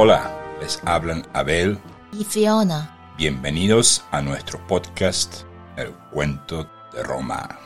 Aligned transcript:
Hola, 0.00 0.30
les 0.60 0.80
hablan 0.84 1.26
Abel 1.32 1.76
y 2.12 2.22
Fiona. 2.22 3.16
Bienvenidos 3.18 4.04
a 4.12 4.22
nuestro 4.22 4.64
podcast 4.68 5.42
El 5.76 5.90
cuento 6.12 6.70
de 6.92 7.02
Roma. 7.02 7.58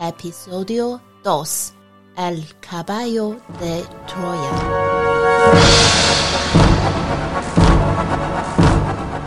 Episodio 0.00 1.02
2. 1.24 1.74
El 2.18 2.46
caballo 2.60 3.30
de 3.58 3.82
Troya. 4.06 4.50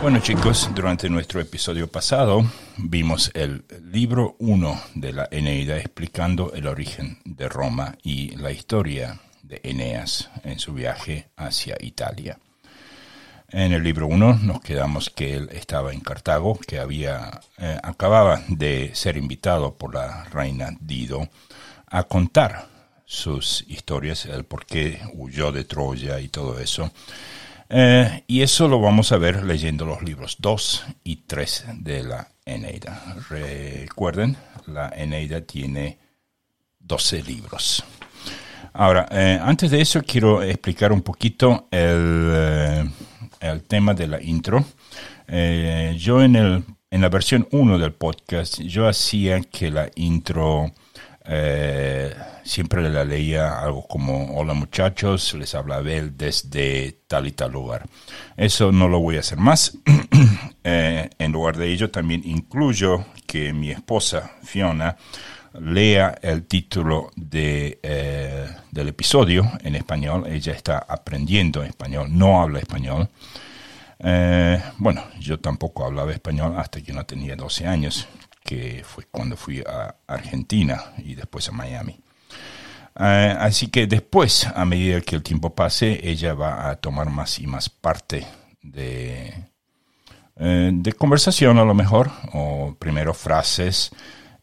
Bueno 0.00 0.20
chicos, 0.20 0.70
durante 0.74 1.10
nuestro 1.10 1.42
episodio 1.42 1.88
pasado 1.88 2.42
vimos 2.78 3.30
el 3.34 3.66
libro 3.82 4.34
1 4.38 4.80
de 4.94 5.12
la 5.12 5.28
Eneida 5.30 5.76
explicando 5.76 6.54
el 6.54 6.68
origen 6.68 7.18
de 7.26 7.50
Roma 7.50 7.98
y 8.02 8.34
la 8.36 8.50
historia 8.50 9.20
de 9.42 9.60
Eneas 9.62 10.30
en 10.42 10.58
su 10.58 10.72
viaje 10.72 11.28
hacia 11.36 11.76
Italia. 11.80 12.38
En 13.48 13.72
el 13.72 13.82
libro 13.84 14.08
1 14.08 14.40
nos 14.42 14.60
quedamos 14.60 15.08
que 15.08 15.34
él 15.34 15.48
estaba 15.52 15.92
en 15.92 16.00
Cartago, 16.00 16.58
que 16.58 16.80
había 16.80 17.40
eh, 17.58 17.78
acababa 17.82 18.42
de 18.48 18.90
ser 18.94 19.16
invitado 19.16 19.74
por 19.74 19.94
la 19.94 20.24
reina 20.24 20.76
Dido 20.80 21.28
a 21.86 22.02
contar 22.04 22.66
sus 23.04 23.64
historias, 23.68 24.26
el 24.26 24.44
por 24.44 24.66
qué 24.66 25.00
huyó 25.14 25.52
de 25.52 25.62
Troya 25.62 26.18
y 26.18 26.28
todo 26.28 26.58
eso. 26.58 26.90
Eh, 27.68 28.24
y 28.26 28.42
eso 28.42 28.66
lo 28.66 28.80
vamos 28.80 29.12
a 29.12 29.16
ver 29.16 29.44
leyendo 29.44 29.86
los 29.86 30.02
libros 30.02 30.36
2 30.40 30.84
y 31.04 31.16
3 31.16 31.66
de 31.74 32.02
la 32.02 32.28
Eneida. 32.44 33.16
Recuerden, 33.28 34.36
la 34.66 34.88
Eneida 34.88 35.40
tiene 35.40 35.98
12 36.80 37.22
libros. 37.22 37.84
Ahora, 38.72 39.08
eh, 39.10 39.38
antes 39.40 39.70
de 39.70 39.80
eso 39.80 40.02
quiero 40.02 40.42
explicar 40.42 40.92
un 40.92 41.02
poquito 41.02 41.68
el, 41.70 42.30
eh, 42.32 42.90
el 43.40 43.62
tema 43.62 43.94
de 43.94 44.06
la 44.06 44.22
intro. 44.22 44.64
yo 45.28 46.22
en, 46.22 46.36
el, 46.36 46.64
en 46.90 47.00
la 47.00 47.08
versión 47.08 47.48
1 47.50 47.78
del 47.78 47.92
podcast, 47.92 48.60
yo 48.60 48.88
hacía 48.88 49.40
que 49.40 49.70
la 49.70 49.90
intro 49.94 50.72
eh, 51.28 52.14
siempre 52.44 52.88
la 52.88 53.04
leía 53.04 53.60
algo 53.60 53.86
como, 53.86 54.38
hola 54.38 54.54
muchachos, 54.54 55.34
les 55.34 55.54
habla 55.54 55.76
Abel 55.76 56.16
desde 56.16 57.00
tal 57.08 57.26
y 57.26 57.32
tal 57.32 57.52
lugar. 57.52 57.86
Eso 58.36 58.70
no 58.70 58.88
lo 58.88 59.00
voy 59.00 59.16
a 59.16 59.20
hacer 59.20 59.38
más. 59.38 59.78
Eh, 60.68 61.10
en 61.20 61.30
lugar 61.30 61.56
de 61.56 61.72
ello, 61.72 61.92
también 61.92 62.22
incluyo 62.24 63.04
que 63.28 63.52
mi 63.52 63.70
esposa, 63.70 64.32
Fiona, 64.42 64.96
lea 65.54 66.18
el 66.22 66.44
título 66.44 67.10
eh, 67.32 68.48
del 68.70 68.88
episodio 68.88 69.50
en 69.62 69.76
español. 69.76 70.26
Ella 70.26 70.52
está 70.52 70.78
aprendiendo 70.78 71.62
español, 71.62 72.08
no 72.10 72.40
habla 72.40 72.60
español. 72.60 73.08
bueno, 74.78 75.04
yo 75.18 75.38
tampoco 75.40 75.84
hablaba 75.84 76.12
español 76.12 76.54
hasta 76.58 76.80
que 76.80 76.92
no 76.92 77.04
tenía 77.06 77.36
12 77.36 77.66
años 77.66 78.08
que 78.46 78.82
fue 78.84 79.04
cuando 79.10 79.36
fui 79.36 79.60
a 79.60 79.96
Argentina 80.06 80.92
y 80.98 81.14
después 81.14 81.48
a 81.48 81.52
Miami. 81.52 81.98
Eh, 82.98 83.36
así 83.38 83.68
que 83.68 83.86
después, 83.86 84.46
a 84.54 84.64
medida 84.64 85.00
que 85.02 85.16
el 85.16 85.22
tiempo 85.22 85.54
pase, 85.54 86.00
ella 86.08 86.32
va 86.32 86.70
a 86.70 86.76
tomar 86.76 87.10
más 87.10 87.38
y 87.38 87.46
más 87.46 87.68
parte 87.68 88.26
de, 88.62 89.34
eh, 90.36 90.70
de 90.72 90.92
conversación 90.94 91.58
a 91.58 91.64
lo 91.64 91.74
mejor, 91.74 92.10
o 92.32 92.74
primero 92.78 93.12
frases, 93.12 93.90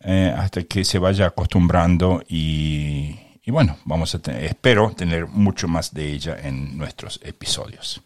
eh, 0.04 0.34
hasta 0.36 0.64
que 0.64 0.84
se 0.84 1.00
vaya 1.00 1.28
acostumbrando 1.28 2.22
y, 2.28 3.20
y 3.44 3.52
bueno, 3.52 3.78
vamos 3.86 4.16
a 4.16 4.20
espero 4.40 4.92
tener 4.92 5.28
mucho 5.28 5.68
más 5.68 5.94
de 5.94 6.12
ella 6.12 6.38
en 6.42 6.78
nuestros 6.78 7.20
episodios. 7.24 8.02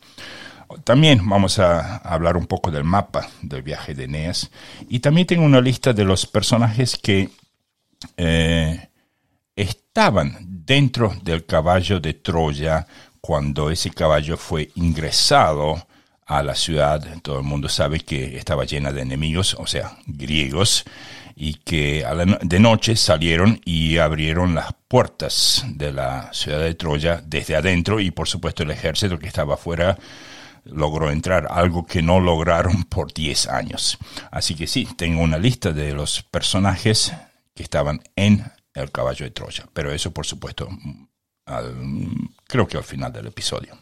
También 0.84 1.28
vamos 1.28 1.60
a 1.60 1.98
hablar 1.98 2.36
un 2.36 2.46
poco 2.46 2.72
del 2.72 2.84
mapa 2.84 3.30
del 3.42 3.62
viaje 3.62 3.94
de 3.94 4.04
Eneas. 4.04 4.50
Y 4.90 5.00
también 5.00 5.26
tengo 5.26 5.46
una 5.46 5.62
lista 5.62 5.94
de 5.94 6.04
los 6.04 6.26
personajes 6.26 6.98
que 6.98 7.30
eh, 8.18 8.90
estaban 9.56 10.38
dentro 10.42 11.16
del 11.24 11.46
caballo 11.46 12.00
de 12.00 12.16
Troya 12.16 12.86
cuando 13.22 13.72
ese 13.72 13.92
caballo 13.92 14.38
fue 14.38 14.72
ingresado 14.76 15.88
a 16.26 16.44
la 16.44 16.54
ciudad. 16.54 17.02
Todo 17.22 17.38
el 17.38 17.46
mundo 17.46 17.70
sabe 17.70 18.02
que 18.02 18.38
estaba 18.38 18.66
llena 18.66 18.92
de 18.92 19.02
enemigos, 19.02 19.56
o 19.58 19.66
sea, 19.66 19.98
griegos, 20.06 20.84
y 21.40 21.54
que 21.54 22.04
de 22.42 22.60
noche 22.60 22.96
salieron 22.96 23.62
y 23.64 24.00
abrieron 24.00 24.56
las 24.56 24.74
puertas 24.88 25.64
de 25.68 25.94
la 25.94 26.34
ciudad 26.34 26.60
de 26.60 26.74
Troya 26.74 27.22
desde 27.24 27.56
adentro 27.56 28.00
y 28.00 28.10
por 28.10 28.28
supuesto 28.28 28.64
el 28.64 28.72
ejército 28.72 29.20
que 29.20 29.28
estaba 29.28 29.54
afuera 29.54 30.00
logró 30.66 31.12
entrar, 31.12 31.48
algo 31.52 31.86
que 31.86 32.02
no 32.02 32.20
lograron 32.20 32.86
por 32.86 33.14
10 33.14 33.50
años. 33.50 34.00
Así 34.32 34.56
que 34.56 34.66
sí, 34.66 34.88
tengo 34.98 35.22
una 35.22 35.38
lista 35.38 35.72
de 35.72 35.94
los 35.94 36.24
personajes 36.24 37.14
que 37.54 37.62
estaban 37.62 38.02
en 38.16 38.44
el 38.74 38.92
caballo 38.92 39.24
de 39.24 39.32
Troya, 39.32 39.66
pero 39.74 39.92
eso 39.92 40.12
por 40.12 40.26
supuesto 40.26 40.68
creo 42.48 42.68
que 42.68 42.78
al 42.78 42.84
final 42.84 43.14
del 43.14 43.28
episodio. 43.28 43.78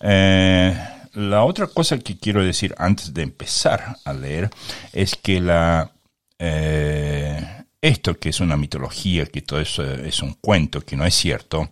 Eh, 0.00 0.78
la 1.14 1.42
otra 1.44 1.68
cosa 1.68 1.98
que 1.98 2.18
quiero 2.18 2.44
decir 2.44 2.74
antes 2.76 3.14
de 3.14 3.22
empezar 3.22 3.96
a 4.04 4.12
leer 4.12 4.50
es 4.92 5.16
que 5.16 5.40
la 5.40 5.95
eh, 6.38 7.64
esto 7.80 8.18
que 8.18 8.30
es 8.30 8.40
una 8.40 8.56
mitología, 8.56 9.26
que 9.26 9.42
todo 9.42 9.60
eso 9.60 9.84
es 9.84 10.22
un 10.22 10.34
cuento, 10.34 10.80
que 10.80 10.96
no 10.96 11.04
es 11.04 11.14
cierto, 11.14 11.68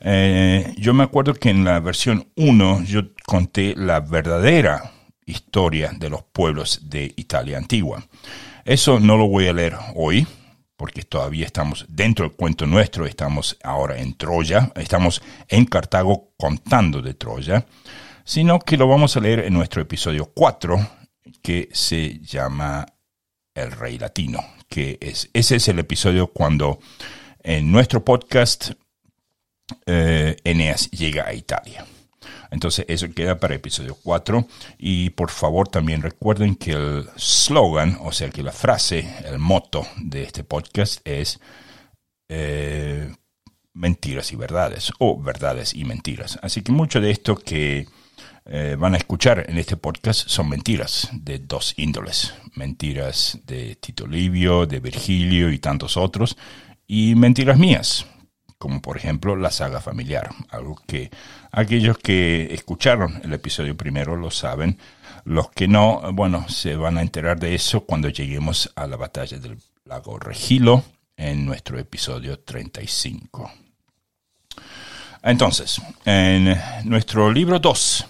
eh, 0.00 0.74
yo 0.78 0.92
me 0.94 1.04
acuerdo 1.04 1.34
que 1.34 1.50
en 1.50 1.64
la 1.64 1.80
versión 1.80 2.28
1 2.36 2.84
yo 2.84 3.02
conté 3.24 3.74
la 3.76 4.00
verdadera 4.00 4.92
historia 5.24 5.92
de 5.98 6.10
los 6.10 6.22
pueblos 6.22 6.88
de 6.88 7.12
Italia 7.16 7.58
antigua. 7.58 8.04
Eso 8.64 9.00
no 9.00 9.16
lo 9.16 9.28
voy 9.28 9.48
a 9.48 9.52
leer 9.52 9.76
hoy, 9.94 10.26
porque 10.76 11.02
todavía 11.02 11.46
estamos 11.46 11.86
dentro 11.88 12.26
del 12.26 12.36
cuento 12.36 12.66
nuestro, 12.66 13.06
estamos 13.06 13.56
ahora 13.62 13.98
en 13.98 14.14
Troya, 14.14 14.72
estamos 14.74 15.22
en 15.48 15.64
Cartago 15.64 16.34
contando 16.36 17.00
de 17.00 17.14
Troya, 17.14 17.66
sino 18.24 18.58
que 18.58 18.76
lo 18.76 18.88
vamos 18.88 19.16
a 19.16 19.20
leer 19.20 19.40
en 19.40 19.54
nuestro 19.54 19.82
episodio 19.82 20.30
4, 20.34 20.88
que 21.42 21.68
se 21.72 22.18
llama 22.20 22.86
El 23.56 23.72
Rey 23.72 23.98
Latino, 23.98 24.44
que 24.68 24.98
es, 25.00 25.30
ese 25.32 25.56
es 25.56 25.68
el 25.68 25.78
episodio 25.78 26.28
cuando 26.28 26.78
en 27.42 27.72
nuestro 27.72 28.04
podcast 28.04 28.72
eh, 29.86 30.36
Eneas 30.44 30.90
llega 30.90 31.26
a 31.26 31.34
Italia. 31.34 31.86
Entonces 32.50 32.84
eso 32.88 33.12
queda 33.12 33.40
para 33.40 33.54
episodio 33.54 33.96
4 34.02 34.46
y 34.78 35.10
por 35.10 35.30
favor 35.30 35.68
también 35.68 36.02
recuerden 36.02 36.54
que 36.54 36.72
el 36.72 37.08
slogan, 37.16 37.98
o 38.02 38.12
sea 38.12 38.30
que 38.30 38.42
la 38.42 38.52
frase, 38.52 39.08
el 39.24 39.38
moto 39.38 39.86
de 39.96 40.22
este 40.22 40.44
podcast 40.44 41.00
es 41.04 41.40
eh, 42.28 43.12
mentiras 43.72 44.32
y 44.32 44.36
verdades 44.36 44.92
o 44.98 45.20
verdades 45.20 45.74
y 45.74 45.84
mentiras. 45.84 46.38
Así 46.42 46.62
que 46.62 46.72
mucho 46.72 47.00
de 47.00 47.10
esto 47.10 47.36
que 47.36 47.86
eh, 48.48 48.76
van 48.78 48.94
a 48.94 48.98
escuchar 48.98 49.44
en 49.48 49.58
este 49.58 49.76
podcast 49.76 50.28
son 50.28 50.48
mentiras 50.48 51.10
de 51.12 51.38
dos 51.38 51.74
índoles. 51.76 52.34
Mentiras 52.54 53.38
de 53.44 53.76
Tito 53.76 54.06
Livio, 54.06 54.66
de 54.66 54.80
Virgilio 54.80 55.50
y 55.50 55.58
tantos 55.58 55.96
otros 55.96 56.36
y 56.86 57.14
mentiras 57.16 57.58
mías 57.58 58.06
como 58.58 58.80
por 58.80 58.96
ejemplo 58.96 59.36
la 59.36 59.50
saga 59.50 59.80
familiar, 59.80 60.30
algo 60.48 60.80
que 60.86 61.10
aquellos 61.52 61.98
que 61.98 62.54
escucharon 62.54 63.20
el 63.22 63.32
episodio 63.32 63.76
primero 63.76 64.16
lo 64.16 64.30
saben, 64.30 64.78
los 65.24 65.50
que 65.50 65.68
no, 65.68 66.02
bueno, 66.12 66.48
se 66.48 66.76
van 66.76 66.98
a 66.98 67.02
enterar 67.02 67.38
de 67.38 67.54
eso 67.54 67.82
cuando 67.82 68.08
lleguemos 68.08 68.72
a 68.76 68.86
la 68.86 68.96
batalla 68.96 69.38
del 69.38 69.58
lago 69.84 70.18
Regilo 70.18 70.84
en 71.16 71.44
nuestro 71.44 71.78
episodio 71.78 72.38
35. 72.40 73.52
Entonces, 75.22 75.80
en 76.04 76.56
nuestro 76.84 77.32
libro 77.32 77.58
2, 77.58 78.06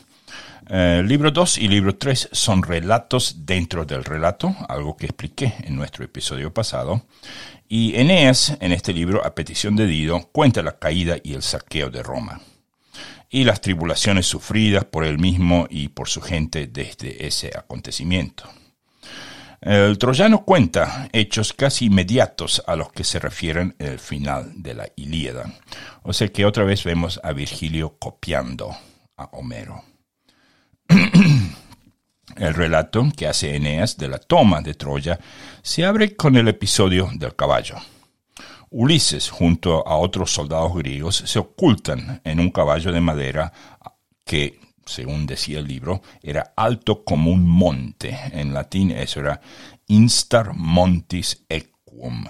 eh, 0.69 1.03
libro 1.05 1.31
2 1.31 1.59
y 1.59 1.69
libro 1.69 1.97
3 1.97 2.31
son 2.33 2.63
relatos 2.63 3.47
dentro 3.47 3.85
del 3.85 4.05
relato, 4.05 4.55
algo 4.69 4.97
que 4.97 5.07
expliqué 5.07 5.55
en 5.65 5.77
nuestro 5.77 6.05
episodio 6.05 6.53
pasado. 6.53 7.07
Y 7.69 7.97
Eneas, 7.97 8.57
en 8.61 8.73
este 8.73 8.93
libro, 8.93 9.25
a 9.25 9.35
petición 9.35 9.77
de 9.77 9.87
Dido, 9.87 10.29
cuenta 10.33 10.63
la 10.63 10.79
caída 10.79 11.17
y 11.23 11.35
el 11.35 11.43
saqueo 11.43 11.91
de 11.91 12.03
Roma 12.03 12.41
y 13.29 13.45
las 13.45 13.61
tribulaciones 13.61 14.27
sufridas 14.27 14.85
por 14.85 15.05
él 15.05 15.19
mismo 15.19 15.67
y 15.69 15.89
por 15.89 16.09
su 16.09 16.21
gente 16.21 16.67
desde 16.67 17.27
ese 17.27 17.51
acontecimiento. 17.57 18.49
El 19.61 19.99
troyano 19.99 20.45
cuenta 20.45 21.09
hechos 21.13 21.53
casi 21.53 21.87
inmediatos 21.87 22.63
a 22.67 22.77
los 22.77 22.93
que 22.93 23.05
se 23.05 23.19
refieren 23.19 23.75
el 23.79 23.99
final 23.99 24.53
de 24.55 24.75
la 24.75 24.89
Ilíada. 24.97 25.53
O 26.03 26.13
sea 26.13 26.29
que 26.29 26.45
otra 26.45 26.65
vez 26.65 26.85
vemos 26.85 27.19
a 27.23 27.33
Virgilio 27.33 27.97
copiando 27.99 28.77
a 29.17 29.25
Homero. 29.33 29.83
El 32.37 32.55
relato 32.55 33.07
que 33.17 33.27
hace 33.27 33.57
Eneas 33.57 33.97
de 33.97 34.09
la 34.09 34.19
toma 34.19 34.61
de 34.61 34.75
Troya 34.75 35.19
se 35.63 35.85
abre 35.85 36.17
con 36.17 36.37
el 36.37 36.49
episodio 36.49 37.11
del 37.15 37.35
caballo. 37.35 37.77
Ulises, 38.71 39.31
junto 39.31 39.87
a 39.87 39.97
otros 39.97 40.33
soldados 40.33 40.75
griegos, 40.75 41.17
se 41.17 41.39
ocultan 41.39 42.21
en 42.25 42.41
un 42.41 42.51
caballo 42.51 42.93
de 42.93 43.01
madera 43.01 43.53
que 44.25 44.61
según 44.87 45.27
decía 45.27 45.59
el 45.59 45.67
libro, 45.67 46.01
era 46.23 46.53
alto 46.57 47.05
como 47.05 47.31
un 47.31 47.47
monte. 47.47 48.17
En 48.33 48.55
latín 48.55 48.93
eso 48.93 49.21
era 49.21 49.41
instar 49.89 50.55
montis 50.55 51.45
equum. 51.49 52.25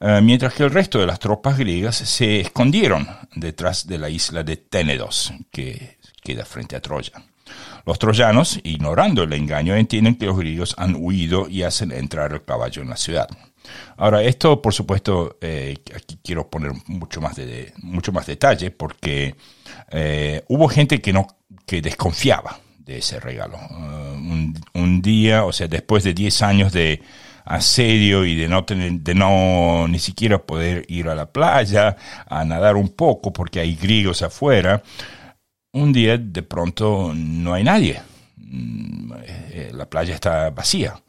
Eh, 0.00 0.20
mientras 0.22 0.54
que 0.54 0.62
el 0.62 0.70
resto 0.70 1.00
de 1.00 1.06
las 1.06 1.18
tropas 1.18 1.58
griegas 1.58 1.96
se 1.96 2.40
escondieron 2.40 3.08
detrás 3.34 3.86
de 3.86 3.98
la 3.98 4.08
isla 4.08 4.44
de 4.44 4.56
Ténedos, 4.58 5.32
que 5.50 5.98
queda 6.22 6.44
frente 6.44 6.76
a 6.76 6.80
Troya. 6.80 7.12
Los 7.88 7.98
troyanos, 7.98 8.60
ignorando 8.64 9.22
el 9.22 9.32
engaño, 9.32 9.74
entienden 9.74 10.16
que 10.16 10.26
los 10.26 10.36
griegos 10.36 10.74
han 10.76 10.94
huido 10.98 11.48
y 11.48 11.62
hacen 11.62 11.90
entrar 11.90 12.34
el 12.34 12.44
caballo 12.44 12.82
en 12.82 12.90
la 12.90 12.98
ciudad. 12.98 13.26
Ahora, 13.96 14.22
esto, 14.22 14.60
por 14.60 14.74
supuesto, 14.74 15.38
eh, 15.40 15.78
aquí 15.96 16.18
quiero 16.22 16.50
poner 16.50 16.72
mucho 16.84 17.22
más, 17.22 17.36
de, 17.36 17.72
mucho 17.78 18.12
más 18.12 18.26
detalle, 18.26 18.70
porque 18.70 19.36
eh, 19.90 20.44
hubo 20.48 20.68
gente 20.68 21.00
que, 21.00 21.14
no, 21.14 21.28
que 21.64 21.80
desconfiaba 21.80 22.60
de 22.76 22.98
ese 22.98 23.20
regalo. 23.20 23.58
un, 23.70 24.54
un, 24.74 25.00
día, 25.00 25.46
o 25.46 25.52
sea, 25.54 25.66
después 25.66 26.04
de 26.04 26.12
10 26.12 26.42
años 26.42 26.72
de, 26.74 27.00
asedio 27.48 28.26
y 28.26 28.34
de 28.34 28.46
no 28.46 28.64
tener, 28.64 28.92
de 28.92 29.14
no 29.14 29.86
ni 29.88 29.98
siquiera 29.98 30.38
poder 30.38 30.84
ir 30.88 31.08
a 31.08 31.14
la 31.14 31.32
playa 31.32 31.96
a 32.26 32.44
nadar 32.44 32.76
un 32.76 32.90
poco 32.90 33.32
porque 33.32 33.60
hay 33.60 33.74
griegos 33.74 34.20
afuera, 34.20 34.82
un 35.72 35.92
día 35.92 36.18
de 36.18 36.42
pronto 36.42 37.12
no 37.14 37.54
hay 37.54 37.64
nadie. 37.64 38.00
Mm, 38.36 39.12
eh, 39.22 39.70
la 39.72 39.88
playa 39.88 40.14
está 40.14 40.50
vacía. 40.50 41.00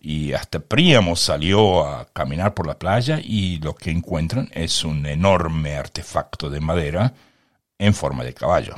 Y 0.00 0.32
hasta 0.32 0.60
Príamo 0.60 1.16
salió 1.16 1.86
a 1.86 2.06
caminar 2.12 2.54
por 2.54 2.66
la 2.66 2.78
playa 2.78 3.20
y 3.22 3.58
lo 3.58 3.74
que 3.74 3.90
encuentran 3.90 4.50
es 4.52 4.84
un 4.84 5.06
enorme 5.06 5.76
artefacto 5.76 6.50
de 6.50 6.60
madera 6.60 7.14
en 7.78 7.94
forma 7.94 8.22
de 8.22 8.34
caballo. 8.34 8.74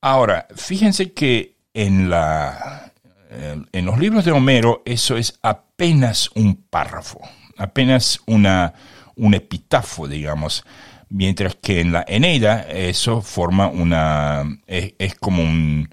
Ahora, 0.00 0.48
fíjense 0.56 1.12
que 1.12 1.54
en 1.72 2.10
la 2.10 2.92
en 3.72 3.86
los 3.86 3.98
libros 3.98 4.24
de 4.24 4.32
Homero 4.32 4.82
eso 4.84 5.16
es 5.16 5.38
apenas 5.42 6.30
un 6.34 6.56
párrafo, 6.56 7.20
apenas 7.56 8.20
una, 8.26 8.74
un 9.16 9.34
epitafo, 9.34 10.06
digamos, 10.06 10.64
mientras 11.08 11.56
que 11.56 11.80
en 11.80 11.92
la 11.92 12.04
Eneida 12.06 12.62
eso 12.62 13.20
forma 13.20 13.68
una, 13.68 14.44
es, 14.66 15.14
como 15.16 15.42
un, 15.42 15.88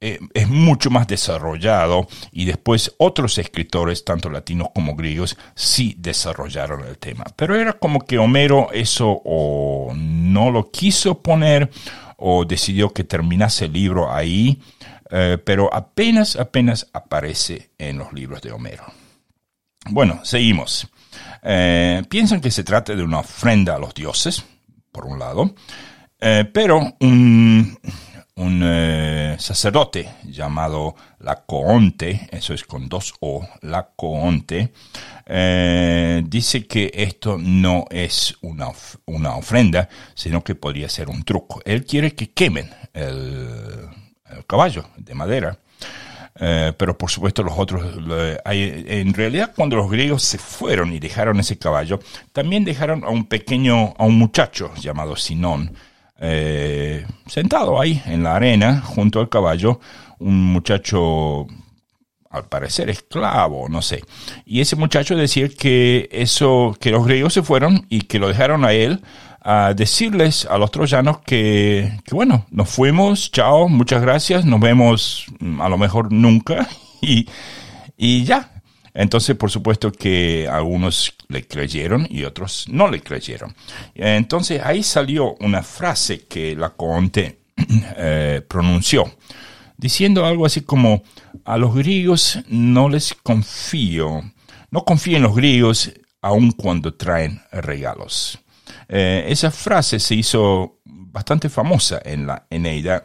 eh, 0.00 0.18
es 0.34 0.48
mucho 0.48 0.90
más 0.90 1.06
desarrollado 1.06 2.06
y 2.32 2.44
después 2.44 2.94
otros 2.98 3.38
escritores, 3.38 4.04
tanto 4.04 4.30
latinos 4.30 4.68
como 4.74 4.96
griegos, 4.96 5.36
sí 5.54 5.94
desarrollaron 5.98 6.86
el 6.86 6.98
tema. 6.98 7.24
Pero 7.36 7.54
era 7.56 7.74
como 7.74 8.00
que 8.00 8.18
Homero 8.18 8.70
eso 8.72 9.22
o 9.24 9.92
no 9.94 10.50
lo 10.50 10.70
quiso 10.70 11.22
poner 11.22 11.70
o 12.16 12.44
decidió 12.44 12.92
que 12.92 13.04
terminase 13.04 13.66
el 13.66 13.72
libro 13.74 14.12
ahí 14.12 14.60
eh, 15.10 15.38
pero 15.44 15.72
apenas, 15.72 16.36
apenas 16.36 16.88
aparece 16.92 17.70
en 17.78 17.98
los 17.98 18.12
libros 18.12 18.42
de 18.42 18.52
Homero. 18.52 18.84
Bueno, 19.90 20.20
seguimos. 20.24 20.88
Eh, 21.48 22.02
piensan 22.08 22.40
que 22.40 22.50
se 22.50 22.64
trata 22.64 22.94
de 22.94 23.02
una 23.02 23.20
ofrenda 23.20 23.76
a 23.76 23.78
los 23.78 23.94
dioses, 23.94 24.44
por 24.90 25.06
un 25.06 25.18
lado, 25.18 25.54
eh, 26.18 26.44
pero 26.52 26.96
un, 27.00 27.78
un 28.34 29.36
sacerdote 29.38 30.08
llamado 30.24 30.96
Lacoonte, 31.20 32.28
eso 32.32 32.52
es 32.52 32.64
con 32.64 32.88
dos 32.88 33.14
O, 33.20 33.46
Lacoonte, 33.62 34.72
dice 36.24 36.66
que 36.66 36.90
esto 36.92 37.38
no 37.38 37.84
es 37.90 38.36
una, 38.40 38.68
una 39.04 39.36
ofrenda, 39.36 39.88
sino 40.14 40.42
que 40.42 40.54
podría 40.54 40.88
ser 40.88 41.08
un 41.08 41.22
truco. 41.22 41.60
Él 41.64 41.84
quiere 41.84 42.14
que 42.14 42.32
quemen 42.32 42.70
el 42.92 43.88
el 44.30 44.46
caballo 44.46 44.86
de 44.96 45.14
madera. 45.14 45.58
Eh, 46.38 46.72
pero 46.76 46.98
por 46.98 47.10
supuesto 47.10 47.42
los 47.42 47.54
otros, 47.56 47.82
hay, 48.44 48.84
en 48.88 49.14
realidad 49.14 49.52
cuando 49.56 49.76
los 49.76 49.90
griegos 49.90 50.22
se 50.22 50.36
fueron 50.36 50.92
y 50.92 50.98
dejaron 50.98 51.40
ese 51.40 51.58
caballo, 51.58 51.98
también 52.32 52.64
dejaron 52.64 53.04
a 53.04 53.08
un 53.08 53.24
pequeño, 53.24 53.94
a 53.96 54.04
un 54.04 54.18
muchacho 54.18 54.70
llamado 54.74 55.16
Sinón, 55.16 55.72
eh, 56.18 57.06
sentado 57.26 57.80
ahí 57.80 58.02
en 58.06 58.22
la 58.22 58.36
arena 58.36 58.82
junto 58.82 59.20
al 59.20 59.30
caballo, 59.30 59.80
un 60.18 60.44
muchacho 60.44 61.46
al 62.28 62.48
parecer 62.48 62.90
esclavo, 62.90 63.68
no 63.68 63.80
sé. 63.80 64.02
Y 64.44 64.60
ese 64.60 64.76
muchacho 64.76 65.16
decía 65.16 65.48
que 65.48 66.08
eso, 66.12 66.76
que 66.78 66.90
los 66.90 67.06
griegos 67.06 67.32
se 67.32 67.42
fueron 67.42 67.86
y 67.88 68.02
que 68.02 68.18
lo 68.18 68.28
dejaron 68.28 68.64
a 68.66 68.72
él 68.72 69.00
a 69.48 69.74
decirles 69.74 70.44
a 70.50 70.58
los 70.58 70.72
troyanos 70.72 71.20
que, 71.20 72.00
que, 72.04 72.16
bueno, 72.16 72.46
nos 72.50 72.68
fuimos, 72.68 73.30
chao, 73.30 73.68
muchas 73.68 74.02
gracias, 74.02 74.44
nos 74.44 74.58
vemos 74.58 75.26
mm, 75.38 75.60
a 75.60 75.68
lo 75.68 75.78
mejor 75.78 76.12
nunca 76.12 76.68
y, 77.00 77.28
y 77.96 78.24
ya. 78.24 78.60
Entonces, 78.92 79.36
por 79.36 79.52
supuesto 79.52 79.92
que 79.92 80.48
algunos 80.50 81.14
le 81.28 81.46
creyeron 81.46 82.08
y 82.10 82.24
otros 82.24 82.66
no 82.68 82.90
le 82.90 83.00
creyeron. 83.02 83.54
Entonces, 83.94 84.60
ahí 84.64 84.82
salió 84.82 85.36
una 85.38 85.62
frase 85.62 86.26
que 86.26 86.56
la 86.56 86.70
Conte 86.70 87.38
eh, 87.98 88.42
pronunció, 88.48 89.14
diciendo 89.76 90.26
algo 90.26 90.44
así 90.44 90.62
como, 90.62 91.04
a 91.44 91.56
los 91.56 91.72
griegos 91.72 92.40
no 92.48 92.88
les 92.88 93.14
confío, 93.14 94.22
no 94.72 94.84
confío 94.84 95.18
en 95.18 95.22
los 95.22 95.36
griegos 95.36 95.92
aun 96.20 96.50
cuando 96.50 96.94
traen 96.94 97.40
regalos. 97.52 98.40
Eh, 98.88 99.24
esa 99.28 99.50
frase 99.50 99.98
se 99.98 100.14
hizo 100.14 100.80
bastante 100.84 101.48
famosa 101.48 102.00
en 102.04 102.26
la 102.26 102.46
Eneida. 102.50 103.04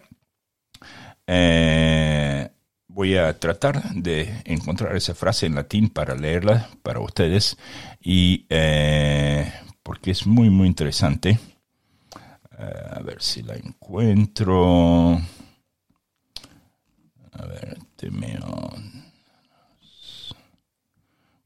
Eh, 1.26 2.50
voy 2.88 3.18
a 3.18 3.38
tratar 3.40 3.94
de 3.94 4.42
encontrar 4.46 4.96
esa 4.96 5.16
frase 5.16 5.46
en 5.46 5.56
latín 5.56 5.90
para 5.90 6.16
leerla 6.16 6.70
para 6.84 7.00
ustedes 7.00 7.58
y 8.02 8.46
eh, 8.50 9.52
porque 9.82 10.12
es 10.12 10.28
muy 10.28 10.50
muy 10.50 10.68
interesante. 10.68 11.40
a 12.58 13.02
ver 13.02 13.22
si 13.22 13.42
la 13.42 13.56
encuentro. 13.56 15.20
A 17.34 17.46
ver, 17.46 17.78
temeo. 17.96 18.72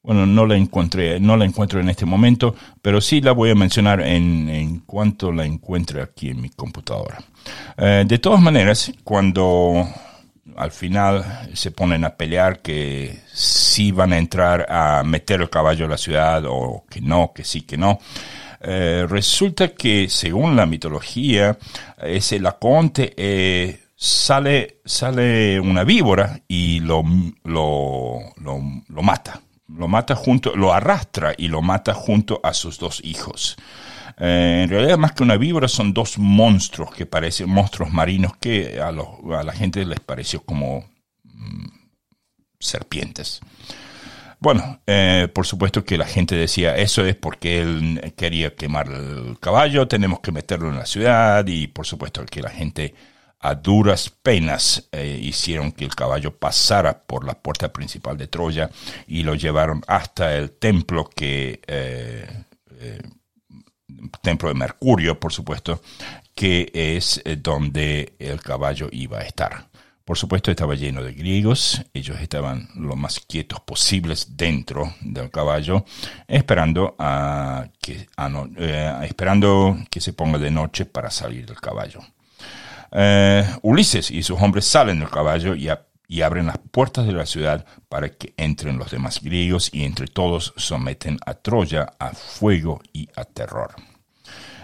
Bueno, 0.06 0.28
no 0.28 0.46
la 0.46 0.56
encontré, 0.56 1.20
no 1.20 1.36
la 1.36 1.46
encuentro 1.46 1.80
en 1.80 1.90
este 1.90 2.06
momento, 2.06 2.54
pero 2.80 3.02
sí 3.02 3.22
la 3.22 3.32
voy 3.32 3.50
a 3.50 3.56
mencionar 3.56 4.02
en, 4.02 4.48
en 4.50 4.82
cuanto 4.82 5.32
la 5.32 5.46
encuentre 5.46 6.00
aquí 6.00 6.30
en 6.30 6.42
mi 6.42 6.52
computadora. 6.52 7.18
Eh, 7.76 8.04
de 8.08 8.20
todas 8.20 8.40
maneras, 8.40 8.92
cuando 9.04 9.84
al 10.58 10.72
final 10.72 11.50
se 11.54 11.72
ponen 11.72 12.06
a 12.06 12.16
pelear 12.16 12.62
que 12.62 13.20
sí 13.34 13.92
van 13.92 14.14
a 14.14 14.20
entrar 14.20 14.68
a 14.70 15.02
meter 15.04 15.42
el 15.42 15.50
caballo 15.50 15.86
a 15.86 15.90
la 15.90 15.98
ciudad 15.98 16.44
o 16.48 16.84
que 16.88 17.02
no, 17.02 17.32
que 17.34 17.44
sí, 17.44 17.62
que 17.62 17.76
no. 17.76 17.98
Eh, 18.62 19.08
resulta 19.10 19.70
que 19.70 20.08
según 20.08 20.56
la 20.56 20.68
mitología, 20.68 21.58
ese 21.98 22.40
laconte 22.40 23.12
eh, 23.18 23.86
sale, 23.96 24.82
sale 24.86 25.60
una 25.60 25.84
víbora 25.84 26.40
y 26.48 26.80
lo, 26.82 27.04
lo, 27.44 28.20
lo 28.38 29.02
mata 29.02 29.42
lo 29.78 29.88
mata 29.88 30.16
junto, 30.16 30.56
lo 30.56 30.74
arrastra 30.74 31.34
y 31.38 31.48
lo 31.48 31.62
mata 31.62 31.94
junto 31.94 32.40
a 32.44 32.54
sus 32.54 32.80
dos 32.80 33.02
hijos. 33.04 33.58
Eh, 34.18 34.62
en 34.64 34.70
realidad, 34.70 34.98
más 34.98 35.12
que 35.12 35.24
una 35.24 35.38
víbora, 35.38 35.68
son 35.68 35.94
dos 35.94 36.18
monstruos 36.18 36.94
que 36.94 37.06
parecen 37.06 37.50
monstruos 37.50 37.92
marinos 37.92 38.38
que 38.38 38.80
a, 38.82 38.92
la 38.92 39.54
gente 39.54 39.86
les 39.86 40.00
pareció 40.00 40.42
como 40.42 40.86
mm, 41.24 41.66
serpientes. 42.60 43.42
Bueno, 44.40 44.80
eh, 44.86 45.28
por 45.34 45.46
supuesto 45.46 45.84
que 45.84 45.98
la 45.98 46.06
gente 46.06 46.36
decía, 46.36 46.76
eso 46.76 47.06
es 47.06 47.16
porque 47.16 47.62
él 47.62 48.14
quería 48.16 48.56
quemar 48.56 48.88
el 48.90 49.38
caballo, 49.40 49.88
tenemos 49.88 50.20
que 50.20 50.32
meterlo 50.32 50.70
en 50.70 50.76
la 50.76 50.86
ciudad 50.86 51.46
y 51.48 51.68
por 51.68 51.86
supuesto 51.86 52.24
que 52.26 52.42
la 52.42 52.50
gente 52.50 52.94
a 53.46 53.54
duras 53.54 54.10
penas 54.10 54.88
eh, 54.92 55.20
hicieron 55.22 55.72
que 55.72 55.86
el 55.86 55.94
caballo 55.94 56.36
pasara 56.36 57.04
por 57.04 57.26
la 57.26 57.36
puerta 57.36 57.72
principal 57.72 58.18
de 58.18 58.28
Troya 58.28 58.72
y 59.06 59.22
lo 59.22 59.36
llevaron 59.36 59.84
hasta 59.88 60.36
el 60.36 60.50
templo 60.52 61.08
que 61.08 61.62
eh, 61.68 62.28
eh, 62.80 63.02
templo 64.24 64.50
de 64.50 64.56
Mercurio, 64.56 65.20
por 65.20 65.32
supuesto, 65.32 65.80
que 66.34 66.72
es 66.74 67.22
donde 67.38 68.16
el 68.18 68.42
caballo 68.42 68.90
iba 68.92 69.20
a 69.20 69.24
estar. 69.24 69.70
Por 70.04 70.18
supuesto 70.18 70.50
estaba 70.50 70.74
lleno 70.74 71.04
de 71.04 71.14
griegos, 71.14 71.84
ellos 71.94 72.20
estaban 72.20 72.70
lo 72.76 72.96
más 72.96 73.20
quietos 73.20 73.60
posibles 73.60 74.38
dentro 74.38 74.96
del 75.02 75.30
caballo, 75.30 75.86
esperando 76.28 76.96
a 76.98 77.68
que, 77.80 78.08
esperando 79.04 79.78
que 79.90 80.02
se 80.02 80.14
ponga 80.14 80.40
de 80.40 80.52
noche 80.52 80.86
para 80.86 81.12
salir 81.12 81.46
del 81.46 81.62
caballo. 81.62 82.02
Eh, 82.92 83.46
Ulises 83.62 84.12
y 84.12 84.24
sus 84.24 84.42
hombres 84.42 84.66
salen 84.66 85.00
del 85.00 85.10
caballo 85.10 85.56
y, 85.56 85.70
abren 86.22 86.48
las 86.48 86.58
puertas 86.58 87.06
de 87.06 87.14
la 87.14 87.26
ciudad 87.26 87.66
para 87.90 88.10
que 88.10 88.34
entren 88.38 88.78
los 88.78 88.92
demás 88.92 89.22
griegos 89.22 89.70
y 89.74 89.84
entre 89.84 90.08
todos 90.08 90.54
someten 90.56 91.18
a 91.26 91.34
Troya 91.34 91.94
a 92.00 92.12
fuego 92.12 92.82
y 92.94 93.10
a 93.16 93.26
terror. 93.26 93.76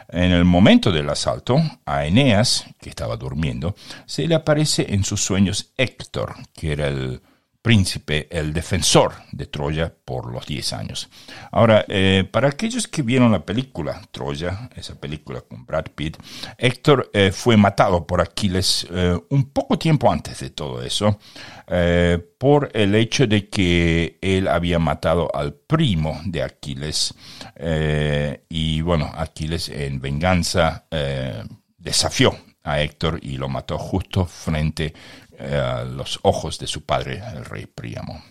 En 0.08 0.32
el 0.32 0.44
momento 0.44 0.92
del 0.92 1.10
asalto, 1.10 1.62
a 1.86 2.06
Eneas, 2.06 2.66
que 2.80 2.90
estaba 2.90 3.16
durmiendo, 3.16 3.76
se 4.06 4.28
le 4.28 4.36
aparece 4.36 4.94
en 4.94 5.06
sus 5.06 5.24
sueños 5.24 5.72
Héctor, 5.78 6.36
que 6.54 6.74
era 6.74 6.88
el 6.90 7.22
príncipe, 7.62 8.28
el 8.32 8.54
defensor 8.54 9.14
de 9.32 9.46
Troya 9.46 9.94
por 10.04 10.32
los 10.32 10.46
10 10.48 10.74
años. 10.74 11.10
Ahora, 11.52 11.86
eh, 11.88 12.28
para 12.30 12.50
aquellos 12.50 12.88
que 12.88 13.04
vieron 13.04 13.32
la 13.32 13.46
película 13.46 14.02
Troya, 14.12 14.70
esa 14.76 15.00
película 15.00 15.42
con 15.42 15.66
Brad 15.66 15.86
Pitt, 15.94 16.18
Héctor 16.58 17.12
eh, 17.14 17.32
fue 17.32 17.58
matado 17.58 18.08
por 18.08 18.20
Aquiles 18.20 18.88
eh, 18.90 19.20
un 19.30 19.52
poco 19.52 19.78
tiempo 19.78 20.12
antes 20.12 20.40
de 20.40 20.50
todo 20.50 20.82
eso, 20.82 21.20
por 22.38 22.70
el 22.74 22.96
hecho 22.96 23.28
de 23.28 23.48
que 23.48 24.18
él 24.22 24.50
había 24.50 24.78
matado 24.78 25.34
al 25.34 25.54
primo 25.54 26.20
de 26.26 26.44
Aquiles. 26.44 27.14
y 28.50 28.82
bueno, 28.82 29.10
Aquiles 29.16 29.70
en 29.70 30.02
venganza 30.02 30.86
desafió 31.78 32.36
a 32.64 32.82
Héctor 32.82 33.20
y 33.22 33.38
lo 33.38 33.48
mató 33.48 33.78
justo 33.78 34.26
frente 34.26 34.94
a 35.42 35.84
los 35.84 36.20
ojos 36.24 36.60
de 36.60 36.68
su 36.68 36.86
padre, 36.86 37.22
el 37.34 37.46
rey 37.46 37.66
Príamo. 37.66 38.24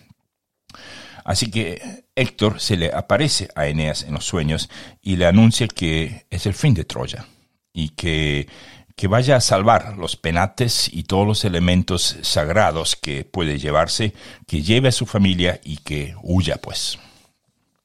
Así 1.23 1.51
que 1.51 2.05
Héctor 2.15 2.59
se 2.59 2.77
le 2.77 2.91
aparece 2.93 3.49
a 3.55 3.67
Eneas 3.67 4.03
en 4.03 4.13
los 4.13 4.25
sueños 4.25 4.69
y 5.01 5.17
le 5.17 5.27
anuncia 5.27 5.67
que 5.67 6.25
es 6.29 6.45
el 6.45 6.53
fin 6.53 6.73
de 6.73 6.83
Troya 6.83 7.25
y 7.73 7.89
que, 7.89 8.47
que 8.95 9.07
vaya 9.07 9.35
a 9.35 9.41
salvar 9.41 9.97
los 9.97 10.15
penates 10.15 10.89
y 10.91 11.03
todos 11.03 11.27
los 11.27 11.45
elementos 11.45 12.17
sagrados 12.21 12.95
que 12.95 13.23
puede 13.23 13.59
llevarse, 13.59 14.13
que 14.47 14.63
lleve 14.63 14.89
a 14.89 14.93
su 14.93 15.05
familia 15.05 15.59
y 15.63 15.77
que 15.77 16.15
huya 16.23 16.57
pues. 16.57 16.97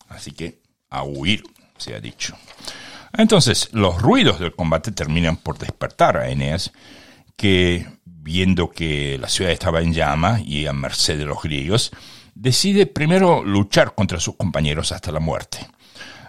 Así 0.09 0.33
que 0.33 0.61
a 0.89 1.03
huir, 1.03 1.45
se 1.77 1.95
ha 1.95 2.01
dicho. 2.01 2.37
Entonces, 3.13 3.71
los 3.73 4.01
ruidos 4.01 4.39
del 4.41 4.55
combate 4.55 4.93
terminan 4.93 5.37
por 5.37 5.59
despertar 5.59 6.17
a 6.17 6.29
Eneas, 6.29 6.73
que 7.37 7.87
viendo 8.27 8.71
que 8.71 9.19
la 9.19 9.29
ciudad 9.29 9.53
estaba 9.53 9.81
en 9.81 9.95
llama 9.95 10.41
y 10.45 10.67
a 10.67 10.73
merced 10.73 11.17
de 11.17 11.25
los 11.25 11.41
griegos, 11.41 11.93
decide 12.35 12.87
primero 12.87 13.45
luchar 13.45 13.95
contra 13.95 14.19
sus 14.19 14.35
compañeros 14.35 14.91
hasta 14.91 15.13
la 15.13 15.21
muerte. 15.21 15.59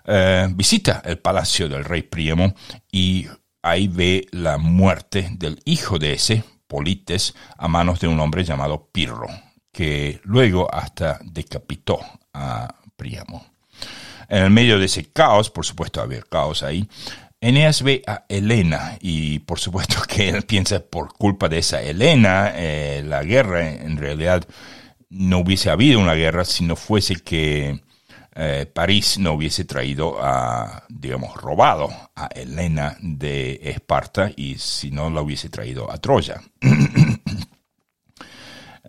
Eh, 0.06 0.48
visita 0.52 1.02
el 1.04 1.18
palacio 1.18 1.68
del 1.68 1.84
rey 1.84 2.04
Príamo 2.04 2.54
y 2.92 3.26
ahí 3.64 3.88
ve 3.88 4.28
la 4.30 4.60
muerte 4.60 5.30
del 5.32 5.60
hijo 5.66 5.98
de 5.98 6.14
ese, 6.14 6.44
Polites, 6.68 7.34
a 7.58 7.68
manos 7.68 8.00
de 8.00 8.08
un 8.08 8.20
hombre 8.20 8.44
llamado 8.44 8.90
Pirro, 8.92 9.28
que 9.72 10.22
luego 10.24 10.72
hasta 10.72 11.18
decapitó 11.24 12.00
a 12.32 12.76
Príamo. 12.96 13.44
En 14.30 14.44
el 14.44 14.52
medio 14.52 14.78
de 14.78 14.86
ese 14.86 15.06
caos, 15.12 15.50
por 15.50 15.66
supuesto 15.66 16.00
había 16.00 16.22
caos 16.22 16.62
ahí, 16.62 16.88
Eneas 17.40 17.84
ve 17.84 18.02
a 18.08 18.26
Helena 18.30 18.98
y 19.00 19.40
por 19.40 19.60
supuesto 19.60 19.98
que 20.08 20.30
él 20.30 20.44
piensa 20.44 20.80
por 20.80 21.14
culpa 21.14 21.48
de 21.50 21.60
esa 21.60 21.82
Helena, 21.82 22.52
eh, 22.56 23.04
la 23.06 23.24
guerra 23.24 23.70
en 23.70 23.98
realidad 23.98 24.48
no 25.10 25.40
hubiese 25.40 25.70
habido 25.70 26.00
una 26.00 26.16
guerra 26.16 26.46
si 26.46 26.66
no 26.66 26.76
fuese 26.76 27.16
que 27.16 27.80
eh, 28.36 28.66
París 28.72 29.18
no 29.20 29.34
hubiese 29.34 29.66
traído 29.66 30.18
a, 30.22 30.84
digamos, 30.90 31.36
robado 31.36 31.90
a 32.16 32.28
Helena 32.28 32.98
de 33.02 33.60
Esparta 33.64 34.32
y 34.36 34.56
si 34.58 34.92
no 34.92 35.10
la 35.10 35.22
hubiese 35.22 35.50
traído 35.50 35.92
a 35.92 35.98
Troya. 35.98 36.42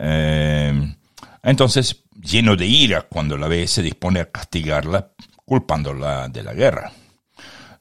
Eh, 0.01 0.95
entonces, 1.43 2.05
lleno 2.15 2.55
de 2.55 2.65
ira, 2.67 3.03
cuando 3.03 3.37
la 3.37 3.49
ve, 3.49 3.67
se 3.67 3.83
dispone 3.83 4.21
a 4.21 4.31
castigarla 4.31 5.11
culpándola 5.45 6.29
de 6.29 6.45
la 6.45 6.55
guerra. 6.55 6.93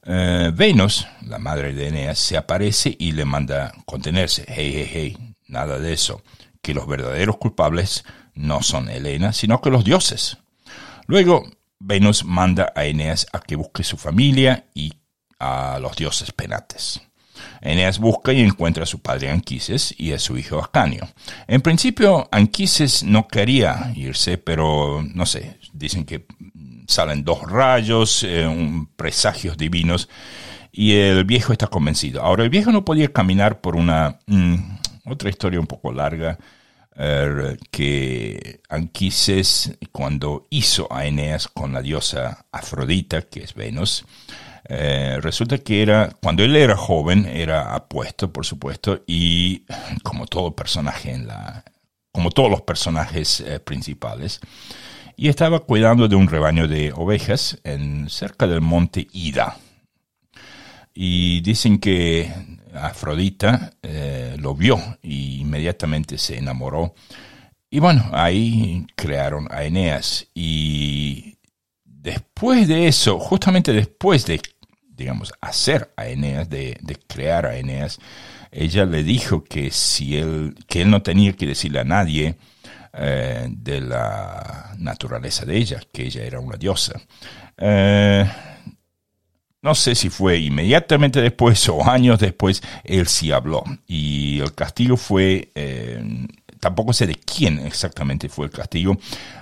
Eh, 0.09 0.51
Venus, 0.55 1.05
la 1.25 1.37
madre 1.37 1.73
de 1.73 1.89
Eneas, 1.89 2.17
se 2.17 2.37
aparece 2.37 2.95
y 2.97 3.11
le 3.11 3.25
manda 3.25 3.73
contenerse. 3.85 4.45
Hey, 4.47 4.71
hey, 4.73 4.89
hey, 4.89 5.35
nada 5.47 5.79
de 5.79 5.91
eso. 5.91 6.21
Que 6.61 6.73
los 6.73 6.87
verdaderos 6.87 7.37
culpables 7.37 8.05
no 8.33 8.63
son 8.63 8.89
Helena, 8.89 9.33
sino 9.33 9.61
que 9.61 9.69
los 9.69 9.83
dioses. 9.83 10.37
Luego, 11.07 11.49
Venus 11.79 12.23
manda 12.23 12.71
a 12.73 12.85
Eneas 12.85 13.27
a 13.33 13.39
que 13.39 13.57
busque 13.57 13.83
su 13.83 13.97
familia 13.97 14.67
y 14.73 14.93
a 15.39 15.77
los 15.81 15.97
dioses 15.97 16.31
penates. 16.31 17.01
Eneas 17.61 17.99
busca 17.99 18.31
y 18.31 18.41
encuentra 18.41 18.83
a 18.83 18.87
su 18.87 18.99
padre 18.99 19.29
Anquises 19.29 19.93
y 19.97 20.13
a 20.13 20.19
su 20.19 20.37
hijo 20.37 20.59
Ascanio. 20.59 21.07
En 21.47 21.61
principio, 21.61 22.29
Anquises 22.31 23.03
no 23.03 23.27
quería 23.27 23.91
irse, 23.95 24.37
pero 24.37 25.03
no 25.13 25.25
sé, 25.25 25.59
dicen 25.73 26.05
que 26.05 26.25
salen 26.87 27.23
dos 27.23 27.41
rayos, 27.43 28.23
eh, 28.23 28.47
presagios 28.95 29.57
divinos, 29.57 30.09
y 30.71 30.93
el 30.93 31.25
viejo 31.25 31.53
está 31.53 31.67
convencido. 31.67 32.21
Ahora, 32.21 32.43
el 32.43 32.49
viejo 32.49 32.71
no 32.71 32.85
podía 32.85 33.11
caminar 33.11 33.61
por 33.61 33.75
una 33.75 34.19
mm, 34.25 34.55
otra 35.05 35.29
historia 35.29 35.59
un 35.59 35.67
poco 35.67 35.91
larga, 35.91 36.37
er, 36.95 37.59
que 37.71 38.61
Anquises, 38.69 39.77
cuando 39.91 40.47
hizo 40.49 40.91
a 40.91 41.05
Eneas 41.05 41.47
con 41.47 41.73
la 41.73 41.81
diosa 41.81 42.45
Afrodita, 42.51 43.23
que 43.23 43.43
es 43.43 43.53
Venus, 43.53 44.05
eh, 44.69 45.19
resulta 45.21 45.57
que 45.59 45.81
era, 45.81 46.09
cuando 46.21 46.43
él 46.43 46.55
era 46.55 46.75
joven, 46.75 47.25
era 47.25 47.73
apuesto, 47.73 48.33
por 48.33 48.45
supuesto, 48.45 49.03
y 49.07 49.63
como 50.03 50.27
todo 50.27 50.55
personaje 50.55 51.15
como 52.11 52.31
todos 52.31 52.49
los 52.49 52.61
personajes 52.63 53.41
eh, 53.41 53.59
principales, 53.59 54.39
y 55.19 55.29
estaba 55.29 55.61
cuidando 55.61 56.07
de 56.07 56.15
un 56.15 56.27
rebaño 56.27 56.67
de 56.67 56.93
ovejas 56.93 57.59
en, 57.63 58.07
cerca 58.07 58.45
del 58.45 58.61
monte 58.61 59.07
Ida. 59.11 59.57
Y 60.93 61.41
dicen 61.41 61.79
que 61.79 62.31
Afrodita 62.73 63.73
eh, 63.81 64.35
lo 64.39 64.53
vio 64.53 64.79
y 65.01 65.41
inmediatamente 65.41 66.19
se 66.19 66.37
enamoró. 66.37 66.93
Y 67.71 67.79
bueno, 67.79 68.07
ahí 68.13 68.85
crearon 68.95 69.47
a 69.49 69.63
Eneas. 69.63 70.27
Y 70.35 71.39
después 71.83 72.67
de 72.67 72.87
eso, 72.87 73.19
justamente 73.19 73.73
después 73.73 74.23
de, 74.27 74.39
digamos, 74.87 75.33
hacer 75.41 75.91
a 75.97 76.07
Eneas, 76.07 76.47
de, 76.47 76.77
de 76.79 76.95
crear 76.95 77.47
a 77.47 77.57
Eneas, 77.57 77.97
ella 78.51 78.85
le 78.85 79.03
dijo 79.03 79.43
que 79.43 79.71
si 79.71 80.17
él, 80.17 80.55
que 80.67 80.83
él 80.83 80.91
no 80.91 81.01
tenía 81.01 81.33
que 81.33 81.47
decirle 81.47 81.79
a 81.79 81.83
nadie 81.83 82.37
eh, 82.97 83.47
de 83.49 83.81
la 83.81 84.73
naturaleza 84.77 85.45
de 85.45 85.57
ella, 85.57 85.81
que 85.91 86.03
ella 86.03 86.23
era 86.23 86.39
una 86.39 86.57
diosa. 86.57 86.99
Eh, 87.57 88.25
no 89.61 89.75
sé 89.75 89.95
si 89.95 90.09
fue 90.09 90.37
inmediatamente 90.37 91.21
después 91.21 91.67
o 91.69 91.87
años 91.89 92.19
después, 92.19 92.61
él 92.83 93.07
sí 93.07 93.31
habló. 93.31 93.63
Y 93.85 94.39
el 94.39 94.53
castigo 94.53 94.97
fue 94.97 95.51
eh, 95.55 96.27
tampoco 96.59 96.93
sé 96.93 97.07
de 97.07 97.15
quién 97.15 97.59
exactamente 97.59 98.29
fue 98.29 98.45
el 98.45 98.51
castigo, 98.51 98.97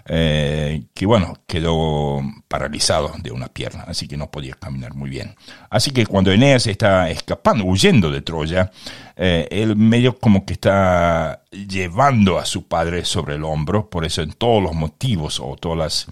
eh, 0.05 0.86
que 0.93 1.05
bueno, 1.05 1.34
quedó 1.48 2.22
paralizado 2.48 3.13
de 3.22 3.31
una 3.31 3.48
pierna, 3.48 3.84
así 3.88 4.07
que 4.07 4.17
no 4.17 4.31
podía 4.31 4.55
caminar 4.55 4.93
muy 4.93 5.10
bien. 5.10 5.36
Así 5.69 5.91
que 5.91 6.05
cuando 6.05 6.31
Eneas 6.31 6.67
está 6.67 7.10
escapando, 7.10 7.65
huyendo 7.65 8.12
de 8.12 8.22
Troya, 8.22 8.72
eh, 9.15 9.48
él 9.51 9.75
medio 9.75 10.17
como 10.17 10.45
que 10.45 10.53
está 10.53 11.43
llevando 11.51 12.38
a 12.38 12.45
su 12.45 12.67
padre 12.67 13.05
sobre 13.05 13.36
el 13.36 13.43
hombro, 13.43 13.89
por 13.89 14.05
eso 14.05 14.22
en 14.22 14.34
todos 14.34 14.62
los 14.62 14.74
motivos 14.74 15.39
o 15.39 15.55
todas 15.55 15.77
las 15.77 16.07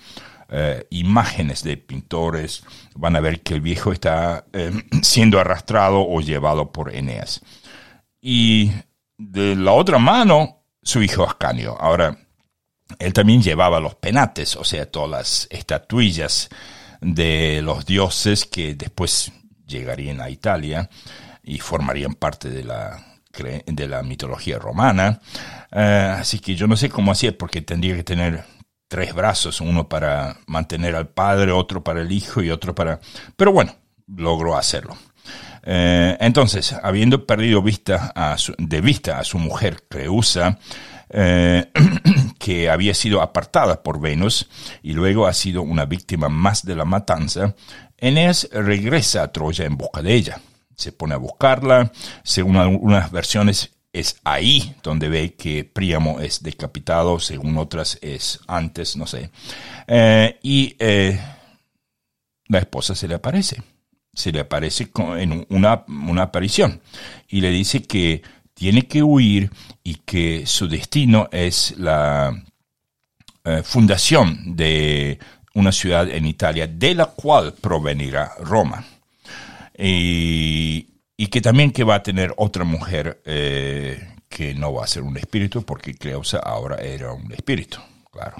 eh, 0.49 0.85
imágenes 0.91 1.63
de 1.63 1.77
pintores 1.77 2.63
van 2.95 3.15
a 3.15 3.19
ver 3.19 3.41
que 3.41 3.55
el 3.55 3.61
viejo 3.61 3.91
está 3.91 4.45
siendo 5.01 5.39
arrastrado 5.39 6.05
o 6.07 6.21
llevado 6.21 6.71
por 6.71 6.95
Eneas. 6.95 7.41
Y 8.21 8.71
de 9.17 9.55
la 9.55 9.73
otra 9.73 9.99
mano, 9.99 10.62
su 10.83 11.01
hijo 11.01 11.23
Ascanio. 11.23 11.75
Ahora, 11.79 12.17
él 12.99 13.13
también 13.13 13.41
llevaba 13.41 13.79
los 13.79 13.95
penates, 13.95 14.55
o 14.55 14.63
sea, 14.63 14.89
todas 14.89 15.09
las 15.09 15.47
estatuillas 15.49 16.49
de 17.01 17.61
los 17.61 17.85
dioses 17.85 18.45
que 18.45 18.75
después 18.75 19.31
llegarían 19.65 20.21
a 20.21 20.29
Italia 20.29 20.89
y 21.43 21.59
formarían 21.59 22.13
parte 22.13 22.49
de 22.49 22.63
la, 22.63 23.03
de 23.65 23.87
la 23.87 24.03
mitología 24.03 24.59
romana. 24.59 25.19
Eh, 25.71 26.15
así 26.19 26.39
que 26.39 26.55
yo 26.55 26.67
no 26.67 26.77
sé 26.77 26.89
cómo 26.89 27.11
hacía, 27.11 27.37
porque 27.37 27.61
tendría 27.61 27.95
que 27.95 28.03
tener 28.03 28.45
tres 28.87 29.13
brazos, 29.13 29.59
uno 29.59 29.89
para 29.89 30.37
mantener 30.45 30.95
al 30.95 31.09
padre, 31.09 31.51
otro 31.51 31.83
para 31.83 32.01
el 32.01 32.11
hijo 32.11 32.41
y 32.41 32.51
otro 32.51 32.75
para... 32.75 32.99
Pero 33.35 33.51
bueno, 33.51 33.75
logró 34.07 34.55
hacerlo. 34.55 34.95
Eh, 35.65 36.17
entonces, 36.19 36.75
habiendo 36.83 37.25
perdido 37.25 37.61
vista 37.61 38.13
de 38.57 38.81
vista 38.81 39.19
a 39.19 39.23
su 39.23 39.39
mujer 39.39 39.83
Creusa, 39.89 40.59
eh, 41.09 41.71
que 42.39 42.69
había 42.69 42.93
sido 42.93 43.21
apartada 43.21 43.81
por 43.81 43.99
Venus 44.01 44.49
y 44.81 44.93
luego 44.93 45.25
ha 45.25 45.33
sido 45.33 45.61
una 45.61 45.85
víctima 45.85 46.27
más 46.27 46.65
de 46.65 46.75
la 46.75 46.85
matanza, 46.85 47.55
Eneas 47.97 48.49
regresa 48.51 49.23
a 49.23 49.31
Troya 49.31 49.65
en 49.65 49.77
busca 49.77 50.01
de 50.01 50.13
ella. 50.13 50.41
Se 50.75 50.91
pone 50.91 51.13
a 51.13 51.17
buscarla, 51.17 51.91
según 52.23 52.57
algunas 52.57 53.11
versiones 53.11 53.71
es 53.93 54.19
ahí 54.23 54.75
donde 54.81 55.07
ve 55.07 55.35
que 55.35 55.63
Príamo 55.63 56.19
es 56.19 56.41
decapitado, 56.41 57.19
según 57.19 57.57
otras 57.57 57.99
es 58.01 58.39
antes, 58.47 58.97
no 58.97 59.05
sé. 59.05 59.29
Eh, 59.87 60.39
y 60.41 60.75
la 62.47 62.59
esposa 62.59 62.95
se 62.95 63.07
le 63.07 63.15
aparece 63.15 63.61
se 64.13 64.31
le 64.31 64.41
aparece 64.41 64.89
en 65.17 65.45
una, 65.49 65.83
una 65.87 66.23
aparición 66.23 66.81
y 67.27 67.41
le 67.41 67.49
dice 67.49 67.83
que 67.83 68.21
tiene 68.53 68.87
que 68.87 69.03
huir 69.03 69.49
y 69.83 69.95
que 70.05 70.45
su 70.45 70.67
destino 70.67 71.27
es 71.31 71.75
la 71.77 72.43
eh, 73.45 73.61
fundación 73.63 74.55
de 74.55 75.19
una 75.55 75.71
ciudad 75.71 76.09
en 76.09 76.25
Italia 76.25 76.67
de 76.67 76.95
la 76.95 77.07
cual 77.07 77.53
provenirá 77.53 78.33
Roma. 78.39 78.85
Y, 79.77 80.87
que 81.31 81.41
también 81.41 81.71
que 81.71 81.83
va 81.83 81.95
a 81.95 82.03
tener 82.03 82.31
otra 82.37 82.63
mujer 82.63 83.21
eh, 83.25 84.15
que 84.29 84.53
no 84.53 84.71
va 84.71 84.83
a 84.83 84.87
ser 84.87 85.01
un 85.01 85.17
espíritu 85.17 85.63
porque 85.63 85.95
Cleusa 85.95 86.37
ahora 86.37 86.75
era 86.75 87.11
un 87.11 87.31
espíritu, 87.31 87.79
claro. 88.11 88.35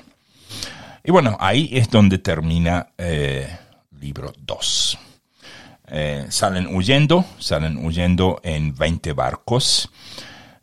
Y 1.03 1.12
bueno, 1.12 1.36
ahí 1.39 1.70
es 1.72 1.89
donde 1.89 2.20
termina 2.20 2.89
eh, 2.98 3.48
libro 4.00 4.32
2. 4.38 5.00
Eh, 5.88 6.25
salen 6.30 6.68
huyendo, 6.74 7.25
salen 7.40 7.78
huyendo 7.86 8.40
en 8.44 8.75
20 8.75 9.13
barcos 9.13 9.90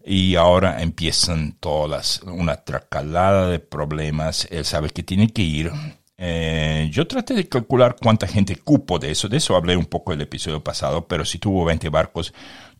y 0.04 0.34
ahora 0.34 0.82
empiezan 0.82 1.52
todas 1.60 2.22
una 2.22 2.56
tracalada 2.64 3.48
de 3.48 3.58
problemas. 3.58 4.48
Él 4.50 4.64
sabe 4.64 4.90
que 4.90 5.02
tiene 5.02 5.28
que 5.28 5.42
ir. 5.42 5.70
Eh, 6.16 6.88
yo 6.90 7.06
traté 7.06 7.34
de 7.34 7.48
calcular 7.48 7.96
cuánta 8.00 8.26
gente 8.26 8.56
cupo 8.56 8.98
de 8.98 9.10
eso. 9.10 9.28
De 9.28 9.36
eso 9.36 9.56
hablé 9.56 9.76
un 9.76 9.86
poco 9.86 10.12
el 10.12 10.20
episodio 10.20 10.62
pasado, 10.62 11.06
pero 11.06 11.24
si 11.24 11.38
tuvo 11.38 11.64
20 11.64 11.88
barcos, 11.90 12.32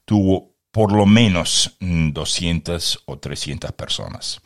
tuvo 0.04 0.54
por 0.70 0.92
lo 0.92 1.04
menos 1.04 1.76
200 1.80 3.02
mm, 3.06 3.10
o 3.10 3.18
300 3.18 3.72
personas. 3.72 4.40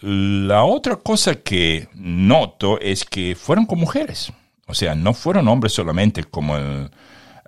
La 0.00 0.64
otra 0.64 0.96
cosa 0.96 1.36
que 1.36 1.88
noto 1.94 2.80
es 2.80 3.04
que 3.04 3.36
fueron 3.36 3.66
con 3.66 3.78
mujeres. 3.78 4.32
O 4.66 4.74
sea, 4.74 4.94
no 4.94 5.14
fueron 5.14 5.48
hombres 5.48 5.72
solamente 5.72 6.24
como 6.24 6.56
el, 6.56 6.90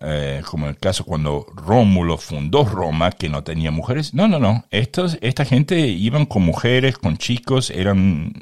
eh, 0.05 0.43
como 0.45 0.69
el 0.69 0.77
caso 0.77 1.05
cuando 1.05 1.47
Rómulo 1.55 2.19
fundó 2.19 2.65
Roma, 2.65 3.11
que 3.13 3.29
no 3.29 3.43
tenía 3.43 3.71
mujeres. 3.71 4.13
No, 4.13 4.29
no, 4.29 4.39
no. 4.39 4.65
Estos, 4.71 5.19
esta 5.21 5.45
gente 5.45 5.79
iban 5.81 6.27
con 6.27 6.43
mujeres, 6.43 6.99
con 6.99 7.17
chicos, 7.17 7.71
eran 7.71 8.33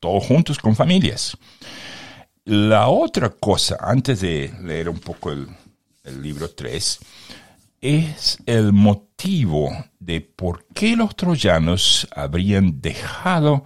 todos 0.00 0.24
juntos 0.24 0.58
con 0.58 0.74
familias. 0.74 1.36
La 2.44 2.88
otra 2.88 3.30
cosa, 3.30 3.76
antes 3.80 4.20
de 4.20 4.52
leer 4.62 4.88
un 4.88 4.98
poco 4.98 5.30
el, 5.30 5.46
el 6.02 6.20
libro 6.20 6.50
3, 6.50 6.98
es 7.80 8.38
el 8.46 8.72
motivo 8.72 9.70
de 10.00 10.20
por 10.20 10.66
qué 10.74 10.96
los 10.96 11.14
troyanos 11.14 12.08
habrían 12.14 12.80
dejado 12.80 13.64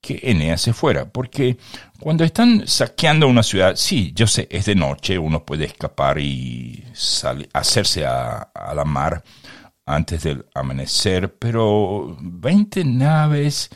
que 0.00 0.20
Eneas 0.22 0.60
se 0.60 0.72
fuera. 0.72 1.10
Porque 1.10 1.56
cuando 2.00 2.24
están 2.24 2.66
saqueando 2.66 3.28
una 3.28 3.42
ciudad, 3.42 3.76
sí, 3.76 4.12
yo 4.14 4.26
sé, 4.26 4.46
es 4.50 4.66
de 4.66 4.74
noche, 4.74 5.18
uno 5.18 5.44
puede 5.44 5.64
escapar 5.66 6.18
y 6.18 6.84
hacerse 7.52 8.06
a, 8.06 8.50
la 8.74 8.84
mar 8.84 9.22
antes 9.86 10.22
del 10.22 10.46
amanecer, 10.54 11.34
pero 11.38 12.16
20 12.20 12.84
naves, 12.84 13.70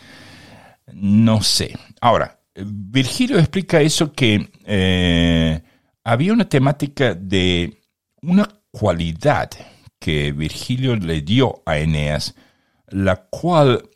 no 0.93 1.43
sé. 1.43 1.77
Ahora, 2.01 2.41
Virgilio 2.55 3.39
explica 3.39 3.81
eso 3.81 4.13
que 4.13 4.51
eh, 4.67 5.63
había 6.05 6.33
una 6.33 6.49
temática 6.49 7.15
de 7.15 7.81
una 8.21 8.47
cualidad 8.71 9.51
que 9.99 10.33
Virgilio 10.33 10.97
le 10.97 11.23
dio 11.23 11.63
a 11.65 11.79
Eneas, 11.79 12.35
la 12.89 13.25
cual 13.31 13.89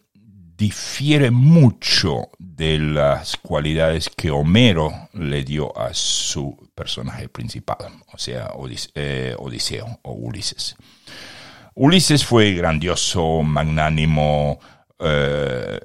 difiere 0.56 1.30
mucho 1.30 2.30
de 2.38 2.78
las 2.78 3.36
cualidades 3.36 4.08
que 4.08 4.30
Homero 4.30 5.08
le 5.12 5.44
dio 5.44 5.76
a 5.78 5.92
su 5.92 6.70
personaje 6.74 7.28
principal, 7.28 7.78
o 8.12 8.18
sea, 8.18 8.50
eh, 8.94 9.34
Odiseo 9.38 9.98
o 10.02 10.12
Ulises. 10.12 10.76
Ulises 11.74 12.24
fue 12.24 12.52
grandioso, 12.54 13.42
magnánimo, 13.42 14.58
eh, 14.98 15.78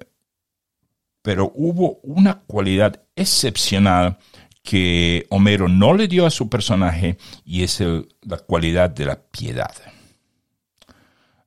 pero 1.21 1.51
hubo 1.53 1.99
una 2.03 2.39
cualidad 2.39 3.03
excepcional 3.15 4.17
que 4.63 5.25
Homero 5.29 5.67
no 5.67 5.93
le 5.93 6.07
dio 6.07 6.25
a 6.25 6.31
su 6.31 6.49
personaje 6.49 7.17
y 7.43 7.63
es 7.63 7.83
la 8.21 8.37
cualidad 8.37 8.89
de 8.89 9.05
la 9.05 9.19
piedad. 9.19 9.73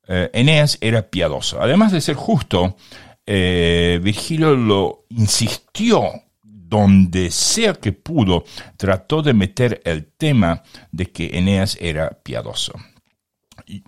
Eh, 0.06 0.30
Eneas 0.34 0.76
era 0.80 1.08
piadoso. 1.08 1.60
Además 1.60 1.92
de 1.92 2.00
ser 2.00 2.16
justo, 2.16 2.76
eh, 3.26 4.00
Virgilio 4.02 4.54
lo 4.54 5.04
insistió 5.10 6.02
donde 6.42 7.30
sea 7.30 7.74
que 7.74 7.92
pudo, 7.92 8.44
trató 8.76 9.22
de 9.22 9.34
meter 9.34 9.80
el 9.84 10.06
tema 10.06 10.62
de 10.90 11.06
que 11.06 11.38
Eneas 11.38 11.76
era 11.80 12.10
piadoso. 12.10 12.72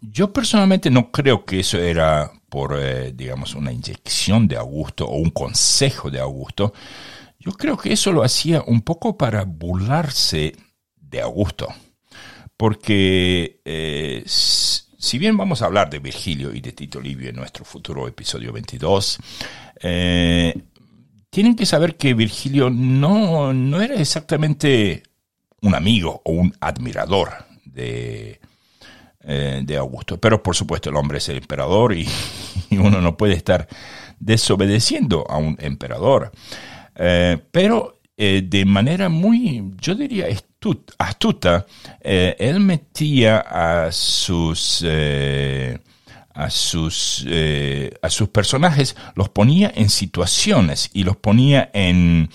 Yo 0.00 0.32
personalmente 0.32 0.90
no 0.90 1.10
creo 1.10 1.44
que 1.44 1.60
eso 1.60 1.78
era 1.78 2.30
por, 2.48 2.78
eh, 2.80 3.12
digamos, 3.12 3.54
una 3.54 3.72
inyección 3.72 4.46
de 4.46 4.56
Augusto 4.56 5.06
o 5.06 5.16
un 5.16 5.30
consejo 5.30 6.10
de 6.10 6.20
Augusto, 6.20 6.72
yo 7.38 7.52
creo 7.52 7.76
que 7.76 7.92
eso 7.92 8.12
lo 8.12 8.22
hacía 8.22 8.62
un 8.66 8.80
poco 8.80 9.16
para 9.16 9.44
burlarse 9.44 10.56
de 10.96 11.20
Augusto, 11.20 11.68
porque 12.56 13.60
eh, 13.64 14.24
si 14.98 15.18
bien 15.18 15.36
vamos 15.36 15.62
a 15.62 15.66
hablar 15.66 15.90
de 15.90 15.98
Virgilio 15.98 16.54
y 16.54 16.60
de 16.60 16.72
Tito 16.72 17.00
Livio 17.00 17.28
en 17.28 17.36
nuestro 17.36 17.64
futuro 17.64 18.08
episodio 18.08 18.52
22, 18.52 19.18
eh, 19.82 20.54
tienen 21.30 21.54
que 21.54 21.66
saber 21.66 21.96
que 21.96 22.14
Virgilio 22.14 22.70
no, 22.70 23.52
no 23.52 23.82
era 23.82 23.96
exactamente 23.96 25.02
un 25.60 25.74
amigo 25.74 26.22
o 26.24 26.32
un 26.32 26.54
admirador 26.60 27.30
de, 27.64 28.40
eh, 29.20 29.62
de 29.64 29.76
Augusto. 29.76 30.18
Pero 30.18 30.42
por 30.42 30.56
supuesto 30.56 30.88
el 30.88 30.96
hombre 30.96 31.18
es 31.18 31.28
el 31.28 31.36
emperador 31.36 31.94
y, 31.94 32.08
uno 32.70 33.00
no 33.00 33.16
puede 33.16 33.34
estar 33.34 33.68
desobedeciendo 34.18 35.26
a 35.28 35.36
un 35.36 35.56
emperador. 35.60 36.32
Eh, 36.94 37.38
pero 37.50 37.92
de 38.16 38.64
manera 38.64 39.10
muy, 39.10 39.74
yo 39.78 39.94
diría, 39.94 40.26
astuta, 40.98 41.66
eh, 42.00 42.36
él 42.38 42.60
metía 42.60 43.38
a 43.38 43.92
sus, 43.92 44.84
a, 46.34 46.50
sus, 46.50 47.26
a 48.02 48.10
sus 48.10 48.28
personajes, 48.28 48.96
los 49.14 49.28
ponía 49.28 49.72
en 49.74 49.88
situaciones 49.88 50.90
y 50.92 51.04
los 51.04 51.16
ponía 51.16 51.70
en, 51.72 52.30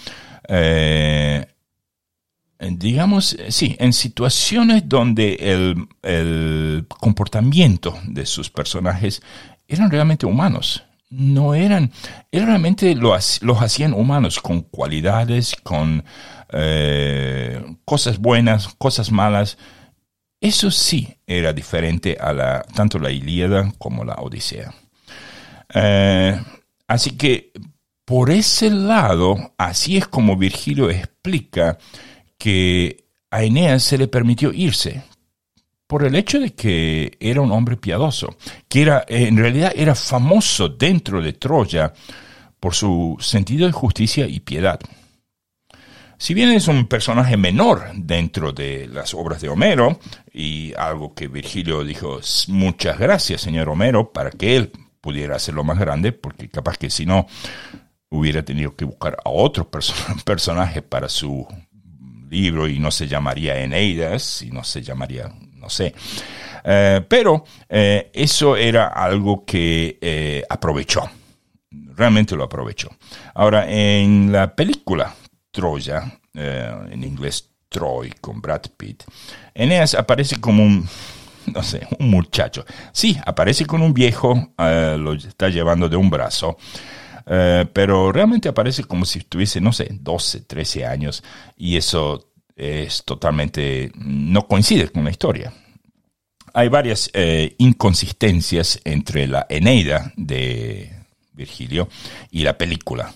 digamos, 2.60 3.38
sí, 3.50 3.76
en 3.80 3.94
situaciones 3.94 4.88
donde 4.88 5.34
el, 5.36 5.88
el 6.02 6.86
comportamiento 6.88 7.98
de 8.06 8.26
sus 8.26 8.50
personajes 8.50 9.22
eran 9.68 9.90
realmente 9.90 10.26
humanos 10.26 10.84
no 11.12 11.54
eran, 11.54 11.92
realmente 12.32 12.96
los, 12.96 13.44
los 13.44 13.62
hacían 13.62 13.94
humanos 13.94 14.40
con 14.40 14.62
cualidades, 14.62 15.56
con 15.62 16.04
eh, 16.52 17.64
cosas 17.86 18.18
buenas, 18.18 18.70
cosas 18.78 19.12
malas. 19.12 19.58
Eso 20.40 20.72
sí 20.72 21.16
era 21.28 21.54
diferente 21.54 22.18
a 22.20 22.34
la, 22.34 22.64
tanto 22.74 22.98
la 22.98 23.12
Ilíada 23.12 23.72
como 23.78 24.04
la 24.04 24.16
Odisea. 24.16 24.74
Eh, 25.74 26.42
así 26.88 27.12
que 27.12 27.52
por 28.06 28.32
ese 28.32 28.70
lado, 28.70 29.54
así 29.58 29.98
es 29.98 30.08
como 30.08 30.36
Virgilio 30.36 30.90
explica 30.90 31.78
que 32.38 33.06
a 33.30 33.44
Eneas 33.44 33.84
se 33.84 33.98
le 33.98 34.08
permitió 34.08 34.52
irse, 34.52 35.04
por 35.92 36.06
el 36.06 36.16
hecho 36.16 36.40
de 36.40 36.54
que 36.54 37.18
era 37.20 37.42
un 37.42 37.52
hombre 37.52 37.76
piadoso, 37.76 38.38
que 38.70 38.84
era, 38.84 39.04
en 39.10 39.36
realidad 39.36 39.74
era 39.76 39.94
famoso 39.94 40.70
dentro 40.70 41.22
de 41.22 41.34
Troya 41.34 41.92
por 42.62 42.74
su 42.74 43.18
sentido 43.20 43.68
de 43.68 43.74
justicia 43.74 44.26
y 44.26 44.40
piedad. 44.40 44.80
Si 46.18 46.34
bien 46.34 46.52
es 46.52 46.70
un 46.70 46.88
personaje 46.88 47.36
menor 47.36 47.92
dentro 47.94 48.54
de 48.54 48.88
las 48.88 49.14
obras 49.14 49.42
de 49.42 49.50
Homero, 49.50 50.00
y 50.32 50.74
algo 50.78 51.14
que 51.14 51.28
Virgilio 51.28 51.84
dijo, 51.84 52.22
muchas 52.48 52.98
gracias, 52.98 53.42
señor 53.42 53.68
Homero, 53.68 54.14
para 54.14 54.32
que 54.32 54.56
él 54.56 54.72
pudiera 55.02 55.36
hacerlo 55.36 55.66
más 55.66 55.78
grande, 55.78 56.14
porque 56.14 56.48
capaz 56.48 56.78
que 56.78 56.90
si 56.90 57.06
no 57.06 57.28
hubiera 58.10 58.46
tenido 58.46 58.78
que 58.78 58.86
buscar 58.86 59.18
a 59.26 59.30
otro 59.30 59.70
personaje 60.24 60.82
para 60.82 61.10
su 61.10 61.46
libro 62.30 62.70
y 62.70 62.80
no 62.80 62.92
se 62.92 63.10
llamaría 63.10 63.62
Eneidas 63.62 64.42
y 64.42 64.52
no 64.52 64.64
se 64.64 64.82
llamaría 64.82 65.30
no 65.62 65.70
sé. 65.70 65.94
Eh, 66.64 67.02
pero 67.08 67.44
eh, 67.70 68.10
eso 68.14 68.56
era 68.56 68.88
algo 68.88 69.46
que 69.46 69.98
eh, 70.02 70.44
aprovechó, 70.50 71.10
realmente 71.96 72.36
lo 72.36 72.44
aprovechó. 72.44 72.90
Ahora, 73.34 73.70
en 73.70 74.32
la 74.32 74.56
película 74.56 75.16
Troya, 75.52 76.20
en 76.34 77.04
inglés 77.04 77.50
Troy 77.70 78.12
con 78.22 78.42
Brad 78.42 78.62
Pitt, 78.76 79.04
Eneas 79.54 79.96
aparece 79.96 80.40
como 80.40 80.64
un, 80.64 80.88
no 81.54 81.64
sé, 81.64 81.88
un 82.00 82.10
muchacho. 82.10 82.66
Sí, 82.92 83.18
aparece 83.26 83.66
con 83.66 83.82
un 83.82 83.94
viejo, 83.94 84.54
lo 84.58 85.14
está 85.14 85.50
llevando 85.50 85.90
de 85.90 85.98
un 85.98 86.10
brazo. 86.10 86.58
pero 87.26 88.12
realmente 88.12 88.50
aparece 88.50 88.84
como 88.84 89.06
si 89.06 89.22
tuviese, 89.22 89.62
no 89.62 89.74
sé, 89.74 89.88
12, 89.92 90.42
13 90.42 90.86
años 90.86 91.24
y 91.58 91.78
eso 91.78 92.31
es 92.62 93.04
totalmente, 93.04 93.92
no 93.96 94.48
coincide 94.48 94.90
con 94.90 95.04
la 95.04 95.10
historia. 95.10 95.52
Hay 96.54 96.70
varias 96.70 97.10
eh, 97.14 97.56
inconsistencias 97.58 98.80
entre 98.84 99.26
la 99.26 99.48
Eneida 99.50 100.14
de 100.16 100.92
Virgilio 101.34 101.90
y 102.30 102.44
la 102.44 102.60
película. 102.60 103.12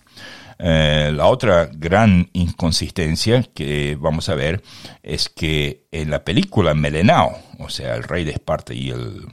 Eh, 0.57 1.11
la 1.13 1.27
otra 1.27 1.69
gran 1.71 2.27
inconsistencia 2.33 3.43
que 3.53 3.95
vamos 3.99 4.29
a 4.29 4.35
ver 4.35 4.63
es 5.03 5.29
que 5.29 5.85
en 5.91 6.09
la 6.09 6.23
película 6.23 6.73
Melenao, 6.73 7.37
o 7.59 7.69
sea, 7.69 7.93
el 7.95 8.03
rey 8.03 8.23
de 8.23 8.31
Esparta 8.31 8.73
y 8.73 8.89
el, 8.89 9.27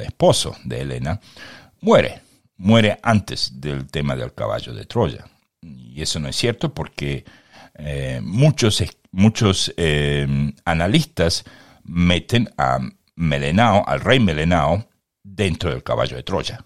esposo 0.00 0.56
de 0.64 0.80
Helena, 0.80 1.20
muere, 1.82 2.22
muere 2.56 2.98
antes 3.02 3.60
del 3.60 3.86
tema 3.86 4.16
del 4.16 4.32
caballo 4.32 4.72
de 4.72 4.86
Troya. 4.86 5.26
Y 5.60 6.00
eso 6.00 6.20
no 6.20 6.28
es 6.28 6.36
cierto 6.36 6.72
porque 6.72 7.24
eh, 7.74 8.20
muchos, 8.22 8.82
muchos 9.12 9.72
eh, 9.76 10.52
analistas 10.64 11.44
meten 11.84 12.50
a 12.56 12.78
Melenao, 13.16 13.84
al 13.86 14.00
rey 14.00 14.20
Melenao, 14.20 14.88
dentro 15.22 15.70
del 15.70 15.82
caballo 15.82 16.16
de 16.16 16.22
Troya, 16.22 16.64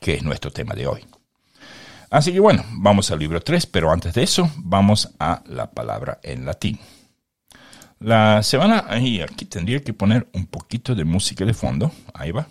que 0.00 0.14
es 0.14 0.22
nuestro 0.22 0.50
tema 0.50 0.74
de 0.74 0.86
hoy. 0.86 1.04
Así 2.10 2.32
que 2.32 2.40
bueno, 2.40 2.64
vamos 2.72 3.10
al 3.10 3.18
libro 3.18 3.40
3, 3.40 3.66
pero 3.66 3.90
antes 3.90 4.14
de 4.14 4.22
eso 4.22 4.50
vamos 4.58 5.10
a 5.18 5.42
la 5.46 5.70
palabra 5.70 6.20
en 6.22 6.44
latín. 6.44 6.78
La 8.00 8.42
semana, 8.42 8.84
ahí 8.88 9.20
aquí 9.20 9.46
tendría 9.46 9.82
que 9.82 9.94
poner 9.94 10.28
un 10.32 10.46
poquito 10.46 10.94
de 10.94 11.04
música 11.04 11.44
de 11.44 11.54
fondo, 11.54 11.90
ahí 12.12 12.30
va. 12.32 12.46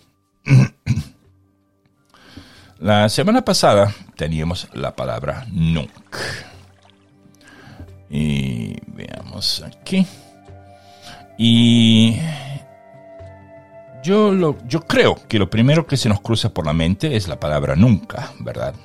La 2.79 3.07
semana 3.07 3.45
pasada 3.45 3.95
teníamos 4.17 4.67
la 4.73 4.93
palabra 4.93 5.45
nunc. 5.49 5.89
Y 8.13 8.75
veamos 8.85 9.63
aquí. 9.65 10.05
Y 11.35 12.19
yo, 14.03 14.31
lo, 14.31 14.55
yo 14.67 14.81
creo 14.81 15.17
que 15.27 15.39
lo 15.39 15.49
primero 15.49 15.87
que 15.87 15.97
se 15.97 16.09
nos 16.09 16.21
cruza 16.21 16.53
por 16.53 16.67
la 16.67 16.73
mente 16.73 17.15
es 17.15 17.27
la 17.27 17.39
palabra 17.39 17.75
nunca, 17.75 18.31
¿verdad? 18.39 18.75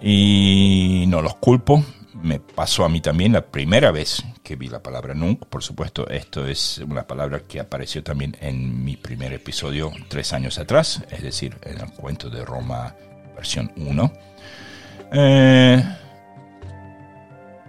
Y 0.00 1.04
no 1.08 1.20
los 1.20 1.34
culpo, 1.34 1.84
me 2.22 2.38
pasó 2.38 2.84
a 2.84 2.88
mí 2.88 3.00
también 3.00 3.32
la 3.32 3.44
primera 3.44 3.90
vez 3.90 4.22
que 4.44 4.54
vi 4.54 4.68
la 4.68 4.84
palabra 4.84 5.14
nunca. 5.14 5.44
Por 5.46 5.64
supuesto, 5.64 6.08
esto 6.08 6.46
es 6.46 6.78
una 6.78 7.08
palabra 7.08 7.40
que 7.40 7.58
apareció 7.58 8.04
también 8.04 8.36
en 8.40 8.84
mi 8.84 8.96
primer 8.96 9.32
episodio 9.32 9.90
tres 10.06 10.32
años 10.32 10.58
atrás, 10.58 11.02
es 11.10 11.24
decir, 11.24 11.56
en 11.62 11.80
el 11.80 11.90
cuento 11.90 12.30
de 12.30 12.44
Roma 12.44 12.94
versión 13.34 13.72
1. 13.76 14.12
Eh, 15.10 15.84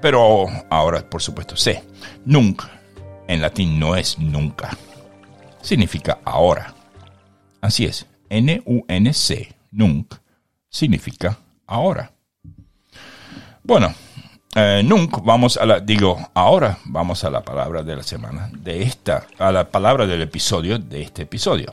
pero 0.02 0.48
ahora, 0.70 1.08
por 1.10 1.22
supuesto, 1.22 1.56
sé. 1.56 1.84
Nunc 2.26 2.64
en 3.28 3.42
latín 3.42 3.80
no 3.80 3.96
es 3.96 4.18
nunca. 4.18 4.76
Significa 5.62 6.20
ahora. 6.26 6.74
Así 7.62 7.86
es. 7.86 8.06
N-U-N-C. 8.30 9.56
Nunc 9.72 10.16
significa 10.70 11.38
ahora. 11.68 12.12
Bueno, 13.64 13.94
eh, 14.56 14.82
nunca 14.84 15.22
vamos 15.24 15.58
a 15.58 15.66
la, 15.66 15.80
digo, 15.80 16.18
ahora 16.34 16.80
vamos 16.86 17.24
a 17.24 17.30
la 17.30 17.42
palabra 17.44 17.84
de 17.84 17.96
la 17.96 18.04
semana, 18.04 18.50
de 18.52 18.82
esta, 18.82 19.28
a 19.38 19.52
la 19.52 19.70
palabra 19.70 20.08
del 20.08 20.24
episodio, 20.24 20.80
de 20.80 21.04
este 21.04 21.24
episodio. 21.24 21.72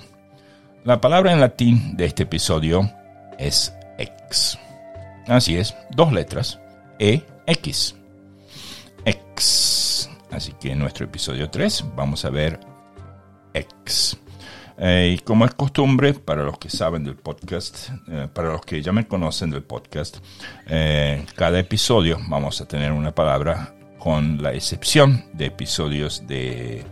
La 0.85 1.01
palabra 1.01 1.33
en 1.33 1.41
latín 1.41 1.97
de 1.97 2.05
este 2.05 2.25
episodio 2.25 2.91
es 3.39 3.75
ex. 3.99 4.59
Así 5.27 5.57
es, 5.57 5.75
dos 5.91 6.13
letras, 6.13 6.61
E, 6.99 7.25
X. 9.07 10.11
Así 10.31 10.53
que 10.61 10.73
en 10.73 10.81
nuestro 10.81 11.07
episodio 11.07 11.49
3 11.49 11.85
vamos 11.97 12.25
a 12.25 12.31
ver 12.31 12.61
ex. 13.55 14.19
Eh, 14.79 15.15
y 15.17 15.19
como 15.21 15.47
es 15.47 15.55
costumbre, 15.55 16.13
para 16.13 16.43
los 16.43 16.59
que 16.59 16.69
saben 16.69 17.05
del 17.05 17.17
podcast, 17.17 17.89
eh, 18.09 18.29
para 18.33 18.53
los 18.53 18.61
que 18.61 18.83
ya 18.83 18.93
me 18.93 19.07
conocen 19.07 19.51
del 19.51 19.63
podcast, 19.63 20.19
eh, 20.67 21.25
cada 21.35 21.59
episodio 21.59 22.19
vamos 22.29 22.61
a 22.61 22.69
tener 22.69 22.93
una 22.93 23.15
palabra 23.15 23.75
con 23.99 24.43
la 24.43 24.53
excepción 24.53 25.25
de 25.33 25.47
episodios 25.47 26.27
de 26.27 26.85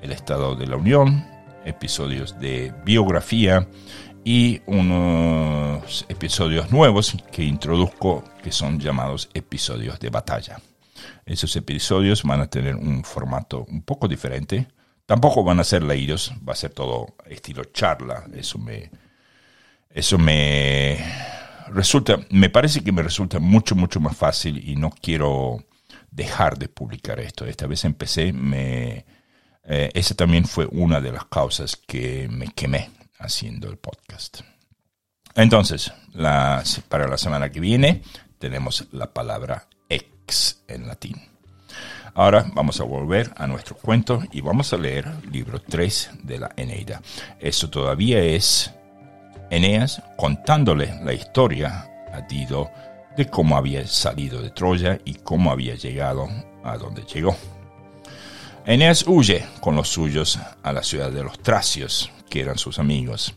El 0.00 0.12
Estado 0.12 0.54
de 0.54 0.68
la 0.68 0.76
Unión, 0.76 1.26
episodios 1.64 2.38
de 2.38 2.72
biografía 2.84 3.66
y 4.24 4.60
unos 4.66 6.06
episodios 6.08 6.70
nuevos 6.70 7.16
que 7.32 7.42
introduzco 7.42 8.22
que 8.42 8.52
son 8.52 8.78
llamados 8.78 9.28
episodios 9.34 9.98
de 9.98 10.10
batalla. 10.10 10.60
Esos 11.24 11.54
episodios 11.56 12.22
van 12.22 12.40
a 12.40 12.48
tener 12.48 12.76
un 12.76 13.04
formato 13.04 13.64
un 13.68 13.82
poco 13.82 14.08
diferente 14.08 14.68
Tampoco 15.06 15.42
van 15.42 15.60
a 15.60 15.64
ser 15.64 15.82
leídos, 15.82 16.32
va 16.48 16.52
a 16.52 16.56
ser 16.56 16.72
todo 16.72 17.16
estilo 17.26 17.64
charla. 17.64 18.24
Eso 18.34 18.58
me, 18.58 18.90
eso 19.90 20.16
me 20.16 20.98
resulta, 21.68 22.18
me 22.30 22.50
parece 22.50 22.82
que 22.82 22.92
me 22.92 23.02
resulta 23.02 23.38
mucho, 23.38 23.74
mucho 23.74 24.00
más 24.00 24.16
fácil 24.16 24.66
y 24.66 24.76
no 24.76 24.90
quiero 24.90 25.64
dejar 26.10 26.56
de 26.56 26.68
publicar 26.68 27.18
esto. 27.20 27.44
Esta 27.44 27.66
vez 27.66 27.84
empecé, 27.84 28.32
me, 28.32 29.04
eh, 29.64 29.90
esa 29.92 30.14
también 30.14 30.46
fue 30.46 30.66
una 30.70 31.00
de 31.00 31.12
las 31.12 31.24
causas 31.26 31.76
que 31.76 32.28
me 32.30 32.48
quemé 32.48 32.90
haciendo 33.18 33.68
el 33.68 33.78
podcast. 33.78 34.40
Entonces, 35.34 35.92
para 36.88 37.08
la 37.08 37.18
semana 37.18 37.50
que 37.50 37.60
viene 37.60 38.02
tenemos 38.38 38.86
la 38.92 39.12
palabra 39.12 39.66
en 40.68 40.86
latín. 40.86 41.20
Ahora 42.14 42.44
vamos 42.54 42.80
a 42.80 42.84
volver 42.84 43.32
a 43.36 43.46
nuestro 43.46 43.76
cuento 43.76 44.22
y 44.32 44.42
vamos 44.42 44.72
a 44.72 44.76
leer 44.76 45.10
libro 45.30 45.60
3 45.62 46.10
de 46.22 46.38
la 46.38 46.50
Eneida. 46.56 47.00
Esto 47.40 47.70
todavía 47.70 48.20
es 48.22 48.70
Eneas 49.50 50.02
contándole 50.16 50.94
la 51.02 51.14
historia 51.14 51.88
a 52.12 52.20
Dido 52.22 52.70
de 53.16 53.26
cómo 53.26 53.56
había 53.56 53.86
salido 53.86 54.42
de 54.42 54.50
Troya 54.50 54.98
y 55.04 55.14
cómo 55.14 55.50
había 55.50 55.74
llegado 55.74 56.28
a 56.64 56.76
donde 56.76 57.02
llegó. 57.02 57.36
Eneas 58.64 59.04
huye 59.06 59.44
con 59.60 59.74
los 59.74 59.88
suyos 59.88 60.38
a 60.62 60.72
la 60.72 60.82
ciudad 60.82 61.10
de 61.10 61.24
los 61.24 61.38
Tracios, 61.40 62.10
que 62.30 62.40
eran 62.40 62.58
sus 62.58 62.78
amigos. 62.78 63.34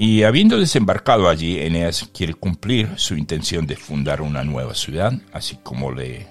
Y 0.00 0.22
habiendo 0.22 0.60
desembarcado 0.60 1.28
allí, 1.28 1.58
Eneas 1.58 2.08
quiere 2.14 2.32
cumplir 2.32 2.88
su 2.94 3.16
intención 3.16 3.66
de 3.66 3.74
fundar 3.74 4.22
una 4.22 4.44
nueva 4.44 4.72
ciudad, 4.72 5.12
así 5.32 5.58
como 5.60 5.90
le 5.90 6.28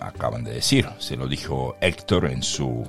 acaban 0.00 0.42
de 0.42 0.54
decir. 0.54 0.88
Se 1.00 1.14
lo 1.14 1.28
dijo 1.28 1.76
Héctor 1.82 2.30
en 2.30 2.42
su 2.42 2.82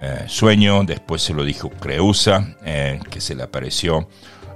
eh, 0.00 0.26
sueño, 0.28 0.84
después 0.84 1.22
se 1.22 1.34
lo 1.34 1.42
dijo 1.42 1.70
Creusa, 1.70 2.54
eh, 2.64 3.00
que 3.10 3.20
se 3.20 3.34
le 3.34 3.42
apareció. 3.42 4.08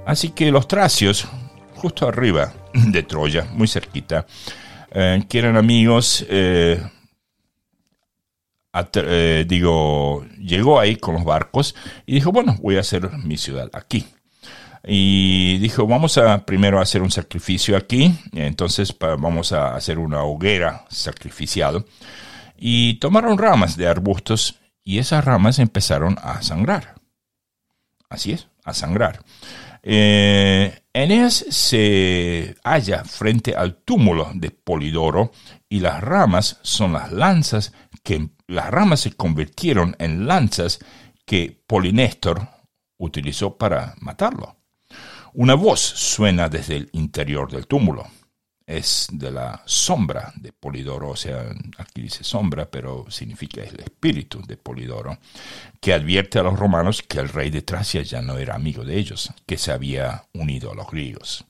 Así 0.05 0.29
que 0.29 0.49
los 0.51 0.69
tracios, 0.69 1.27
justo 1.75 2.07
arriba 2.07 2.53
de 2.73 3.03
Troya, 3.03 3.49
muy 3.51 3.67
cerquita, 3.67 4.25
eh, 4.89 5.21
que 5.27 5.39
eran 5.39 5.57
amigos, 5.57 6.25
digo, 9.47 10.25
llegó 10.39 10.79
ahí 10.79 10.95
con 10.95 11.15
los 11.15 11.25
barcos 11.25 11.75
y 12.05 12.13
dijo, 12.13 12.31
bueno, 12.31 12.57
voy 12.61 12.77
a 12.77 12.79
hacer 12.79 13.11
mi 13.17 13.35
ciudad 13.35 13.69
aquí 13.73 14.07
y 14.83 15.57
dijo, 15.59 15.85
vamos 15.85 16.17
a 16.17 16.45
primero 16.45 16.81
hacer 16.81 17.01
un 17.01 17.11
sacrificio 17.11 17.77
aquí, 17.77 18.13
entonces 18.33 18.95
vamos 18.99 19.51
a 19.51 19.75
hacer 19.75 19.99
una 19.99 20.23
hoguera 20.23 20.85
sacrificial. 20.89 21.85
Y 22.57 22.95
tomaron 22.95 23.37
ramas 23.37 23.77
de 23.77 23.87
arbustos 23.87 24.59
y 24.83 24.99
esas 24.99 25.23
ramas 25.23 25.59
empezaron 25.59 26.17
a 26.21 26.41
sangrar. 26.41 26.95
Así 28.09 28.33
es, 28.33 28.47
a 28.63 28.73
sangrar. 28.73 29.23
Eh, 29.83 30.79
Eneas 30.93 31.45
se 31.49 32.55
halla 32.63 33.03
frente 33.03 33.55
al 33.55 33.77
túmulo 33.77 34.29
de 34.33 34.51
Polidoro 34.51 35.31
y 35.69 35.79
las 35.79 36.01
ramas 36.01 36.59
son 36.61 36.93
las 36.93 37.11
lanzas 37.11 37.73
que 38.03 38.29
las 38.47 38.69
ramas 38.69 38.99
se 39.01 39.13
convirtieron 39.13 39.95
en 39.99 40.27
lanzas 40.27 40.79
que 41.25 41.63
Polinéstor 41.65 42.47
utilizó 42.97 43.57
para 43.57 43.95
matarlo. 44.01 44.60
Una 45.33 45.53
voz 45.55 45.79
suena 45.79 46.49
desde 46.49 46.75
el 46.75 46.89
interior 46.91 47.49
del 47.49 47.65
túmulo. 47.65 48.05
Es 48.65 49.07
de 49.11 49.31
la 49.31 49.61
sombra 49.65 50.33
de 50.35 50.51
Polidoro, 50.51 51.09
o 51.09 51.15
sea, 51.15 51.53
aquí 51.77 52.01
dice 52.01 52.23
sombra, 52.23 52.69
pero 52.69 53.05
significa 53.09 53.61
el 53.61 53.79
espíritu 53.79 54.41
de 54.45 54.55
Polidoro, 54.57 55.17
que 55.79 55.93
advierte 55.93 56.39
a 56.39 56.43
los 56.43 56.57
romanos 56.57 57.01
que 57.01 57.19
el 57.19 57.29
rey 57.29 57.49
de 57.49 57.61
Tracia 57.61 58.01
ya 58.01 58.21
no 58.21 58.37
era 58.37 58.55
amigo 58.55 58.83
de 58.83 58.97
ellos, 58.97 59.33
que 59.45 59.57
se 59.57 59.71
había 59.71 60.25
unido 60.33 60.71
a 60.71 60.75
los 60.75 60.89
griegos. 60.89 61.45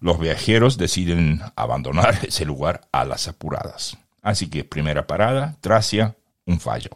Los 0.00 0.18
viajeros 0.18 0.78
deciden 0.78 1.40
abandonar 1.56 2.18
ese 2.26 2.44
lugar 2.44 2.88
a 2.92 3.04
las 3.04 3.28
apuradas. 3.28 3.96
Así 4.22 4.48
que 4.48 4.64
primera 4.64 5.06
parada, 5.06 5.56
Tracia, 5.60 6.16
un 6.44 6.60
fallo. 6.60 6.90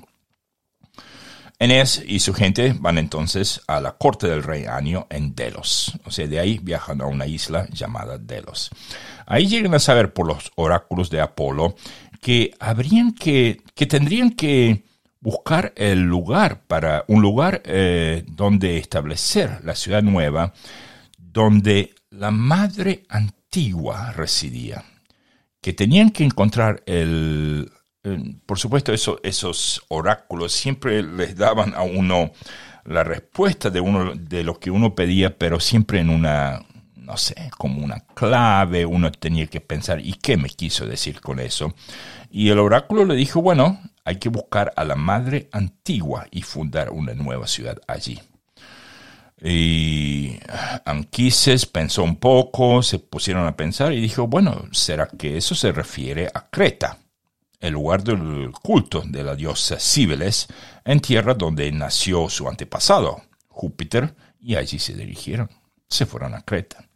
Eneas 1.62 2.02
y 2.04 2.18
su 2.18 2.34
gente 2.34 2.74
van 2.76 2.98
entonces 2.98 3.60
a 3.68 3.80
la 3.80 3.92
corte 3.92 4.26
del 4.26 4.42
rey 4.42 4.64
Anio 4.64 5.06
en 5.10 5.36
Delos. 5.36 5.92
O 6.04 6.10
sea, 6.10 6.26
de 6.26 6.40
ahí 6.40 6.58
viajan 6.60 7.00
a 7.00 7.06
una 7.06 7.24
isla 7.24 7.68
llamada 7.70 8.18
Delos. 8.18 8.70
Ahí 9.26 9.46
llegan 9.46 9.72
a 9.72 9.78
saber 9.78 10.12
por 10.12 10.26
los 10.26 10.50
oráculos 10.56 11.08
de 11.08 11.20
Apolo 11.20 11.76
que 12.20 12.50
habrían 12.58 13.12
que, 13.12 13.62
que 13.76 13.86
tendrían 13.86 14.30
que 14.30 14.82
buscar 15.20 15.72
el 15.76 16.00
lugar 16.00 16.62
para 16.66 17.04
un 17.06 17.22
lugar 17.22 17.62
eh, 17.64 18.24
donde 18.26 18.78
establecer 18.78 19.60
la 19.62 19.76
ciudad 19.76 20.02
nueva, 20.02 20.52
donde 21.16 21.94
la 22.10 22.32
madre 22.32 23.04
antigua 23.08 24.10
residía, 24.10 24.82
que 25.60 25.72
tenían 25.72 26.10
que 26.10 26.24
encontrar 26.24 26.82
el, 26.86 27.70
por 28.46 28.58
supuesto, 28.58 28.92
eso, 28.92 29.20
esos 29.22 29.82
oráculos 29.88 30.52
siempre 30.52 31.02
les 31.02 31.36
daban 31.36 31.74
a 31.74 31.82
uno 31.82 32.32
la 32.84 33.04
respuesta 33.04 33.70
de, 33.70 33.80
uno, 33.80 34.14
de 34.14 34.42
lo 34.42 34.58
que 34.58 34.70
uno 34.70 34.94
pedía, 34.94 35.38
pero 35.38 35.60
siempre 35.60 36.00
en 36.00 36.10
una, 36.10 36.64
no 36.96 37.16
sé, 37.16 37.50
como 37.56 37.82
una 37.84 38.00
clave, 38.14 38.86
uno 38.86 39.12
tenía 39.12 39.46
que 39.46 39.60
pensar, 39.60 40.00
¿y 40.00 40.14
qué 40.14 40.36
me 40.36 40.50
quiso 40.50 40.86
decir 40.86 41.20
con 41.20 41.38
eso? 41.38 41.74
Y 42.30 42.48
el 42.48 42.58
oráculo 42.58 43.04
le 43.04 43.14
dijo, 43.14 43.40
bueno, 43.40 43.80
hay 44.04 44.16
que 44.16 44.28
buscar 44.28 44.72
a 44.76 44.84
la 44.84 44.96
madre 44.96 45.48
antigua 45.52 46.26
y 46.30 46.42
fundar 46.42 46.90
una 46.90 47.14
nueva 47.14 47.46
ciudad 47.46 47.78
allí. 47.86 48.20
Y 49.44 50.38
Anquises 50.84 51.66
pensó 51.66 52.04
un 52.04 52.16
poco, 52.16 52.82
se 52.82 53.00
pusieron 53.00 53.46
a 53.46 53.56
pensar 53.56 53.92
y 53.92 54.00
dijo, 54.00 54.28
bueno, 54.28 54.66
¿será 54.70 55.08
que 55.08 55.36
eso 55.36 55.54
se 55.54 55.72
refiere 55.72 56.28
a 56.32 56.48
Creta? 56.48 56.98
El 57.62 57.74
lugar 57.74 58.02
del 58.02 58.50
culto 58.50 59.04
de 59.06 59.22
la 59.22 59.36
diosa 59.36 59.78
Cibeles, 59.78 60.48
en 60.84 61.00
tierra 61.00 61.32
donde 61.32 61.70
nació 61.70 62.28
su 62.28 62.48
antepasado, 62.48 63.22
Júpiter, 63.48 64.16
y 64.40 64.56
allí 64.56 64.80
se 64.80 64.94
dirigieron. 64.94 65.48
Se 65.88 66.04
fueron 66.04 66.34
a 66.34 66.42
Creta. 66.42 66.88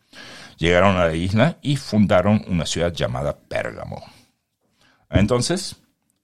Llegaron 0.58 0.96
a 0.96 1.06
la 1.06 1.14
isla 1.14 1.58
y 1.62 1.76
fundaron 1.76 2.44
una 2.48 2.66
ciudad 2.66 2.92
llamada 2.92 3.38
Pérgamo. 3.38 4.02
Entonces, 5.08 5.76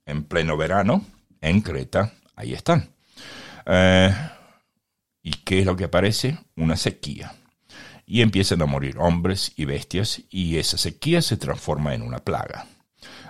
en 0.06 0.24
pleno 0.24 0.56
verano, 0.56 1.06
en 1.40 1.60
Creta, 1.60 2.12
ahí 2.34 2.52
están. 2.52 2.90
Eh, 3.64 4.12
¿Y 5.22 5.30
qué 5.44 5.60
es 5.60 5.66
lo 5.66 5.76
que 5.76 5.84
aparece? 5.84 6.36
Una 6.56 6.76
sequía. 6.76 7.32
Y 8.06 8.22
empiezan 8.22 8.60
a 8.62 8.66
morir 8.66 8.98
hombres 8.98 9.52
y 9.54 9.66
bestias, 9.66 10.20
y 10.30 10.56
esa 10.56 10.78
sequía 10.78 11.22
se 11.22 11.36
transforma 11.36 11.94
en 11.94 12.02
una 12.02 12.18
plaga. 12.18 12.66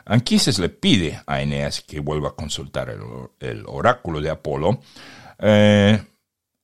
Anquises 0.05 0.59
le 0.59 0.69
pide 0.69 1.23
a 1.27 1.43
Eneas 1.43 1.81
que 1.81 2.01
vuelva 2.01 2.31
a 2.31 2.35
consultar 2.35 2.91
el, 3.41 3.65
oráculo 3.67 4.21
de 4.21 4.31
Apolo, 4.31 4.81
eh, 5.39 6.03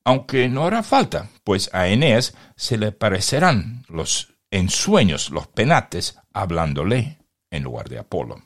aunque 0.05 0.49
no 0.49 0.67
hará 0.67 0.83
falta, 0.83 1.29
pues 1.45 1.71
a 1.73 1.89
Eneas 1.89 2.35
se 2.57 2.79
le 2.79 2.93
parecerán 2.93 3.85
los 3.89 4.35
ensueños, 4.51 5.31
los 5.31 5.47
penates, 5.49 6.19
hablándole 6.33 7.19
en 7.51 7.63
lugar 7.63 7.89
de 7.89 7.99
Apolo. 7.99 8.43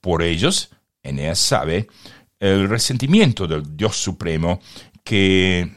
Por 0.00 0.22
ellos, 0.22 0.70
Eneas 1.02 1.38
sabe 1.38 1.88
el 2.40 2.68
resentimiento 2.68 3.46
del 3.46 3.76
Dios 3.76 3.96
Supremo 3.96 4.60
que 5.02 5.70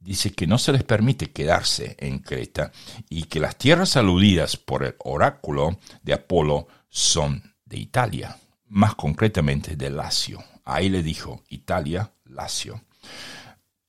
dice 0.00 0.32
que 0.32 0.46
no 0.46 0.58
se 0.58 0.72
les 0.72 0.84
permite 0.84 1.32
quedarse 1.32 1.96
en 1.98 2.20
Creta 2.20 2.70
y 3.08 3.24
que 3.24 3.40
las 3.40 3.56
tierras 3.56 3.96
aludidas 3.96 4.56
por 4.56 4.84
el 4.84 4.94
oráculo 4.98 5.78
de 6.02 6.14
Apolo 6.14 6.68
son 6.88 7.54
de 7.64 7.78
Italia, 7.78 8.38
más 8.68 8.94
concretamente 8.94 9.76
de 9.76 9.90
Lacio. 9.90 10.42
Ahí 10.64 10.88
le 10.88 11.02
dijo 11.02 11.42
Italia, 11.48 12.12
Lacio. 12.24 12.82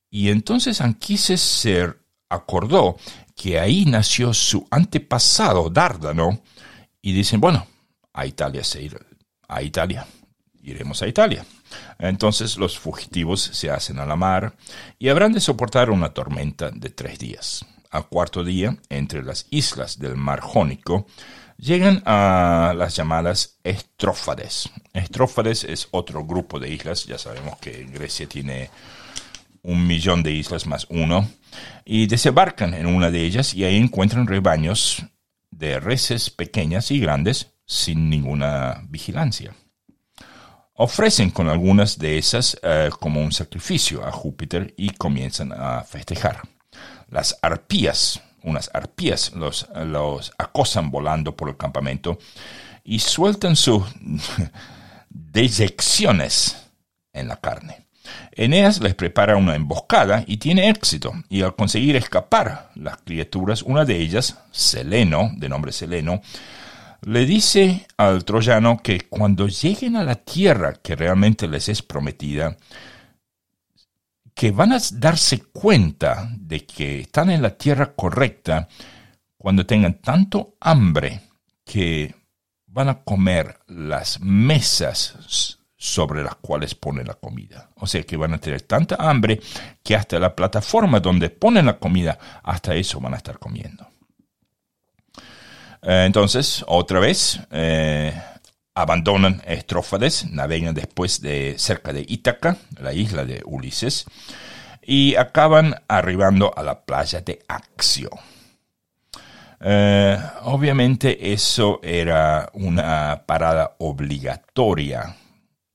Y 0.10 0.30
entonces 0.30 0.82
Anquises 0.82 1.42
se 1.42 1.94
acordó 2.30 2.98
que 3.36 3.60
ahí 3.60 3.86
nació 3.86 4.34
su 4.34 4.68
antepasado 4.72 5.70
Dárdano 5.70 6.42
y 7.02 7.14
dicen, 7.14 7.40
bueno, 7.40 7.68
a 8.14 8.26
Italia 8.26 8.64
se 8.64 8.82
irá, 8.82 9.00
a 9.48 9.62
Italia, 9.62 10.08
iremos 10.64 11.02
a 11.02 11.08
Italia. 11.08 11.46
Entonces 12.00 12.58
los 12.58 12.78
fugitivos 12.78 13.42
se 13.42 13.70
hacen 13.70 14.00
a 14.00 14.06
la 14.06 14.16
mar 14.16 14.56
y 14.98 15.10
habrán 15.10 15.34
de 15.34 15.40
soportar 15.40 15.90
una 15.90 16.10
tormenta 16.10 16.72
de 16.72 16.90
tres 16.90 17.20
días. 17.20 17.66
Al 17.90 18.08
cuarto 18.08 18.44
día, 18.44 18.78
entre 18.90 19.24
las 19.24 19.48
islas 19.50 20.00
del 20.00 20.16
mar 20.16 20.42
Jónico, 20.42 21.08
llegan 21.58 22.02
a 22.06 22.74
las 22.76 22.96
llamadas 22.96 23.58
estrófades. 23.64 24.70
Estrófades 24.94 25.64
es 25.64 25.88
otro 25.92 26.26
grupo 26.26 26.60
de 26.60 26.70
islas, 26.70 27.06
ya 27.06 27.18
sabemos 27.18 27.58
que 27.60 27.86
Grecia 27.86 28.28
tiene 28.28 28.70
un 29.64 29.86
millón 29.86 30.24
de 30.24 30.32
islas 30.32 30.66
más 30.66 30.88
uno, 30.90 31.28
y 31.84 32.08
desembarcan 32.08 32.74
en 32.74 32.86
una 32.86 33.12
de 33.12 33.24
ellas 33.24 33.54
y 33.54 33.64
ahí 33.64 33.76
encuentran 33.78 34.28
rebaños 34.28 35.04
de 35.52 35.80
reses 35.80 36.30
pequeñas 36.30 36.92
y 36.92 37.00
grandes 37.00 37.54
sin 37.66 38.10
ninguna 38.10 38.84
vigilancia. 38.90 39.54
Ofrecen 40.74 41.32
con 41.32 41.50
algunas 41.50 41.98
de 41.98 42.18
esas 42.18 42.58
eh, 42.62 42.90
como 43.00 43.22
un 43.22 43.32
sacrificio 43.32 44.06
a 44.06 44.12
Júpiter 44.12 44.74
y 44.78 44.92
comienzan 44.92 45.52
a 45.52 45.84
festejar. 45.84 46.42
Las 47.10 47.40
arpías 47.42 48.22
unas 48.48 48.72
arpías 48.74 49.34
los, 49.34 49.68
acosan 50.38 50.90
volando 50.90 51.36
por 51.36 51.50
el 51.50 51.58
campamento 51.58 52.18
y 52.84 53.00
sueltan 53.00 53.56
sus 53.56 53.84
deyecciones 55.10 56.58
en 57.14 57.28
la 57.28 57.38
carne. 57.38 57.86
Eneas 58.32 58.80
les 58.80 58.96
prepara 58.96 59.36
una 59.36 59.56
emboscada 59.56 60.24
y 60.26 60.38
tiene 60.38 60.70
éxito, 60.70 61.12
y 61.28 61.42
al 61.42 61.56
conseguir 61.56 61.98
escapar 61.98 62.72
las 62.76 62.98
criaturas, 62.98 63.62
una 63.64 63.84
de 63.84 63.98
ellas, 63.98 64.38
Seleno, 64.52 65.32
de 65.36 65.50
nombre 65.50 65.74
Seleno, 65.74 66.22
le 67.02 67.26
dice 67.26 67.86
al 67.98 68.24
troyano 68.24 68.80
que 68.82 69.02
cuando 69.02 69.48
lleguen 69.48 69.98
a 69.98 70.04
la 70.04 70.16
tierra 70.16 70.74
que 70.82 70.96
realmente 70.96 71.48
les 71.48 71.68
es 71.68 71.82
prometida, 71.82 72.56
que 74.38 74.52
van 74.52 74.72
a 74.72 74.78
darse 74.94 75.42
cuenta 75.52 76.30
de 76.32 76.64
que 76.64 77.00
están 77.00 77.32
en 77.32 77.42
la 77.42 77.58
tierra 77.58 77.96
correcta 77.96 78.68
cuando 79.36 79.66
tengan 79.66 79.96
tanto 79.96 80.58
hambre 80.62 81.22
que 81.66 82.14
van 82.68 82.90
a 82.90 83.02
comer 83.02 83.58
las 83.66 84.22
mesas 84.22 85.58
sobre 85.76 86.22
las 86.22 86.36
cuales 86.36 86.76
ponen 86.76 87.08
la 87.08 87.16
comida. 87.16 87.72
O 87.78 87.88
sea 87.88 88.04
que 88.04 88.16
van 88.16 88.36
a 88.36 88.38
tener 88.38 88.62
tanta 88.62 88.98
hambre 89.00 89.42
que 89.82 89.96
hasta 89.96 90.20
la 90.20 90.36
plataforma 90.36 91.00
donde 91.00 91.32
ponen 91.32 91.66
la 91.66 91.80
comida, 91.80 92.20
hasta 92.44 92.76
eso 92.76 93.00
van 93.00 93.16
a 93.16 93.18
estar 93.18 93.40
comiendo. 93.40 93.90
Eh, 95.82 96.04
entonces, 96.06 96.64
otra 96.68 97.00
vez, 97.00 97.40
eh, 97.50 98.14
abandonan 98.78 99.42
Estrófades, 99.48 100.30
navegan 100.30 100.76
después 100.76 101.20
de 101.22 101.56
cerca 101.58 101.94
de 101.94 102.06
Ítaca, 102.08 102.58
la 102.80 102.94
isla 102.94 103.26
de 103.26 103.42
Ulises, 103.44 104.06
y 104.84 105.16
acaban 105.16 105.82
arribando 105.88 106.54
a 106.56 106.62
la 106.62 106.82
playa 106.82 107.22
de 107.22 107.40
Axio. 107.48 108.12
Eh, 109.60 110.16
obviamente 110.44 111.34
eso 111.34 111.80
era 111.82 112.50
una 112.54 113.24
parada 113.26 113.76
obligatoria. 113.80 115.16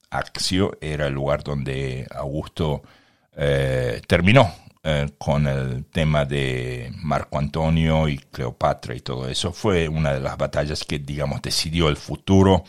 Axio 0.09 0.77
era 0.79 1.07
el 1.07 1.13
lugar 1.13 1.43
donde 1.43 2.07
Augusto 2.09 2.83
eh, 3.35 4.01
terminó 4.07 4.49
eh, 4.83 5.09
con 5.17 5.47
el 5.47 5.85
tema 5.85 6.25
de 6.25 6.91
Marco 7.01 7.39
Antonio 7.39 8.09
y 8.09 8.17
Cleopatra 8.17 8.93
y 8.93 8.99
todo 8.99 9.29
eso. 9.29 9.53
Fue 9.53 9.87
una 9.87 10.13
de 10.13 10.19
las 10.19 10.37
batallas 10.37 10.83
que, 10.83 10.99
digamos, 10.99 11.41
decidió 11.41 11.87
el 11.87 11.95
futuro 11.95 12.63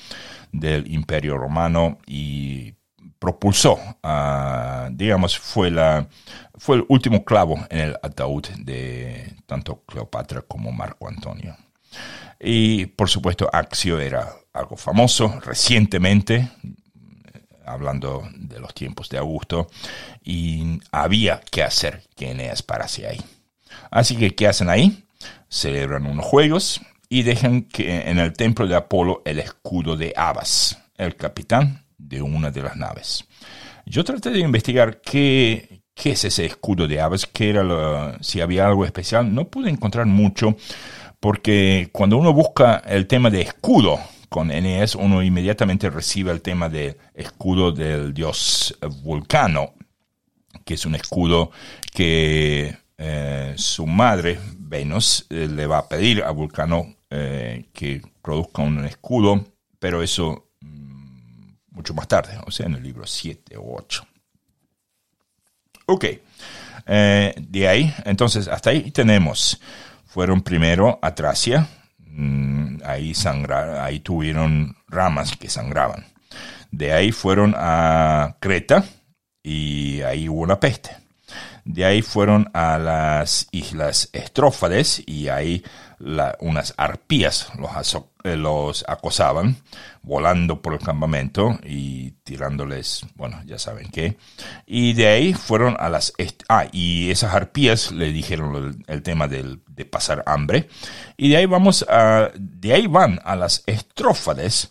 del 0.52 0.90
Imperio 0.92 1.36
Romano 1.36 1.98
y 2.06 2.74
propulsó, 3.18 3.78
digamos, 4.92 5.38
fue, 5.38 5.70
la, 5.70 6.06
fue 6.56 6.76
el 6.76 6.84
último 6.88 7.24
clavo 7.24 7.56
en 7.70 7.80
el 7.80 7.96
ataúd 8.02 8.46
de 8.58 9.34
tanto 9.46 9.82
Cleopatra 9.86 10.42
como 10.42 10.70
Marco 10.72 11.08
Antonio. 11.08 11.56
Y 12.38 12.86
por 12.86 13.08
supuesto, 13.08 13.48
Axio 13.52 13.98
era 13.98 14.30
algo 14.52 14.76
famoso 14.76 15.40
recientemente, 15.44 16.48
hablando 17.66 18.28
de 18.34 18.60
los 18.60 18.74
tiempos 18.74 19.08
de 19.08 19.18
Augusto, 19.18 19.68
y 20.22 20.80
había 20.92 21.40
que 21.40 21.62
hacer 21.62 22.02
que 22.16 22.30
Eneas 22.30 22.62
parase 22.62 23.06
ahí. 23.06 23.20
Así 23.90 24.16
que, 24.16 24.34
¿qué 24.34 24.48
hacen 24.48 24.68
ahí? 24.68 25.04
Celebran 25.48 26.06
unos 26.06 26.24
juegos 26.24 26.80
y 27.08 27.22
dejan 27.22 27.62
que 27.62 28.10
en 28.10 28.18
el 28.18 28.32
templo 28.32 28.66
de 28.66 28.74
Apolo 28.74 29.22
el 29.24 29.38
escudo 29.38 29.96
de 29.96 30.12
Abas, 30.16 30.78
el 30.96 31.16
capitán 31.16 31.84
de 31.98 32.22
una 32.22 32.50
de 32.50 32.62
las 32.62 32.76
naves. 32.76 33.24
Yo 33.86 34.04
traté 34.04 34.30
de 34.30 34.40
investigar 34.40 35.00
qué, 35.00 35.82
qué 35.94 36.12
es 36.12 36.24
ese 36.24 36.46
escudo 36.46 36.88
de 36.88 37.00
Abas, 37.00 37.26
qué 37.26 37.50
era 37.50 38.18
si 38.20 38.40
había 38.40 38.66
algo 38.66 38.84
especial. 38.84 39.34
No 39.34 39.48
pude 39.48 39.70
encontrar 39.70 40.06
mucho 40.06 40.56
porque 41.20 41.88
cuando 41.92 42.16
uno 42.16 42.32
busca 42.32 42.82
el 42.86 43.06
tema 43.06 43.30
de 43.30 43.42
escudo 43.42 43.98
con 44.34 44.50
Eneas, 44.50 44.96
uno 44.96 45.22
inmediatamente 45.22 45.88
recibe 45.88 46.32
el 46.32 46.42
tema 46.42 46.68
de 46.68 46.98
escudo 47.14 47.70
del 47.70 48.12
dios 48.12 48.76
Vulcano. 49.04 49.74
que 50.64 50.74
es 50.74 50.84
un 50.84 50.96
escudo 50.96 51.52
que 51.92 52.76
eh, 52.98 53.54
su 53.56 53.86
madre, 53.86 54.40
Venus, 54.58 55.24
eh, 55.30 55.46
le 55.48 55.68
va 55.68 55.78
a 55.78 55.88
pedir 55.88 56.24
a 56.24 56.32
Vulcano 56.32 56.96
eh, 57.10 57.66
que 57.72 58.02
produzca 58.20 58.62
un 58.62 58.84
escudo, 58.84 59.44
pero 59.78 60.02
eso 60.02 60.48
mm, 60.62 61.50
mucho 61.70 61.94
más 61.94 62.08
tarde, 62.08 62.36
o 62.44 62.50
sea, 62.50 62.66
en 62.66 62.74
el 62.74 62.82
libro 62.82 63.06
7 63.06 63.56
o 63.56 63.76
8. 63.76 64.04
Ok, 65.86 66.06
de 66.86 67.68
ahí, 67.68 67.94
entonces, 68.04 68.48
hasta 68.48 68.70
ahí 68.70 68.90
tenemos, 68.90 69.60
fueron 70.06 70.42
primero 70.42 70.98
a 71.00 71.14
Tracia, 71.14 71.68
ahí, 72.84 73.14
sangra, 73.14 73.84
ahí 73.84 74.00
tuvieron 74.00 74.76
ramas 74.88 75.36
que 75.36 75.48
sangraban. 75.48 76.06
De 76.70 76.92
ahí 76.92 77.12
fueron 77.12 77.54
a 77.56 78.36
Creta 78.40 78.84
y 79.42 80.02
ahí 80.02 80.28
hubo 80.28 80.40
una 80.42 80.58
peste. 80.58 81.03
De 81.64 81.84
ahí 81.84 82.02
fueron 82.02 82.50
a 82.52 82.78
las 82.78 83.48
islas 83.50 84.10
Estrófades 84.12 85.02
y 85.06 85.28
ahí 85.28 85.64
unas 86.40 86.74
arpías 86.76 87.48
los, 87.58 88.02
eh, 88.24 88.36
los, 88.36 88.84
acosaban, 88.86 89.56
volando 90.02 90.60
por 90.60 90.74
el 90.74 90.80
campamento 90.80 91.58
y 91.64 92.10
tirándoles, 92.24 93.06
bueno, 93.14 93.40
ya 93.46 93.58
saben 93.58 93.88
qué. 93.90 94.18
Y 94.66 94.92
de 94.92 95.08
ahí 95.08 95.32
fueron 95.32 95.76
a 95.78 95.88
las... 95.88 96.12
Ah, 96.48 96.66
y 96.70 97.10
esas 97.10 97.32
arpías 97.32 97.92
le 97.92 98.12
dijeron 98.12 98.84
el, 98.86 99.02
tema 99.02 99.28
de 99.28 99.84
pasar 99.90 100.22
hambre. 100.26 100.68
Y 101.16 101.30
de 101.30 101.38
ahí 101.38 101.46
vamos 101.46 101.84
a... 101.88 102.30
De 102.34 102.74
ahí 102.74 102.86
van 102.86 103.20
a 103.24 103.36
las 103.36 103.62
Estrófades. 103.66 104.70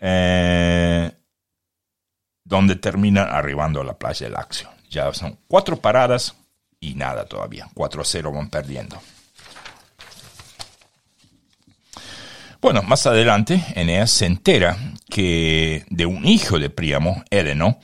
Eh, 0.00 1.12
donde 2.44 2.74
terminan 2.76 3.28
arribando 3.30 3.80
a 3.80 3.84
la 3.84 3.96
playa 3.96 4.26
del 4.26 4.36
Axio. 4.36 4.68
Ya 4.92 5.12
son 5.14 5.38
cuatro 5.48 5.80
paradas 5.80 6.36
y 6.78 6.94
nada 6.94 7.24
todavía. 7.24 7.66
4-0 7.74 8.34
van 8.34 8.50
perdiendo. 8.50 9.00
Bueno, 12.60 12.82
más 12.82 13.06
adelante, 13.06 13.64
Eneas 13.74 14.10
se 14.10 14.26
entera 14.26 14.76
que 15.08 15.84
de 15.88 16.06
un 16.06 16.26
hijo 16.26 16.58
de 16.58 16.68
Príamo, 16.70 17.24
Heleno, 17.30 17.80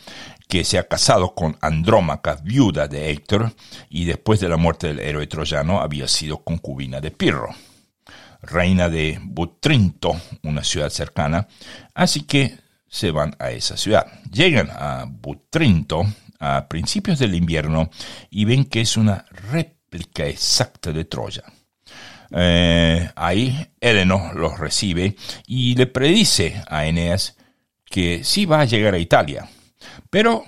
que 0.49 0.65
se 0.65 0.79
ha 0.79 0.87
casado 0.87 1.35
con 1.35 1.57
Andrómaca, 1.63 2.37
viuda 2.43 2.87
de 2.87 3.11
Héctor, 3.11 3.55
y 3.89 4.05
después 4.05 4.39
de 4.39 4.49
la 4.49 4.57
muerte 4.57 4.89
del 4.89 5.01
héroe 5.01 5.27
troyano 5.27 5.81
había 5.81 6.07
sido 6.07 6.45
concubina 6.45 7.01
de 7.01 7.11
Pirro, 7.11 7.49
reina 8.43 8.89
de 8.89 9.19
Butrinto, 9.21 10.21
una 10.43 10.63
ciudad 10.63 10.91
cercana, 10.91 11.49
así 11.95 12.23
que 12.23 12.59
se 12.87 13.11
van 13.11 13.35
a 13.39 13.51
esa 13.51 13.77
ciudad. 13.77 14.07
Llegan 14.31 14.71
a 14.71 15.07
Butrinto, 15.09 16.07
a 16.39 16.69
principios 16.69 17.19
del 17.19 17.35
invierno 17.35 17.91
y 18.31 18.45
ven 18.45 18.65
que 18.65 18.81
es 18.81 18.97
una 18.97 19.25
réplica 19.51 20.27
exacta 20.27 20.93
de 20.93 21.05
Troya. 21.05 21.45
Eh, 22.31 23.11
ahí 23.17 23.69
Heleno 23.81 24.33
los 24.35 24.59
recibe 24.59 25.17
y 25.47 25.75
le 25.75 25.87
predice 25.87 26.63
a 26.69 26.85
Eneas 26.85 27.37
que 27.87 28.23
sí 28.23 28.45
va 28.45 28.61
a 28.61 28.67
llegar 28.67 28.95
a 28.95 28.99
Italia, 28.99 29.49
pero 30.11 30.45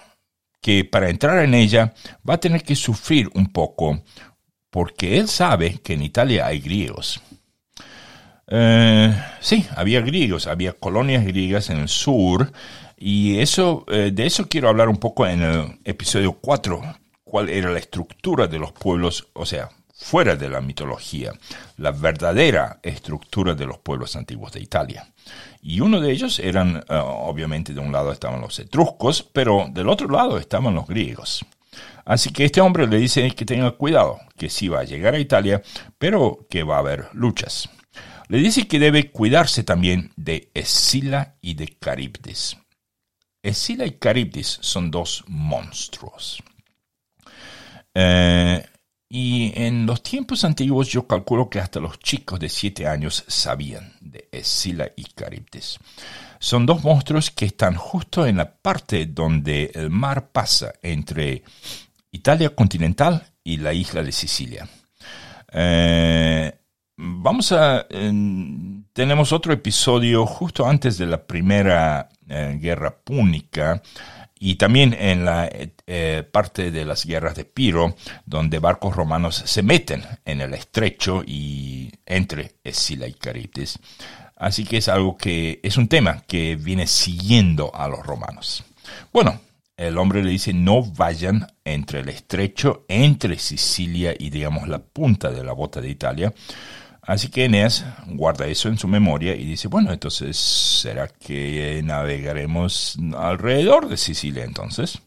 que 0.60 0.84
para 0.84 1.08
entrar 1.08 1.42
en 1.42 1.54
ella 1.54 1.94
va 2.28 2.34
a 2.34 2.40
tener 2.40 2.62
que 2.62 2.76
sufrir 2.76 3.30
un 3.34 3.50
poco 3.50 4.02
porque 4.68 5.18
él 5.18 5.28
sabe 5.28 5.78
que 5.78 5.94
en 5.94 6.02
Italia 6.02 6.46
hay 6.46 6.60
griegos. 6.60 7.20
Eh, 8.46 9.14
sí, 9.40 9.64
había 9.76 10.00
griegos, 10.00 10.46
había 10.46 10.72
colonias 10.72 11.24
griegas 11.24 11.70
en 11.70 11.78
el 11.78 11.88
sur 11.88 12.52
y 13.02 13.38
eso, 13.40 13.86
eh, 13.88 14.10
de 14.12 14.26
eso 14.26 14.46
quiero 14.46 14.68
hablar 14.68 14.90
un 14.90 14.98
poco 14.98 15.26
en 15.26 15.42
el 15.42 15.80
episodio 15.84 16.34
4, 16.34 16.82
cuál 17.24 17.48
era 17.48 17.70
la 17.70 17.78
estructura 17.78 18.46
de 18.46 18.58
los 18.58 18.72
pueblos, 18.72 19.28
o 19.32 19.46
sea, 19.46 19.70
fuera 19.94 20.36
de 20.36 20.50
la 20.50 20.60
mitología, 20.60 21.32
la 21.78 21.92
verdadera 21.92 22.78
estructura 22.82 23.54
de 23.54 23.64
los 23.64 23.78
pueblos 23.78 24.16
antiguos 24.16 24.52
de 24.52 24.60
Italia. 24.60 25.10
Y 25.62 25.80
uno 25.80 25.98
de 25.98 26.12
ellos 26.12 26.38
eran, 26.40 26.76
eh, 26.76 27.00
obviamente, 27.02 27.72
de 27.72 27.80
un 27.80 27.90
lado 27.90 28.12
estaban 28.12 28.42
los 28.42 28.58
etruscos, 28.58 29.22
pero 29.22 29.66
del 29.70 29.88
otro 29.88 30.06
lado 30.06 30.36
estaban 30.36 30.74
los 30.74 30.86
griegos. 30.86 31.42
Así 32.04 32.30
que 32.30 32.44
este 32.44 32.60
hombre 32.60 32.86
le 32.86 32.98
dice 32.98 33.30
que 33.30 33.46
tenga 33.46 33.70
cuidado, 33.70 34.18
que 34.36 34.50
sí 34.50 34.68
va 34.68 34.80
a 34.80 34.84
llegar 34.84 35.14
a 35.14 35.18
Italia, 35.18 35.62
pero 35.96 36.46
que 36.50 36.64
va 36.64 36.76
a 36.76 36.80
haber 36.80 37.08
luchas. 37.14 37.70
Le 38.28 38.38
dice 38.38 38.68
que 38.68 38.78
debe 38.78 39.10
cuidarse 39.10 39.64
también 39.64 40.12
de 40.16 40.50
Escila 40.52 41.36
y 41.40 41.54
de 41.54 41.68
Caribdes. 41.68 42.58
Escila 43.42 43.86
y 43.86 43.92
Caribdis 43.92 44.58
son 44.60 44.90
dos 44.90 45.24
monstruos. 45.28 46.42
Eh, 47.94 48.64
y 49.08 49.52
en 49.56 49.86
los 49.86 50.02
tiempos 50.02 50.44
antiguos 50.44 50.88
yo 50.88 51.06
calculo 51.06 51.50
que 51.50 51.58
hasta 51.58 51.80
los 51.80 51.98
chicos 51.98 52.38
de 52.38 52.48
7 52.48 52.86
años 52.86 53.24
sabían 53.26 53.94
de 54.00 54.28
Escila 54.30 54.88
y 54.94 55.04
Caribdis. 55.04 55.78
Son 56.38 56.64
dos 56.64 56.84
monstruos 56.84 57.30
que 57.30 57.46
están 57.46 57.74
justo 57.74 58.26
en 58.26 58.36
la 58.36 58.52
parte 58.54 59.06
donde 59.06 59.72
el 59.74 59.90
mar 59.90 60.28
pasa 60.30 60.72
entre 60.82 61.42
Italia 62.12 62.54
continental 62.54 63.26
y 63.42 63.56
la 63.56 63.72
isla 63.72 64.02
de 64.02 64.12
Sicilia. 64.12 64.68
Eh, 65.52 66.59
vamos 67.00 67.52
a... 67.52 67.86
tenemos 68.92 69.32
otro 69.32 69.52
episodio 69.52 70.26
justo 70.26 70.66
antes 70.66 70.98
de 70.98 71.06
la 71.06 71.24
primera 71.24 72.08
eh, 72.28 72.58
guerra 72.60 72.94
púnica 72.94 73.82
y 74.38 74.54
también 74.54 74.94
en 74.98 75.24
la 75.24 75.50
eh, 75.52 76.24
parte 76.30 76.70
de 76.70 76.84
las 76.84 77.04
guerras 77.04 77.36
de 77.36 77.44
Piro, 77.44 77.94
donde 78.24 78.58
barcos 78.58 78.96
romanos 78.96 79.42
se 79.44 79.62
meten 79.62 80.02
en 80.24 80.40
el 80.40 80.54
estrecho 80.54 81.22
y 81.26 81.92
entre 82.06 82.56
Escila 82.64 83.06
y 83.06 83.12
Caribdis. 83.12 83.78
Así 84.36 84.64
que 84.64 84.78
es 84.78 84.88
algo 84.88 85.18
que 85.18 85.60
es 85.62 85.76
un 85.76 85.88
tema 85.88 86.22
que 86.26 86.56
viene 86.56 86.86
siguiendo 86.86 87.74
a 87.74 87.86
los 87.88 88.04
romanos. 88.06 88.64
Bueno, 89.12 89.40
el 89.76 89.98
hombre 89.98 90.22
le 90.22 90.30
dice 90.30 90.54
no 90.54 90.82
vayan 90.82 91.46
entre 91.64 92.00
el 92.00 92.08
estrecho, 92.08 92.84
entre 92.88 93.38
Sicilia 93.38 94.14
y 94.18 94.30
digamos 94.30 94.68
la 94.68 94.78
punta 94.78 95.30
de 95.30 95.44
la 95.44 95.52
bota 95.52 95.82
de 95.82 95.90
Italia, 95.90 96.32
Así 97.10 97.28
que 97.28 97.46
Eneas 97.46 97.84
guarda 98.06 98.46
eso 98.46 98.68
en 98.68 98.78
su 98.78 98.86
memoria 98.86 99.34
y 99.34 99.44
dice, 99.44 99.66
bueno, 99.66 99.92
entonces, 99.92 100.36
¿será 100.36 101.08
que 101.08 101.80
navegaremos 101.82 102.96
alrededor 103.18 103.88
de 103.88 103.96
Sicilia 103.96 104.44
entonces? 104.44 105.00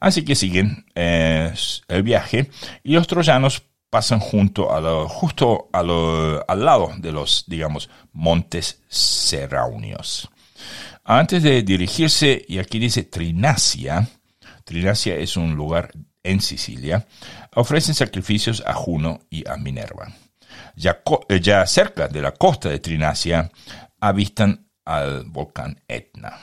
Así 0.00 0.22
que 0.22 0.34
siguen 0.34 0.84
eh, 0.94 1.50
el 1.88 2.02
viaje 2.02 2.50
y 2.82 2.92
los 2.92 3.06
troyanos 3.06 3.62
pasan 3.88 4.20
junto 4.20 4.70
a 4.70 4.82
lo, 4.82 5.08
justo 5.08 5.70
a 5.72 5.78
al 5.80 6.62
lado 6.62 6.92
de 6.98 7.10
los, 7.10 7.44
digamos, 7.46 7.88
montes 8.12 8.82
Seraunios. 8.88 10.28
Antes 11.04 11.42
de 11.42 11.62
dirigirse, 11.62 12.44
y 12.48 12.58
aquí 12.58 12.78
dice 12.78 13.04
Trinacia, 13.04 14.06
Trinacia 14.64 15.16
es 15.16 15.38
un 15.38 15.54
lugar 15.54 15.90
en 16.22 16.42
Sicilia, 16.42 17.06
ofrecen 17.54 17.94
sacrificios 17.94 18.62
a 18.66 18.74
Juno 18.74 19.20
y 19.30 19.48
a 19.48 19.56
Minerva. 19.56 20.12
Eh, 21.28 21.40
ya, 21.40 21.66
cerca 21.66 22.08
de 22.08 22.22
la 22.22 22.32
costa 22.32 22.68
de 22.68 22.78
Trinacia, 22.78 23.50
avistan 24.00 24.66
al 24.84 25.24
volcán 25.24 25.80
Etna. 25.86 26.38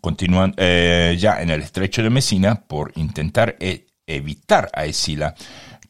Continúan 0.00 0.54
eh, 0.56 1.16
ya 1.18 1.42
en 1.42 1.50
el 1.50 1.62
estrecho 1.62 2.02
de 2.02 2.10
Mesina 2.10 2.54
por 2.54 2.92
intentar 2.94 3.56
e, 3.58 3.86
evitar 4.06 4.70
a 4.72 4.84
Escila. 4.84 5.34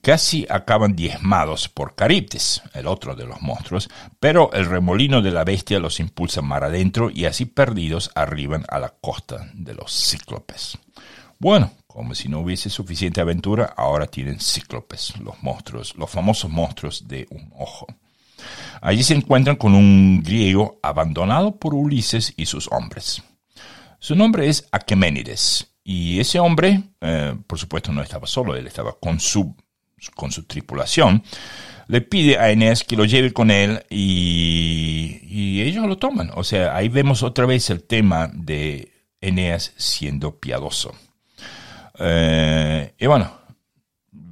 Casi 0.02 0.46
acaban 0.50 0.94
diezmados 0.96 1.68
por 1.68 1.94
Caribtes, 1.94 2.62
el 2.74 2.87
otro 2.87 3.14
de 3.14 3.24
los 3.24 3.40
monstruos, 3.40 3.88
pero 4.20 4.52
el 4.52 4.66
remolino 4.66 5.22
de 5.22 5.30
la 5.30 5.44
bestia 5.44 5.78
los 5.78 5.98
impulsa 6.00 6.42
mar 6.42 6.64
adentro 6.64 7.11
y 7.11 7.24
así 7.24 7.46
perdidos 7.46 8.11
arriban 8.14 8.64
a 8.68 8.78
la 8.78 8.90
costa 9.00 9.50
de 9.54 9.74
los 9.74 9.92
cíclopes. 9.92 10.78
Bueno, 11.44 11.70
como 11.87 12.14
si 12.14 12.30
no 12.30 12.40
hubiese 12.40 12.70
suficiente 12.70 13.20
aventura, 13.20 13.74
ahora 13.76 14.07
tienen 14.07 14.40
cíclopes, 14.40 15.12
los 15.20 15.42
monstruos, 15.42 15.94
los 15.94 16.09
famosos 16.09 16.50
monstruos 16.50 17.07
de 17.07 17.26
un 17.28 17.52
ojo. 17.59 17.87
Allí 18.80 19.02
se 19.02 19.12
encuentran 19.12 19.57
con 19.57 19.74
un 19.74 20.22
griego 20.22 20.78
abandonado 20.82 21.57
por 21.57 21.74
Ulises 21.74 22.32
y 22.38 22.47
sus 22.47 22.72
hombres. 22.72 23.22
Su 23.99 24.14
nombre 24.14 24.49
es 24.49 24.66
Aqueménides, 24.72 25.66
y 25.84 26.18
ese 26.18 26.38
hombre, 26.38 26.80
eh, 27.03 27.36
por 27.47 27.59
supuesto, 27.59 27.92
no 27.92 28.01
estaba 28.01 28.26
solo, 28.26 28.57
él 28.57 28.66
estaba 28.66 28.99
con 28.99 29.20
su, 29.20 29.55
con 30.14 30.32
su 30.32 30.45
tripulación. 30.45 31.22
Le 31.88 32.01
pide 32.01 32.38
a 32.38 32.53
Eneas 32.53 32.84
que 32.84 32.97
lo 32.97 33.05
lleve 33.05 33.34
con 33.34 33.51
él 33.51 33.84
y, 33.90 35.20
y 35.24 35.61
ellos 35.61 35.86
lo 35.86 35.99
toman. 35.99 36.30
O 36.36 36.42
sea, 36.42 36.74
ahí 36.74 36.88
vemos 36.88 37.22
otra 37.22 37.45
vez 37.45 37.68
el 37.68 37.82
tema 37.82 38.30
de 38.32 38.92
Eneas 39.20 39.74
siendo 39.76 40.40
piadoso. 40.40 40.95
Eh, 41.99 42.95
y 42.99 43.07
bueno, 43.07 43.30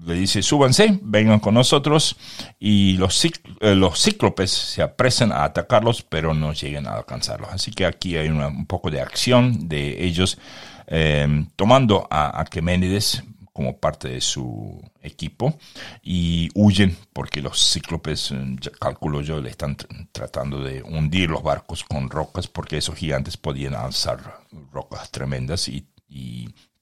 le 0.06 0.14
dice, 0.14 0.42
súbanse, 0.42 0.98
vengan 1.02 1.40
con 1.40 1.54
nosotros, 1.54 2.16
y 2.58 2.96
los, 2.96 3.24
eh, 3.24 3.74
los 3.74 4.02
cíclopes 4.02 4.50
se 4.50 4.82
apresan 4.82 5.32
a 5.32 5.44
atacarlos, 5.44 6.02
pero 6.02 6.34
no 6.34 6.52
llegan 6.52 6.86
a 6.86 6.94
alcanzarlos. 6.94 7.50
Así 7.52 7.70
que 7.70 7.86
aquí 7.86 8.16
hay 8.16 8.28
un 8.28 8.66
poco 8.66 8.90
de 8.90 9.00
acción 9.00 9.68
de 9.68 10.04
ellos 10.04 10.38
eh, 10.86 11.46
tomando 11.56 12.06
a 12.10 12.40
Aqueménides 12.40 13.22
como 13.52 13.78
parte 13.78 14.08
de 14.08 14.20
su 14.20 14.82
equipo 15.02 15.58
y 16.02 16.48
huyen 16.54 16.96
porque 17.12 17.42
los 17.42 17.72
cíclopes, 17.72 18.32
calculo 18.80 19.20
yo, 19.20 19.40
le 19.40 19.50
están 19.50 19.76
tratando 20.10 20.62
de 20.62 20.82
hundir 20.82 21.30
los 21.30 21.42
barcos 21.42 21.84
con 21.84 22.08
rocas 22.08 22.48
porque 22.48 22.78
esos 22.78 22.96
gigantes 22.96 23.36
podían 23.36 23.74
alzar 23.74 24.40
rocas 24.72 25.10
tremendas 25.10 25.68
y, 25.68 25.86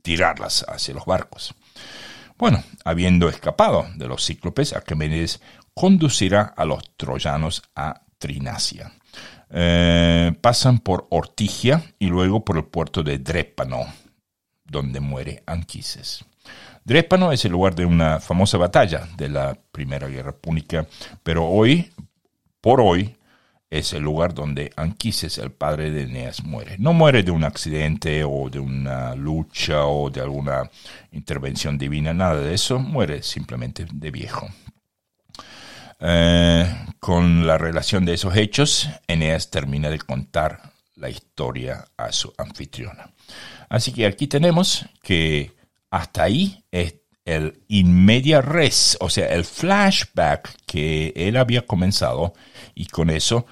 tirarlas 0.03 0.65
hacia 0.69 0.95
los 0.95 1.05
barcos. 1.05 1.55
Bueno, 2.39 2.63
habiendo 2.85 3.29
escapado 3.29 3.87
de 3.97 4.09
los 4.09 4.25
cíclopes, 4.25 4.73
Aqueménides 4.73 5.41
conducirá 5.75 6.55
a 6.57 6.65
los 6.65 6.97
troyanos 6.97 7.63
a 7.75 8.03
Trinacia. 8.19 8.93
Eh, 9.51 10.33
pasan 10.41 10.79
por 10.79 11.07
Ortigia 11.11 11.83
y 11.99 12.07
luego 12.07 12.45
por 12.45 12.57
el 12.57 12.65
puerto 12.65 13.03
de 13.03 13.19
Drépano, 13.19 13.81
donde 14.65 15.01
muere 15.01 15.43
Anquises. 15.47 16.25
Drépano 16.85 17.33
es 17.33 17.45
el 17.45 17.53
lugar 17.53 17.75
de 17.75 17.85
una 17.85 18.21
famosa 18.21 18.57
batalla 18.57 19.07
de 19.17 19.29
la 19.29 19.59
Primera 19.71 20.09
Guerra 20.09 20.33
Púnica, 20.33 20.87
pero 21.23 21.47
hoy, 21.47 21.93
por 22.61 22.81
hoy, 22.81 23.17
es 23.71 23.93
el 23.93 24.03
lugar 24.03 24.35
donde 24.35 24.73
Anquises, 24.75 25.39
el 25.39 25.53
padre 25.53 25.93
de 25.93 26.03
Eneas, 26.03 26.43
muere. 26.43 26.77
No 26.79 26.93
muere 26.93 27.23
de 27.23 27.31
un 27.31 27.45
accidente 27.45 28.25
o 28.25 28.51
de 28.51 28.59
una 28.59 29.14
lucha 29.14 29.87
o 29.87 30.11
de 30.11 30.21
alguna 30.21 30.68
intervención 31.12 31.79
divina, 31.79 32.12
nada 32.12 32.41
de 32.41 32.53
eso, 32.53 32.81
muere 32.81 33.23
simplemente 33.23 33.87
de 33.91 34.11
viejo. 34.11 34.49
Eh, 36.01 36.66
con 36.99 37.47
la 37.47 37.59
relación 37.59 38.05
de 38.05 38.14
esos 38.14 38.37
hechos, 38.37 38.89
Eneas 39.07 39.51
termina 39.51 39.89
de 39.89 39.99
contar 40.01 40.73
la 40.97 41.09
historia 41.09 41.85
a 41.97 42.11
su 42.11 42.33
anfitriona. 42.37 43.12
Así 43.68 43.93
que 43.93 44.07
aquí 44.07 44.27
tenemos 44.27 44.85
que 45.03 45.53
hasta 45.91 46.25
ahí 46.25 46.64
es 46.73 46.97
el 47.25 47.62
inmedia 47.68 48.41
res, 48.41 48.97
o 49.01 49.09
sea, 49.09 49.29
el 49.29 49.45
flashback 49.45 50.57
que 50.66 51.12
él 51.14 51.37
había 51.37 51.66
comenzado 51.66 52.35
y 52.75 52.87
con 52.87 53.11
eso 53.11 53.47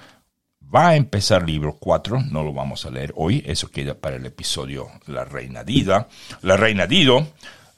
va 0.73 0.89
a 0.89 0.95
empezar 0.95 1.47
libro 1.47 1.77
4, 1.79 2.23
no 2.31 2.43
lo 2.43 2.53
vamos 2.53 2.85
a 2.85 2.91
leer 2.91 3.13
hoy, 3.15 3.43
eso 3.45 3.71
queda 3.71 3.95
para 3.95 4.17
el 4.17 4.25
episodio 4.25 4.87
La 5.07 5.25
Reina 5.25 5.63
Dida, 5.63 6.07
La 6.41 6.57
Reina 6.57 6.85
Dido, 6.85 7.27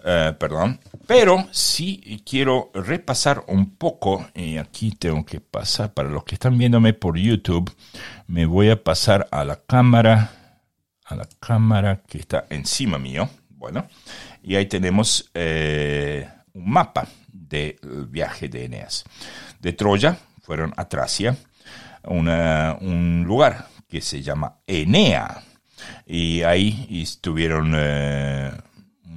eh, 0.04 0.34
perdón, 0.38 0.80
pero 1.08 1.48
sí 1.52 2.22
quiero 2.28 2.72
repasar 2.74 3.46
un 3.48 3.76
poco, 3.76 4.28
y 4.36 4.58
aquí 4.58 4.92
tengo 4.92 5.26
que 5.26 5.40
pasar, 5.40 5.94
para 5.94 6.10
los 6.10 6.24
que 6.26 6.36
están 6.36 6.58
viéndome 6.58 6.94
por 6.94 7.18
YouTube, 7.18 7.72
me 8.28 8.46
voy 8.46 8.70
a 8.70 8.84
pasar 8.84 9.28
a 9.32 9.46
la 9.46 9.62
cámara, 9.62 10.32
a 11.06 11.16
la 11.16 11.28
cámara 11.40 12.02
que 12.08 12.18
está 12.18 12.46
encima 12.50 12.98
mío, 12.98 13.30
bueno, 13.50 13.88
y 14.44 14.56
ahí 14.56 14.66
tenemos 14.66 15.30
eh, 15.34 16.28
un 16.54 16.72
mapa 16.72 17.08
del 17.32 17.78
viaje 18.10 18.50
de 18.50 18.66
Eneas. 18.66 19.06
De 19.60 19.74
Troya 19.74 20.18
fueron 20.42 20.74
a 20.78 20.90
Tracia, 20.90 21.38
un 22.06 23.24
lugar 23.26 23.68
que 23.88 24.02
se 24.02 24.22
llama 24.22 24.60
Enea, 24.68 25.44
y 26.06 26.44
ahí 26.44 26.88
estuvieron... 27.02 27.74
Eh, 27.76 28.52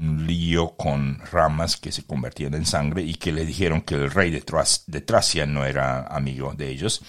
un 0.05 0.27
lío 0.27 0.77
con 0.77 1.21
ramas 1.31 1.77
que 1.77 1.93
se 1.93 2.05
convertían 2.05 2.55
en 2.55 2.67
sangre 2.67 3.03
y 3.03 3.15
que 3.15 3.33
le 3.33 3.47
dijeron 3.47 3.81
que 3.83 3.95
el 3.95 4.11
rey 4.11 4.31
de, 4.31 4.41
Tracia 5.01 5.47
no 5.47 5.65
era 5.65 6.03
amigo 6.07 6.53
de 6.55 6.69
ellos. 6.69 7.03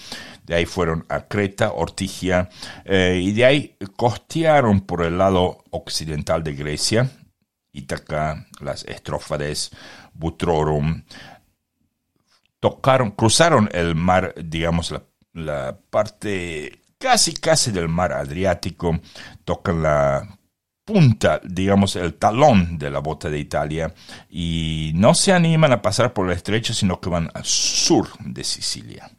De 0.43 0.55
ahí 0.55 0.65
fueron 0.65 1.05
a 1.09 1.21
Creta, 1.21 1.71
Ortigia, 1.71 2.49
eh, 2.85 3.19
y 3.21 3.31
de 3.31 3.45
ahí 3.45 3.77
costearon 3.95 4.81
por 4.81 5.03
el 5.03 5.17
lado 5.17 5.63
occidental 5.71 6.43
de 6.43 6.53
Grecia, 6.53 7.09
Ítaca, 7.71 8.45
las 8.61 8.85
Estrófades, 8.85 9.71
Butrorum, 10.13 11.03
tocaron, 12.59 13.11
cruzaron 13.11 13.69
el 13.73 13.95
mar, 13.95 14.33
digamos, 14.37 14.91
la, 14.91 15.03
la 15.35 15.77
parte 15.89 16.81
casi 16.97 17.33
casi 17.33 17.71
del 17.71 17.87
mar 17.87 18.13
Adriático, 18.13 18.99
tocan 19.43 19.83
la 19.83 20.37
punta, 20.83 21.41
digamos, 21.43 21.95
el 21.95 22.13
talón 22.15 22.77
de 22.77 22.91
la 22.91 22.99
bota 22.99 23.29
de 23.29 23.39
Italia 23.39 23.93
y 24.29 24.91
no 24.95 25.13
se 25.13 25.33
animan 25.33 25.71
a 25.71 25.81
pasar 25.81 26.13
por 26.13 26.27
el 26.27 26.37
estrecho, 26.37 26.73
sino 26.73 26.99
que 26.99 27.09
van 27.09 27.29
al 27.33 27.45
sur 27.45 28.07
de 28.19 28.43
Sicilia. 28.43 29.09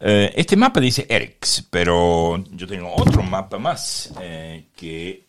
Eh, 0.00 0.32
este 0.36 0.56
mapa 0.56 0.80
dice 0.80 1.06
Erix, 1.08 1.66
pero 1.70 2.42
yo 2.52 2.66
tengo 2.66 2.94
otro 2.94 3.22
mapa 3.22 3.58
más 3.58 4.12
eh, 4.20 4.68
que 4.76 5.28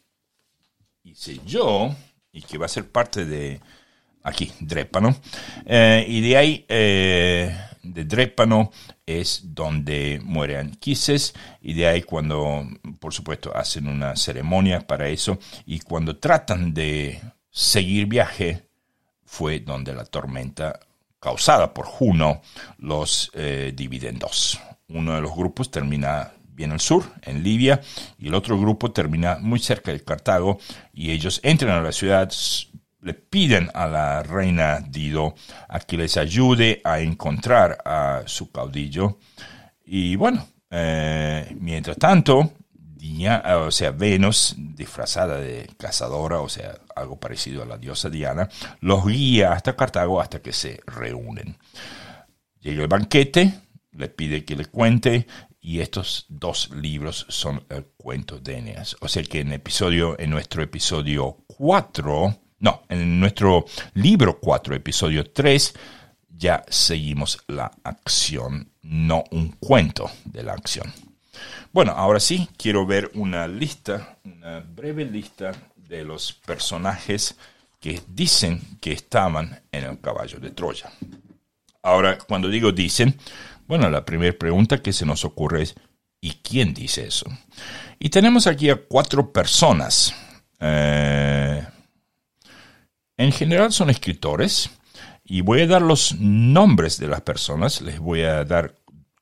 hice 1.04 1.40
yo 1.46 1.94
y 2.32 2.42
que 2.42 2.58
va 2.58 2.68
a 2.68 2.70
ser 2.70 2.90
parte 2.90 3.26
de 3.26 3.60
aquí, 4.24 4.52
Drépano. 4.60 5.16
Eh, 5.66 6.06
y 6.08 6.22
de 6.22 6.38
ahí 6.38 6.66
de 6.68 8.06
Drépano 8.06 8.72
es 9.10 9.42
donde 9.56 10.22
muere 10.24 10.58
Anquises 10.58 11.34
y 11.62 11.74
de 11.74 11.88
ahí 11.88 12.04
cuando, 12.04 12.68
por 13.00 13.14
supuesto, 13.14 13.56
hacen 13.56 13.88
una 13.88 14.16
ceremonia 14.16 14.86
para 14.86 15.08
eso 15.08 15.40
y 15.66 15.80
cuando 15.80 16.18
tratan 16.18 16.74
de 16.74 17.20
seguir 17.50 18.06
viaje 18.06 18.68
fue 19.26 19.60
donde 19.60 19.94
la 19.94 20.06
tormenta 20.06 20.80
causada 21.20 21.74
por 21.74 21.86
Juno 21.86 22.42
los 22.78 23.32
eh, 23.34 23.74
divide 23.76 24.10
en 24.10 24.20
dos. 24.20 24.60
Uno 24.88 25.16
de 25.16 25.22
los 25.22 25.36
grupos 25.36 25.72
termina 25.72 26.34
bien 26.60 26.72
al 26.74 26.82
sur, 26.82 27.06
en 27.22 27.42
Libia, 27.42 27.80
y 28.18 28.28
el 28.28 28.34
otro 28.34 28.60
grupo 28.60 28.92
termina 28.92 29.38
muy 29.40 29.60
cerca 29.60 29.92
de 29.94 30.04
Cartago, 30.04 30.60
y 30.94 31.12
ellos 31.12 31.40
entran 31.42 31.72
a 31.78 31.82
la 31.82 31.94
ciudad, 31.94 32.30
le 33.02 33.14
piden 33.14 33.70
a 33.74 33.88
la 33.88 34.24
reina 34.24 34.80
Dido 34.80 35.36
a 35.68 35.80
que 35.80 35.98
les 35.98 36.18
ayude 36.18 36.82
a 36.84 37.00
encontrar 37.00 37.78
a 37.86 38.24
su 38.26 38.52
caudillo. 38.52 39.20
Y 39.86 40.16
bueno, 40.16 40.46
eh, 40.70 41.56
mientras 41.60 41.98
tanto, 41.98 42.52
o 43.46 43.72
sea, 43.72 43.92
Venus, 43.92 44.56
disfrazada 44.58 45.38
de 45.38 45.70
cazadora, 45.78 46.42
o 46.42 46.50
sea, 46.50 46.76
algo 46.96 47.20
parecido 47.20 47.64
a 47.64 47.66
la 47.66 47.78
diosa 47.78 48.10
Diana, 48.10 48.50
los 48.82 49.06
guía 49.06 49.54
hasta 49.54 49.76
Cartago 49.76 50.20
hasta 50.22 50.42
que 50.42 50.54
se 50.54 50.82
reúnen. 50.86 51.58
Llega 52.60 52.84
el 52.84 52.88
banquete, 52.88 53.54
le 53.94 54.10
pide 54.10 54.44
que 54.44 54.56
le 54.56 54.66
cuente, 54.66 55.28
y 55.62 55.80
estos 55.80 56.26
dos 56.30 56.72
libros 56.72 57.26
son 57.30 57.64
el 57.70 57.86
cuento 57.98 58.40
de 58.40 58.58
Eneas. 58.58 58.96
O 59.02 59.08
sea 59.08 59.24
que 59.24 59.42
en, 59.42 59.54
episodio, 59.54 60.20
en 60.20 60.30
nuestro 60.30 60.62
episodio 60.64 61.38
4, 61.48 62.36
no, 62.60 62.84
en 62.90 63.20
nuestro 63.20 63.66
libro 63.94 64.40
4, 64.40 64.76
episodio 64.76 65.32
3, 65.32 65.74
ya 66.30 66.64
seguimos 66.70 67.38
la 67.48 67.72
acción, 67.84 68.72
no 68.82 69.24
un 69.32 69.50
cuento 69.54 70.10
de 70.26 70.44
la 70.44 70.54
acción. 70.54 70.92
Bueno, 71.72 71.94
ahora 71.96 72.20
sí, 72.20 72.50
quiero 72.58 72.86
ver 72.86 73.12
una 73.14 73.48
lista, 73.48 74.18
una 74.24 74.60
breve 74.60 75.06
lista 75.06 75.52
de 75.76 76.04
los 76.04 76.34
personajes 76.34 77.36
que 77.80 78.02
dicen 78.08 78.62
que 78.82 78.92
estaban 78.92 79.62
en 79.72 79.86
el 79.86 80.00
caballo 80.00 80.40
de 80.40 80.52
Troya. 80.52 80.92
Ahora, 81.82 82.18
cuando 82.18 82.50
digo 82.50 82.72
dicen, 82.72 83.18
bueno, 83.68 83.90
la 83.90 84.04
primera 84.04 84.38
pregunta 84.38 84.82
que 84.82 84.92
se 84.92 85.06
nos 85.06 85.24
ocurre 85.24 85.64
es, 85.64 85.76
¿y 86.20 86.32
quién 86.42 86.74
dice 86.74 87.08
eso? 87.08 87.26
Y 88.00 88.10
tenemos 88.10 88.48
aquí 88.48 88.70
a 88.70 88.76
cuatro 88.76 89.32
personas. 89.32 90.14
Eh, 90.60 91.66
en 93.20 93.34
general 93.34 93.74
son 93.74 93.90
escritores 93.90 94.70
y 95.26 95.42
voy 95.42 95.62
a 95.62 95.68
dar 95.68 95.82
los 95.82 96.16
nombres 96.20 96.98
de 96.98 97.08
las 97.08 97.20
personas, 97.20 97.82
les 97.82 98.00
voy 98.00 98.22
a 98.22 98.46
dar 98.46 98.76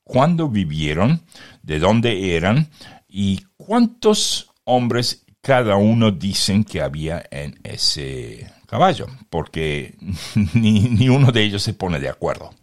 cuándo 0.03 0.49
vivieron, 0.49 1.23
de 1.63 1.79
dónde 1.79 2.35
eran 2.35 2.69
y 3.07 3.43
cuántos 3.57 4.51
hombres 4.65 5.25
cada 5.41 5.77
uno 5.77 6.11
dicen 6.11 6.63
que 6.63 6.81
había 6.81 7.25
en 7.31 7.59
ese 7.63 8.47
caballo, 8.67 9.07
porque 9.31 9.95
ni, 10.53 11.09
uno 11.09 11.31
de 11.31 11.43
ellos 11.43 11.63
se 11.63 11.73
pone 11.73 11.99
de 11.99 12.09
acuerdo. 12.09 12.53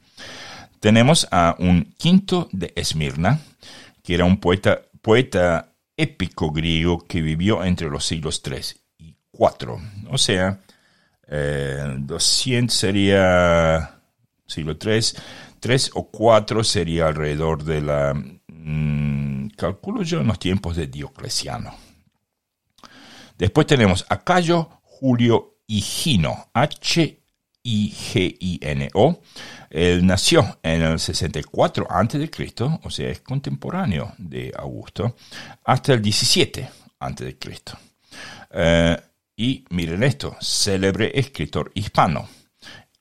Tenemos 0.79 1.27
a 1.33 1.57
un 1.59 1.95
quinto 1.99 2.49
de 2.53 2.73
Esmirna, 2.77 3.41
que 4.05 4.15
era 4.15 4.25
un 4.25 4.37
poeta, 4.37 4.83
poeta 5.03 5.73
épico 5.97 6.53
griego 6.53 7.05
que 7.05 7.23
vivió 7.23 7.65
entre 7.65 7.91
los 7.91 8.05
siglos 8.05 8.41
3 8.41 8.77
y 8.99 9.17
4, 9.33 9.81
o 10.11 10.19
sea, 10.19 10.61
200 11.27 12.75
eh, 12.75 12.79
sería 12.79 14.01
siglo 14.47 14.77
3, 14.77 15.17
3 15.61 15.91
o 15.95 16.11
4 16.11 16.65
sería 16.65 17.07
alrededor 17.07 17.65
de 17.65 17.81
la, 17.81 18.15
mm, 18.15 19.49
calculo 19.57 20.03
yo, 20.03 20.21
en 20.21 20.27
los 20.27 20.39
tiempos 20.39 20.77
de 20.77 20.87
Diocleciano. 20.87 21.75
Después 23.39 23.67
tenemos 23.67 24.07
a 24.09 24.23
Cayo 24.23 24.81
Julio 24.83 25.57
Higino, 25.67 26.51
H-I-G-I-N-O. 26.53 27.13
Él 29.71 30.07
nació 30.07 30.59
en 30.63 30.83
el 30.83 31.01
64 31.01 31.87
a.C., 31.91 32.31
o 32.83 32.91
sea, 32.91 33.09
es 33.09 33.21
contemporáneo 33.21 34.13
de 34.19 34.53
Augusto, 34.57 35.17
hasta 35.65 35.95
el 35.95 36.03
17 36.03 36.69
a.C. 37.01 37.37
Eh, 38.51 38.97
y 39.37 39.65
miren 39.71 40.03
esto, 40.03 40.37
célebre 40.41 41.13
escritor 41.15 41.71
hispano, 41.75 42.29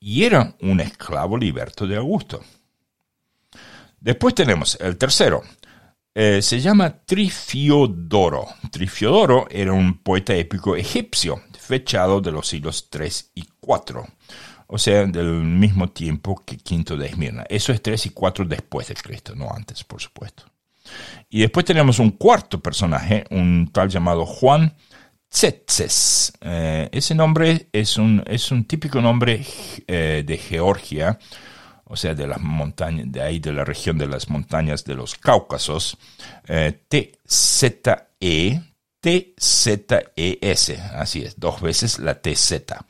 y 0.00 0.24
era 0.24 0.54
un 0.60 0.80
esclavo 0.80 1.36
liberto 1.36 1.86
de 1.86 1.96
Augusto. 1.96 2.42
Después 4.00 4.34
tenemos 4.34 4.76
el 4.80 4.98
tercero, 4.98 5.42
eh, 6.14 6.42
se 6.42 6.60
llama 6.60 6.90
Trifiodoro. 7.04 8.46
Trifiodoro 8.70 9.46
era 9.50 9.72
un 9.72 9.98
poeta 9.98 10.34
épico 10.34 10.76
egipcio, 10.76 11.42
fechado 11.58 12.20
de 12.20 12.30
los 12.30 12.46
siglos 12.46 12.88
3 12.88 13.32
y 13.34 13.44
4, 13.58 14.06
o 14.68 14.78
sea, 14.78 15.06
del 15.06 15.42
mismo 15.42 15.88
tiempo 15.88 16.40
que 16.44 16.56
Quinto 16.56 16.96
de 16.96 17.06
Esmirna. 17.06 17.44
Eso 17.48 17.72
es 17.72 17.82
3 17.82 18.06
y 18.06 18.10
4 18.10 18.44
después 18.44 18.88
de 18.88 18.94
Cristo, 18.94 19.34
no 19.34 19.50
antes, 19.50 19.82
por 19.82 20.00
supuesto. 20.00 20.44
Y 21.30 21.40
después 21.40 21.64
tenemos 21.64 21.98
un 21.98 22.12
cuarto 22.12 22.60
personaje, 22.60 23.24
un 23.30 23.70
tal 23.72 23.88
llamado 23.88 24.24
Juan 24.24 24.76
Tzetzes. 25.34 26.32
Eh, 26.40 26.88
ese 26.92 27.12
nombre 27.12 27.66
es 27.72 27.96
un, 27.96 28.22
es 28.24 28.52
un 28.52 28.66
típico 28.66 29.00
nombre 29.00 29.44
eh, 29.88 30.22
de 30.24 30.38
Georgia, 30.38 31.18
o 31.86 31.96
sea, 31.96 32.14
de 32.14 32.28
las 32.28 32.40
montañas, 32.40 33.10
de 33.10 33.20
ahí 33.20 33.40
de 33.40 33.52
la 33.52 33.64
región 33.64 33.98
de 33.98 34.06
las 34.06 34.30
montañas 34.30 34.84
de 34.84 34.94
los 34.94 35.16
Cáucasos. 35.16 35.98
Eh, 36.46 36.84
T-Z-E, 36.86 38.62
T-Z-E-S, 39.00 40.80
así 40.94 41.22
es, 41.22 41.40
dos 41.40 41.60
veces 41.60 41.98
la 41.98 42.14
T-Z. 42.14 42.86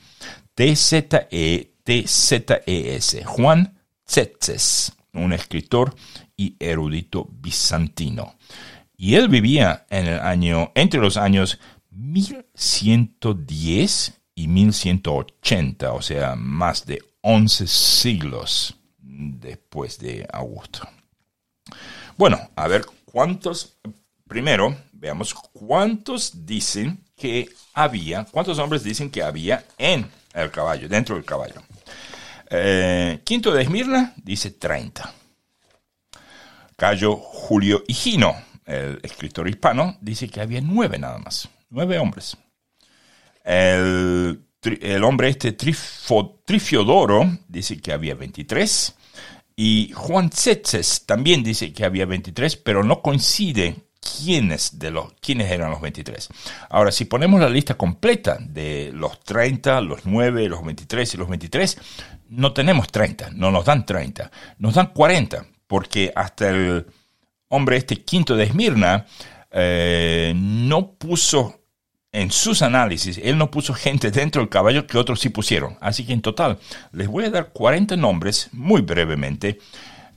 T-Z-E, 0.55 1.73
T-Z-E-S. 1.83 3.25
Juan 3.25 3.81
Tzetzes, 4.05 4.93
un 5.15 5.33
escritor 5.33 5.97
y 6.37 6.57
erudito 6.61 7.27
bizantino. 7.31 8.35
Y 8.99 9.15
él 9.15 9.29
vivía 9.29 9.87
en 9.89 10.07
el 10.07 10.21
año, 10.21 10.73
entre 10.75 11.01
los 11.01 11.17
años 11.17 11.59
1110 11.95 14.21
y 14.35 14.49
1180, 14.49 15.93
o 15.93 16.03
sea, 16.03 16.35
más 16.37 16.85
de 16.87 17.03
11 17.21 17.67
siglos 17.67 18.77
después 18.99 19.99
de 19.99 20.27
Augusto. 20.33 20.89
Bueno, 22.17 22.39
a 22.57 22.67
ver 22.69 22.87
cuántos, 23.05 23.77
primero 24.27 24.75
veamos 24.93 25.35
cuántos 25.35 26.47
dicen 26.47 27.01
que 27.17 27.51
había, 27.75 28.25
cuántos 28.25 28.59
hombres 28.59 28.83
dicen 28.83 29.11
que 29.11 29.23
había 29.23 29.65
en 29.79 30.11
el 30.33 30.51
caballo, 30.51 30.89
dentro 30.89 31.15
del 31.15 31.25
caballo. 31.25 31.63
Eh, 32.51 33.21
Quinto 33.25 33.53
de 33.53 33.63
Esmirna 33.63 34.15
dice 34.17 34.51
30. 34.51 35.15
Cayo 36.77 37.17
Julio 37.17 37.85
Higino, 37.87 38.35
el 38.67 38.99
escritor 39.03 39.49
hispano, 39.49 39.97
dice 40.01 40.29
que 40.29 40.41
había 40.41 40.61
nueve 40.61 40.99
nada 40.99 41.19
más, 41.19 41.49
nueve 41.71 41.99
hombres. 41.99 42.37
El, 43.45 44.41
hombre 45.03 45.29
este 45.29 45.53
Trifiodoro 45.53 47.39
dice 47.49 47.81
que 47.81 47.93
había 47.93 48.15
23 48.15 48.95
y 49.57 49.93
Juan 49.95 50.31
Tzetzes 50.31 51.05
también 51.07 51.43
dice 51.43 51.73
que 51.73 51.85
había 51.85 52.07
23, 52.07 52.57
pero 52.57 52.83
no 52.83 53.03
coincide 53.03 53.77
quiénes, 54.01 54.79
de 54.79 54.91
los, 54.91 55.13
quiénes 55.21 55.51
eran 55.51 55.71
los 55.71 55.81
23. 55.81 56.29
Ahora, 56.71 56.91
si 56.91 57.05
ponemos 57.05 57.41
la 57.41 57.49
lista 57.49 57.75
completa 57.75 58.39
de 58.41 58.91
los 58.93 59.21
30, 59.21 59.81
los 59.83 60.05
9, 60.05 60.49
los 60.49 60.65
23 60.65 61.15
y 61.15 61.17
los 61.17 61.29
23, 61.29 61.79
no 62.31 62.53
tenemos 62.53 62.89
30, 62.89 63.31
no 63.31 63.51
nos 63.51 63.65
dan 63.65 63.87
30, 63.87 64.31
nos 64.59 64.75
dan 64.75 64.89
40, 64.89 65.47
porque 65.67 66.13
hasta 66.15 66.51
el 66.51 66.87
hombre 67.49 67.77
este 67.77 68.03
quinto 68.03 68.37
de 68.37 68.45
Esmirna 68.45 69.07
eh, 69.57 70.33
no 70.37 70.95
puso 70.95 71.61
en 72.11 72.31
sus 72.31 72.63
análisis, 72.63 73.19
él 73.23 73.39
no 73.39 73.51
puso 73.51 73.73
gente 73.73 74.11
dentro 74.11 74.41
del 74.43 74.49
caballo 74.49 74.87
que 74.87 74.99
otros 74.99 75.21
sí 75.21 75.29
pusieron. 75.29 75.77
Así 75.81 76.05
que 76.05 76.13
en 76.13 76.23
total 76.23 76.59
les 76.93 77.09
voy 77.09 77.25
a 77.25 77.31
dar 77.31 77.53
40 77.53 77.97
nombres 77.97 78.49
muy 78.53 78.83
brevemente 78.83 79.59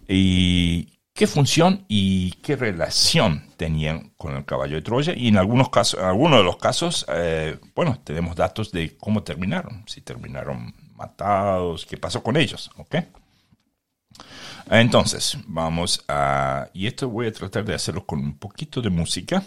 y 0.08 1.00
qué 1.14 1.28
función 1.28 1.86
y 1.88 2.32
qué 2.44 2.56
relación 2.56 3.44
tenían 3.58 4.12
con 4.18 4.36
el 4.36 4.46
caballo 4.46 4.76
de 4.76 4.82
Troya 4.82 5.14
y 5.16 5.28
en 5.28 5.38
algunos 5.38 5.70
casos, 5.70 6.00
algunos 6.00 6.40
de 6.40 6.44
los 6.44 6.58
casos, 6.58 7.06
eh, 7.10 7.58
bueno, 7.76 8.00
tenemos 8.04 8.36
datos 8.36 8.72
de 8.72 8.98
cómo 8.98 9.24
terminaron, 9.24 9.84
si 9.88 10.02
terminaron 10.02 10.74
matados, 10.96 11.86
qué 11.86 11.98
pasó 11.98 12.22
con 12.24 12.38
ellos, 12.38 12.72
¿ok? 12.78 12.96
Entonces, 14.70 15.38
vamos 15.48 16.04
a... 16.08 16.70
Y 16.74 16.88
esto 16.88 17.10
voy 17.10 17.28
a 17.28 17.32
tratar 17.32 17.66
de 17.66 17.74
hacerlo 17.74 18.06
con 18.06 18.20
un 18.20 18.38
poquito 18.38 18.82
de 18.82 18.90
música. 18.90 19.44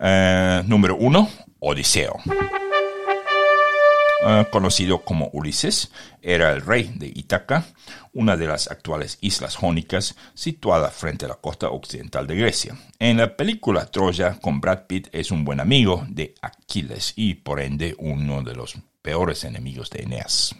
Eh, 0.00 0.62
número 0.66 0.96
uno, 0.96 1.28
Odiseo. 1.58 2.20
Eh, 4.28 4.46
conocido 4.50 5.02
como 5.02 5.28
Ulises, 5.32 5.92
era 6.22 6.50
el 6.52 6.62
rey 6.62 6.92
de 6.96 7.06
Ítaca, 7.06 7.64
una 8.12 8.36
de 8.36 8.46
las 8.46 8.68
actuales 8.70 9.18
islas 9.20 9.56
jónicas 9.56 10.16
situada 10.34 10.90
frente 10.90 11.26
a 11.26 11.28
la 11.28 11.34
costa 11.34 11.68
occidental 11.68 12.26
de 12.26 12.36
Grecia. 12.36 12.76
En 12.98 13.18
la 13.18 13.36
película 13.36 13.86
Troya 13.86 14.38
con 14.40 14.60
Brad 14.60 14.86
Pitt 14.86 15.08
es 15.12 15.30
un 15.30 15.44
buen 15.44 15.60
amigo 15.60 16.04
de 16.08 16.34
Aquiles 16.40 17.12
y 17.14 17.34
por 17.34 17.60
ende 17.60 17.94
uno 17.98 18.42
de 18.42 18.54
los 18.54 18.76
peores 19.02 19.44
enemigos 19.44 19.90
de 19.90 20.02
Eneas. 20.02 20.56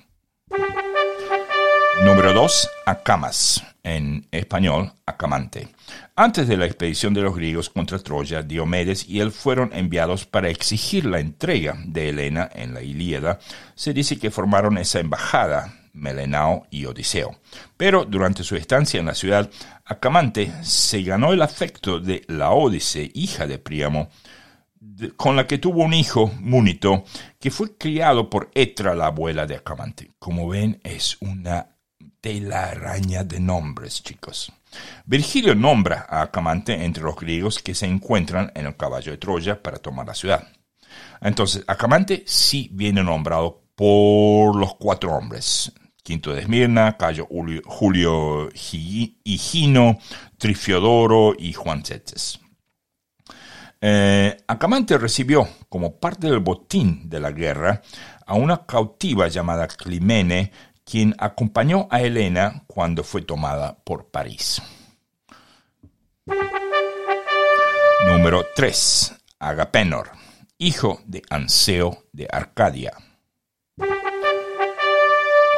Número 2.04 2.34
2. 2.34 2.68
Acamas, 2.84 3.64
en 3.82 4.28
español, 4.30 4.92
Acamante. 5.06 5.68
Antes 6.14 6.46
de 6.46 6.58
la 6.58 6.66
expedición 6.66 7.14
de 7.14 7.22
los 7.22 7.34
griegos 7.34 7.70
contra 7.70 7.98
Troya, 7.98 8.42
Diomedes 8.42 9.08
y 9.08 9.20
él 9.20 9.32
fueron 9.32 9.70
enviados 9.72 10.26
para 10.26 10.50
exigir 10.50 11.06
la 11.06 11.20
entrega 11.20 11.76
de 11.86 12.10
Helena 12.10 12.50
en 12.54 12.74
la 12.74 12.82
Ilíada. 12.82 13.38
Se 13.74 13.94
dice 13.94 14.18
que 14.18 14.30
formaron 14.30 14.76
esa 14.76 15.00
embajada, 15.00 15.74
Melenao 15.94 16.66
y 16.70 16.84
Odiseo. 16.84 17.40
Pero 17.78 18.04
durante 18.04 18.44
su 18.44 18.56
estancia 18.56 19.00
en 19.00 19.06
la 19.06 19.14
ciudad, 19.14 19.50
Acamante 19.84 20.52
se 20.62 21.02
ganó 21.02 21.32
el 21.32 21.40
afecto 21.40 21.98
de 21.98 22.24
Laódice, 22.28 23.10
hija 23.14 23.46
de 23.46 23.58
Príamo, 23.58 24.10
con 25.16 25.34
la 25.34 25.46
que 25.46 25.58
tuvo 25.58 25.82
un 25.82 25.94
hijo, 25.94 26.30
Múnito, 26.40 27.04
que 27.40 27.50
fue 27.50 27.76
criado 27.76 28.28
por 28.28 28.50
Etra, 28.54 28.94
la 28.94 29.06
abuela 29.06 29.46
de 29.46 29.56
Acamante. 29.56 30.10
Como 30.18 30.48
ven, 30.48 30.78
es 30.84 31.16
una 31.20 31.75
la 32.34 32.70
araña 32.70 33.24
de 33.24 33.40
nombres, 33.40 34.02
chicos. 34.02 34.52
Virgilio 35.04 35.54
nombra 35.54 36.06
a 36.08 36.22
Acamante 36.22 36.84
entre 36.84 37.02
los 37.02 37.16
griegos 37.16 37.60
que 37.60 37.74
se 37.74 37.86
encuentran 37.86 38.52
en 38.54 38.66
el 38.66 38.76
caballo 38.76 39.12
de 39.12 39.18
Troya 39.18 39.62
para 39.62 39.78
tomar 39.78 40.06
la 40.06 40.14
ciudad. 40.14 40.46
Entonces, 41.20 41.64
Acamante 41.66 42.24
sí 42.26 42.68
viene 42.72 43.02
nombrado 43.02 43.62
por 43.74 44.56
los 44.56 44.74
cuatro 44.74 45.14
hombres. 45.14 45.72
Quinto 46.02 46.32
de 46.32 46.42
Esmirna, 46.42 46.96
Cayo 46.96 47.26
Julio, 47.26 48.48
Higino, 48.54 49.98
Trifiodoro 50.38 51.34
y 51.36 51.52
Juan 51.52 51.82
Tzetzes. 51.82 52.40
Eh, 53.80 54.36
Acamante 54.46 54.96
recibió 54.98 55.48
como 55.68 55.96
parte 55.98 56.28
del 56.28 56.40
botín 56.40 57.08
de 57.08 57.20
la 57.20 57.32
guerra 57.32 57.82
a 58.24 58.34
una 58.34 58.64
cautiva 58.66 59.28
llamada 59.28 59.68
Climene 59.68 60.50
quien 60.86 61.14
acompañó 61.18 61.88
a 61.90 62.00
Helena 62.00 62.62
cuando 62.68 63.02
fue 63.02 63.22
tomada 63.22 63.76
por 63.84 64.06
París. 64.06 64.62
Número 68.06 68.46
3. 68.54 69.14
Agapenor, 69.40 70.12
hijo 70.58 71.00
de 71.04 71.22
Anseo 71.28 72.04
de 72.12 72.28
Arcadia. 72.30 72.92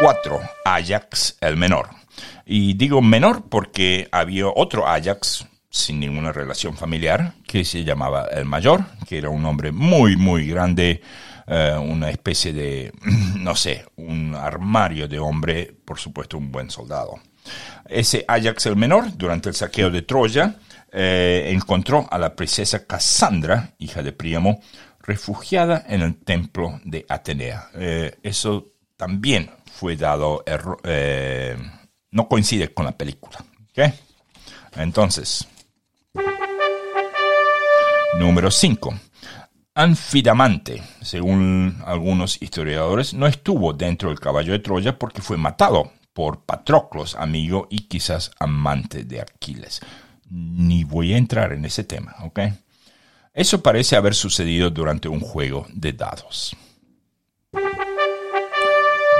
4. 0.01 0.41
Ajax 0.65 1.37
el 1.41 1.57
menor. 1.57 1.91
Y 2.47 2.75
digo 2.75 3.03
menor 3.03 3.49
porque 3.51 4.09
había 4.11 4.49
otro 4.49 4.89
Ajax 4.89 5.47
sin 5.71 6.01
ninguna 6.01 6.33
relación 6.33 6.75
familiar 6.75 7.35
que 7.47 7.65
se 7.65 7.85
llamaba 7.85 8.27
el 8.33 8.47
mayor, 8.47 8.85
que 9.07 9.19
era 9.19 9.29
un 9.29 9.45
hombre 9.45 9.73
muy, 9.73 10.17
muy 10.17 10.47
grande, 10.49 11.03
eh, 11.51 11.75
una 11.79 12.11
especie 12.11 12.53
de, 12.53 12.93
no 13.37 13.55
sé, 13.57 13.87
un 13.97 14.35
armario 14.35 15.09
de 15.09 15.19
hombre, 15.19 15.75
por 15.85 15.99
supuesto 15.99 16.37
un 16.37 16.53
buen 16.53 16.71
soldado. 16.71 17.21
Ese 17.89 18.25
Ajax 18.29 18.67
el 18.67 18.77
Menor, 18.77 19.17
durante 19.17 19.49
el 19.49 19.55
saqueo 19.55 19.91
de 19.91 20.03
Troya, 20.03 20.57
eh, 20.93 21.49
encontró 21.51 22.07
a 22.11 22.19
la 22.19 22.37
princesa 22.37 22.87
Cassandra, 22.87 23.75
hija 23.79 24.03
de 24.03 24.13
Príamo, 24.13 24.61
refugiada 25.01 25.85
en 25.89 26.03
el 26.03 26.17
templo 26.17 26.81
de 26.85 27.07
Atenea. 27.09 27.71
Eh, 27.75 28.19
eso 28.23 28.75
también 28.99 29.51
fue 29.73 29.97
dado, 29.97 30.45
no 32.11 32.29
coincide 32.29 32.75
con 32.75 32.85
la 32.85 32.93
película. 32.93 33.39
Entonces, 34.77 35.49
número 38.19 38.51
5. 38.51 39.08
Anfidamante, 39.79 40.83
según 41.03 41.81
algunos 41.87 42.43
historiadores, 42.43 43.15
no 43.15 43.29
estuvo 43.29 43.73
dentro 43.73 44.09
del 44.09 44.19
caballo 44.19 44.51
de 44.51 44.59
Troya 44.59 44.99
porque 44.99 45.23
fue 45.23 45.37
matado 45.37 45.93
por 46.13 46.45
Patroclos, 46.45 47.15
amigo 47.15 47.69
y 47.71 47.87
quizás 47.87 48.33
amante 48.41 49.05
de 49.05 49.21
Aquiles. 49.21 49.79
Ni 50.31 50.83
voy 50.83 51.15
a 51.15 51.17
entrar 51.17 51.53
en 51.53 51.65
ese 51.65 51.85
tema, 51.85 52.17
¿ok? 52.25 52.41
Eso 53.33 53.63
parece 53.63 53.95
haber 53.95 54.17
sucedido 54.17 54.69
durante 54.69 55.07
un 55.07 55.21
juego 55.21 55.65
de 55.73 55.93
dados. 55.93 56.57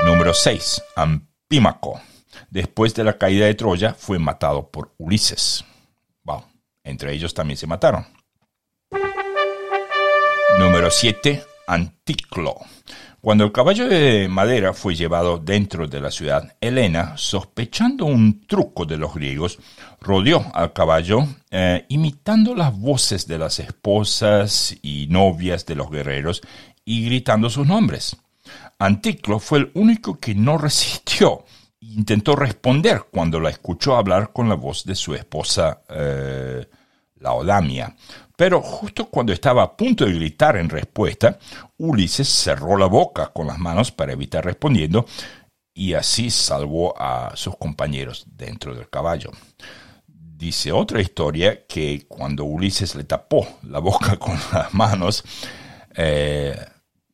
Número 0.05 0.33
6. 0.33 0.83
Ampímaco. 0.97 2.01
Después 2.49 2.93
de 2.95 3.05
la 3.05 3.17
caída 3.17 3.45
de 3.45 3.55
Troya, 3.55 3.93
fue 3.93 4.19
matado 4.19 4.69
por 4.69 4.93
Ulises. 4.97 5.63
Wow. 6.25 6.43
Entre 6.83 7.13
ellos 7.13 7.33
también 7.33 7.55
se 7.55 7.65
mataron. 7.65 8.18
Número 10.59 10.91
7. 10.91 11.41
Anticlo. 11.67 12.57
Cuando 13.21 13.45
el 13.45 13.53
caballo 13.53 13.87
de 13.87 14.27
madera 14.27 14.73
fue 14.73 14.93
llevado 14.93 15.37
dentro 15.37 15.87
de 15.87 16.01
la 16.01 16.11
ciudad, 16.11 16.53
Helena, 16.59 17.13
sospechando 17.15 18.03
un 18.03 18.45
truco 18.45 18.85
de 18.85 18.97
los 18.97 19.13
griegos, 19.13 19.57
rodeó 20.01 20.45
al 20.53 20.73
caballo 20.73 21.25
eh, 21.49 21.85
imitando 21.87 22.53
las 22.55 22.77
voces 22.77 23.25
de 23.25 23.37
las 23.37 23.59
esposas 23.59 24.75
y 24.81 25.07
novias 25.07 25.65
de 25.65 25.75
los 25.75 25.89
guerreros 25.89 26.41
y 26.83 27.05
gritando 27.05 27.49
sus 27.49 27.65
nombres. 27.65 28.17
Anticlo 28.79 29.39
fue 29.39 29.59
el 29.59 29.71
único 29.75 30.19
que 30.19 30.35
no 30.35 30.57
resistió 30.57 31.45
e 31.81 31.85
intentó 31.85 32.35
responder 32.35 33.05
cuando 33.09 33.39
la 33.39 33.49
escuchó 33.49 33.95
hablar 33.95 34.33
con 34.33 34.49
la 34.49 34.55
voz 34.55 34.83
de 34.83 34.95
su 34.95 35.15
esposa 35.15 35.83
eh, 35.87 36.67
Laodamia. 37.15 37.95
Pero 38.39 38.61
justo 38.61 39.09
cuando 39.09 39.33
estaba 39.33 39.63
a 39.63 39.75
punto 39.75 40.05
de 40.05 40.13
gritar 40.13 40.55
en 40.55 40.69
respuesta, 40.69 41.37
Ulises 41.77 42.29
cerró 42.29 42.77
la 42.77 42.85
boca 42.85 43.33
con 43.33 43.47
las 43.47 43.59
manos 43.59 43.91
para 43.91 44.13
evitar 44.13 44.45
respondiendo 44.45 45.05
y 45.73 45.93
así 45.93 46.29
salvó 46.29 46.93
a 46.97 47.35
sus 47.35 47.57
compañeros 47.57 48.25
dentro 48.37 48.73
del 48.73 48.89
caballo. 48.89 49.31
Dice 50.07 50.71
otra 50.71 51.01
historia 51.01 51.65
que 51.67 52.05
cuando 52.07 52.45
Ulises 52.45 52.95
le 52.95 53.03
tapó 53.03 53.45
la 53.63 53.79
boca 53.79 54.15
con 54.15 54.39
las 54.53 54.73
manos, 54.73 55.25
eh, 55.97 56.55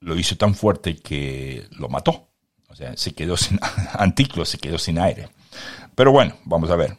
lo 0.02 0.16
hizo 0.16 0.38
tan 0.38 0.54
fuerte 0.54 0.96
que 0.96 1.66
lo 1.72 1.90
mató. 1.90 2.30
O 2.70 2.76
sea, 2.76 2.96
se 2.96 3.16
quedó 3.16 3.36
sin, 3.36 3.60
Anticlo 3.94 4.46
se 4.46 4.60
quedó 4.60 4.78
sin 4.78 5.00
aire. 5.00 5.30
Pero 5.96 6.12
bueno, 6.12 6.36
vamos 6.44 6.70
a 6.70 6.76
ver. 6.76 6.96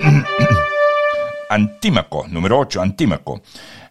Antímaco, 1.52 2.26
número 2.28 2.58
8, 2.58 2.80
Antímaco. 2.80 3.42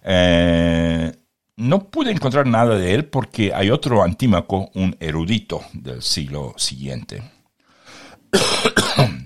Eh, 0.04 1.12
no 1.58 1.90
pude 1.90 2.12
encontrar 2.12 2.48
nada 2.48 2.76
de 2.76 2.96
él 2.96 3.06
porque 3.06 3.54
hay 3.54 3.70
otro 3.70 4.02
Antímaco, 4.02 4.72
un 4.74 4.96
erudito 5.00 5.62
del 5.74 6.02
siglo 6.02 6.56
siguiente. 6.58 7.22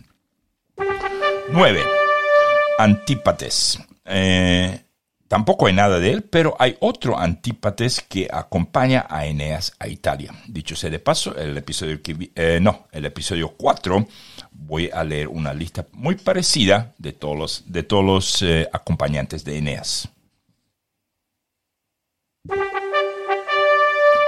9. 1.51 1.83
Antípates. 2.77 3.79
Eh, 4.03 4.81
tampoco 5.29 5.67
hay 5.67 5.73
nada 5.73 5.99
de 5.99 6.11
él, 6.11 6.23
pero 6.23 6.57
hay 6.59 6.75
otro 6.81 7.17
Antípates 7.17 8.01
que 8.01 8.27
acompaña 8.29 9.05
a 9.09 9.25
Eneas 9.25 9.73
a 9.79 9.87
Italia. 9.87 10.33
Dicho 10.47 10.75
sea 10.75 10.89
de 10.89 10.99
paso, 10.99 11.33
el 11.37 11.57
episodio 11.57 12.01
que 12.01 12.31
eh, 12.35 12.59
no, 12.61 12.87
el 12.91 13.05
episodio 13.05 13.53
4 13.55 14.07
voy 14.57 14.89
a 14.91 15.03
leer 15.03 15.27
una 15.27 15.53
lista 15.53 15.85
muy 15.93 16.15
parecida 16.15 16.93
de 16.97 17.13
todos 17.13 17.63
los, 17.65 18.41
eh, 18.41 18.67
acompañantes 18.71 19.43
de 19.43 19.57
Eneas. 19.57 20.09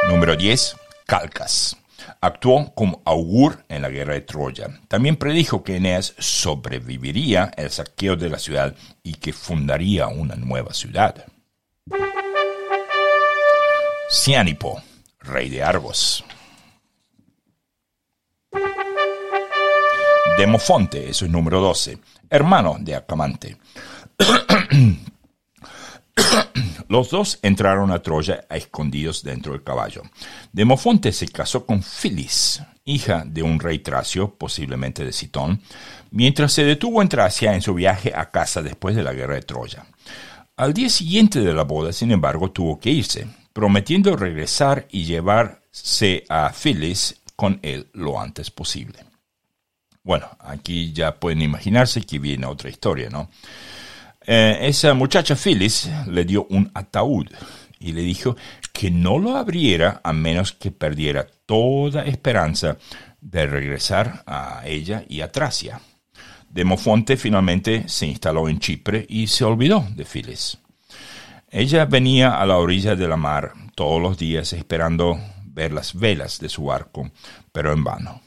Número 0.09 0.35
10. 0.35 0.75
Calcas. 1.05 1.77
Actuó 2.21 2.73
como 2.73 3.01
augur 3.05 3.65
en 3.69 3.81
la 3.81 3.89
guerra 3.89 4.13
de 4.13 4.21
Troya. 4.21 4.69
También 4.87 5.17
predijo 5.17 5.63
que 5.63 5.77
Eneas 5.77 6.13
sobreviviría 6.17 7.51
el 7.57 7.69
saqueo 7.69 8.15
de 8.15 8.29
la 8.29 8.39
ciudad 8.39 8.75
y 9.03 9.15
que 9.15 9.33
fundaría 9.33 10.07
una 10.07 10.35
nueva 10.35 10.73
ciudad. 10.73 11.25
Cianipo, 14.09 14.81
rey 15.19 15.49
de 15.49 15.63
Argos. 15.63 16.23
Demofonte, 20.37 21.09
eso 21.09 21.25
es 21.25 21.31
número 21.31 21.59
12, 21.59 21.97
hermano 22.29 22.77
de 22.79 22.93
Acamante. 22.93 23.57
Los 26.89 27.09
dos 27.09 27.39
entraron 27.41 27.89
a 27.91 28.03
Troya 28.03 28.45
a 28.47 28.55
escondidos 28.55 29.23
dentro 29.23 29.53
del 29.53 29.63
caballo. 29.63 30.03
Demofonte 30.53 31.11
se 31.11 31.27
casó 31.27 31.65
con 31.65 31.81
Filis, 31.81 32.61
hija 32.85 33.23
de 33.25 33.41
un 33.41 33.59
rey 33.59 33.79
tracio, 33.79 34.35
posiblemente 34.35 35.03
de 35.03 35.11
Citón, 35.11 35.59
mientras 36.11 36.53
se 36.53 36.63
detuvo 36.63 37.01
en 37.01 37.09
Tracia 37.09 37.55
en 37.55 37.63
su 37.63 37.73
viaje 37.73 38.13
a 38.15 38.29
casa 38.29 38.61
después 38.61 38.95
de 38.95 39.01
la 39.01 39.13
guerra 39.13 39.33
de 39.33 39.41
Troya. 39.41 39.87
Al 40.55 40.71
día 40.71 40.89
siguiente 40.89 41.39
de 41.39 41.53
la 41.53 41.63
boda, 41.63 41.91
sin 41.91 42.11
embargo, 42.11 42.51
tuvo 42.51 42.79
que 42.79 42.91
irse, 42.91 43.27
prometiendo 43.53 44.15
regresar 44.15 44.87
y 44.91 45.05
llevarse 45.05 46.25
a 46.29 46.51
Filis 46.53 47.21
con 47.35 47.59
él 47.63 47.89
lo 47.93 48.19
antes 48.19 48.51
posible. 48.51 49.06
Bueno, 50.07 50.29
aquí 50.39 50.93
ya 50.93 51.19
pueden 51.19 51.41
imaginarse 51.41 52.01
que 52.01 52.17
viene 52.17 52.45
otra 52.45 52.69
historia, 52.69 53.09
¿no? 53.09 53.29
Eh, 54.25 54.57
esa 54.61 54.93
muchacha 54.93 55.35
Phyllis 55.35 55.89
le 56.07 56.23
dio 56.23 56.47
un 56.49 56.71
ataúd 56.73 57.27
y 57.77 57.91
le 57.91 58.03
dijo 58.03 58.37
que 58.71 58.89
no 58.89 59.19
lo 59.19 59.35
abriera 59.35 59.99
a 60.05 60.13
menos 60.13 60.53
que 60.53 60.71
perdiera 60.71 61.27
toda 61.45 62.05
esperanza 62.05 62.77
de 63.19 63.47
regresar 63.47 64.23
a 64.25 64.61
ella 64.65 65.03
y 65.09 65.19
a 65.19 65.29
Tracia. 65.29 65.81
Demofonte 66.49 67.17
finalmente 67.17 67.89
se 67.89 68.07
instaló 68.07 68.47
en 68.47 68.59
Chipre 68.59 69.05
y 69.09 69.27
se 69.27 69.43
olvidó 69.43 69.85
de 69.93 70.05
Phyllis. 70.05 70.57
Ella 71.51 71.83
venía 71.83 72.39
a 72.39 72.45
la 72.45 72.55
orilla 72.55 72.95
de 72.95 73.09
la 73.09 73.17
mar 73.17 73.51
todos 73.75 74.01
los 74.01 74.17
días 74.17 74.53
esperando 74.53 75.19
ver 75.43 75.73
las 75.73 75.93
velas 75.93 76.39
de 76.39 76.47
su 76.47 76.63
barco, 76.63 77.11
pero 77.51 77.73
en 77.73 77.83
vano. 77.83 78.26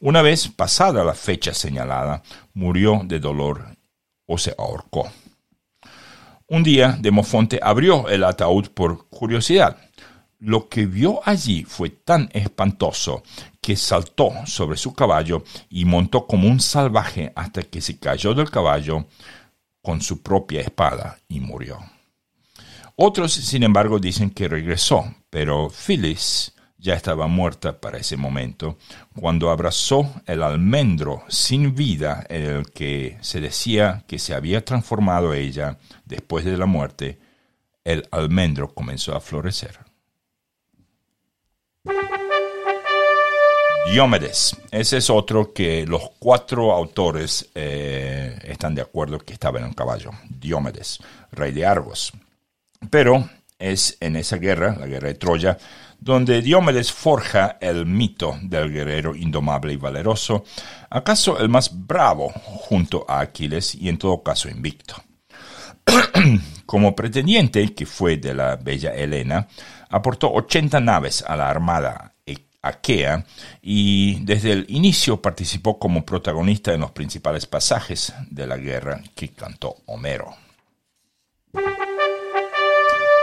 Una 0.00 0.22
vez 0.22 0.48
pasada 0.48 1.04
la 1.04 1.14
fecha 1.14 1.54
señalada, 1.54 2.22
murió 2.54 3.02
de 3.04 3.18
dolor 3.18 3.66
o 4.26 4.38
se 4.38 4.54
ahorcó. 4.56 5.10
Un 6.48 6.62
día, 6.62 6.96
Demofonte 7.00 7.58
abrió 7.60 8.08
el 8.08 8.22
ataúd 8.22 8.68
por 8.68 9.08
curiosidad. 9.08 9.76
Lo 10.38 10.68
que 10.68 10.86
vio 10.86 11.20
allí 11.24 11.64
fue 11.64 11.90
tan 11.90 12.28
espantoso 12.32 13.22
que 13.60 13.74
saltó 13.74 14.32
sobre 14.46 14.76
su 14.76 14.94
caballo 14.94 15.42
y 15.70 15.84
montó 15.84 16.26
como 16.26 16.46
un 16.46 16.60
salvaje 16.60 17.32
hasta 17.34 17.62
que 17.62 17.80
se 17.80 17.98
cayó 17.98 18.32
del 18.32 18.50
caballo 18.50 19.06
con 19.82 20.00
su 20.00 20.22
propia 20.22 20.60
espada 20.60 21.18
y 21.28 21.40
murió. 21.40 21.78
Otros, 22.96 23.32
sin 23.32 23.62
embargo, 23.62 23.98
dicen 23.98 24.30
que 24.30 24.48
regresó, 24.48 25.14
pero 25.28 25.68
Phyllis 25.68 26.52
ya 26.78 26.94
estaba 26.94 27.26
muerta 27.26 27.80
para 27.80 27.98
ese 27.98 28.16
momento, 28.16 28.76
cuando 29.18 29.50
abrazó 29.50 30.12
el 30.26 30.42
almendro 30.42 31.22
sin 31.28 31.74
vida 31.74 32.24
en 32.28 32.42
el 32.42 32.70
que 32.70 33.18
se 33.20 33.40
decía 33.40 34.04
que 34.06 34.18
se 34.18 34.34
había 34.34 34.64
transformado 34.64 35.34
ella 35.34 35.78
después 36.04 36.44
de 36.44 36.56
la 36.56 36.66
muerte, 36.66 37.18
el 37.84 38.06
almendro 38.10 38.74
comenzó 38.74 39.14
a 39.14 39.20
florecer. 39.20 39.78
Diomedes, 43.90 44.56
ese 44.72 44.96
es 44.96 45.08
otro 45.10 45.52
que 45.54 45.86
los 45.86 46.10
cuatro 46.18 46.72
autores 46.72 47.48
eh, 47.54 48.36
están 48.42 48.74
de 48.74 48.82
acuerdo 48.82 49.20
que 49.20 49.32
estaba 49.32 49.60
en 49.60 49.64
un 49.64 49.72
caballo. 49.72 50.10
Diomedes, 50.28 50.98
rey 51.30 51.52
de 51.52 51.64
Argos. 51.64 52.12
Pero 52.90 53.30
es 53.58 53.96
en 54.00 54.16
esa 54.16 54.36
guerra, 54.36 54.76
la 54.78 54.86
guerra 54.86 55.08
de 55.08 55.14
Troya, 55.14 55.56
donde 55.98 56.42
Diomedes 56.42 56.92
forja 56.92 57.58
el 57.60 57.86
mito 57.86 58.38
del 58.42 58.72
guerrero 58.72 59.14
indomable 59.14 59.72
y 59.72 59.76
valeroso, 59.76 60.44
acaso 60.90 61.38
el 61.38 61.48
más 61.48 61.70
bravo 61.86 62.30
junto 62.30 63.04
a 63.08 63.20
Aquiles 63.20 63.74
y 63.74 63.88
en 63.88 63.98
todo 63.98 64.22
caso 64.22 64.48
invicto. 64.48 65.02
Como 66.66 66.96
pretendiente, 66.96 67.74
que 67.74 67.86
fue 67.86 68.16
de 68.16 68.34
la 68.34 68.56
bella 68.56 68.92
Helena, 68.94 69.46
aportó 69.88 70.32
80 70.32 70.80
naves 70.80 71.24
a 71.26 71.36
la 71.36 71.48
armada 71.48 72.16
aquea 72.66 73.24
y 73.62 74.24
desde 74.24 74.52
el 74.52 74.66
inicio 74.68 75.20
participó 75.22 75.78
como 75.78 76.04
protagonista 76.04 76.72
en 76.72 76.80
los 76.80 76.90
principales 76.90 77.46
pasajes 77.46 78.12
de 78.30 78.46
la 78.46 78.56
guerra 78.56 79.02
que 79.14 79.28
cantó 79.28 79.76
Homero. 79.86 80.34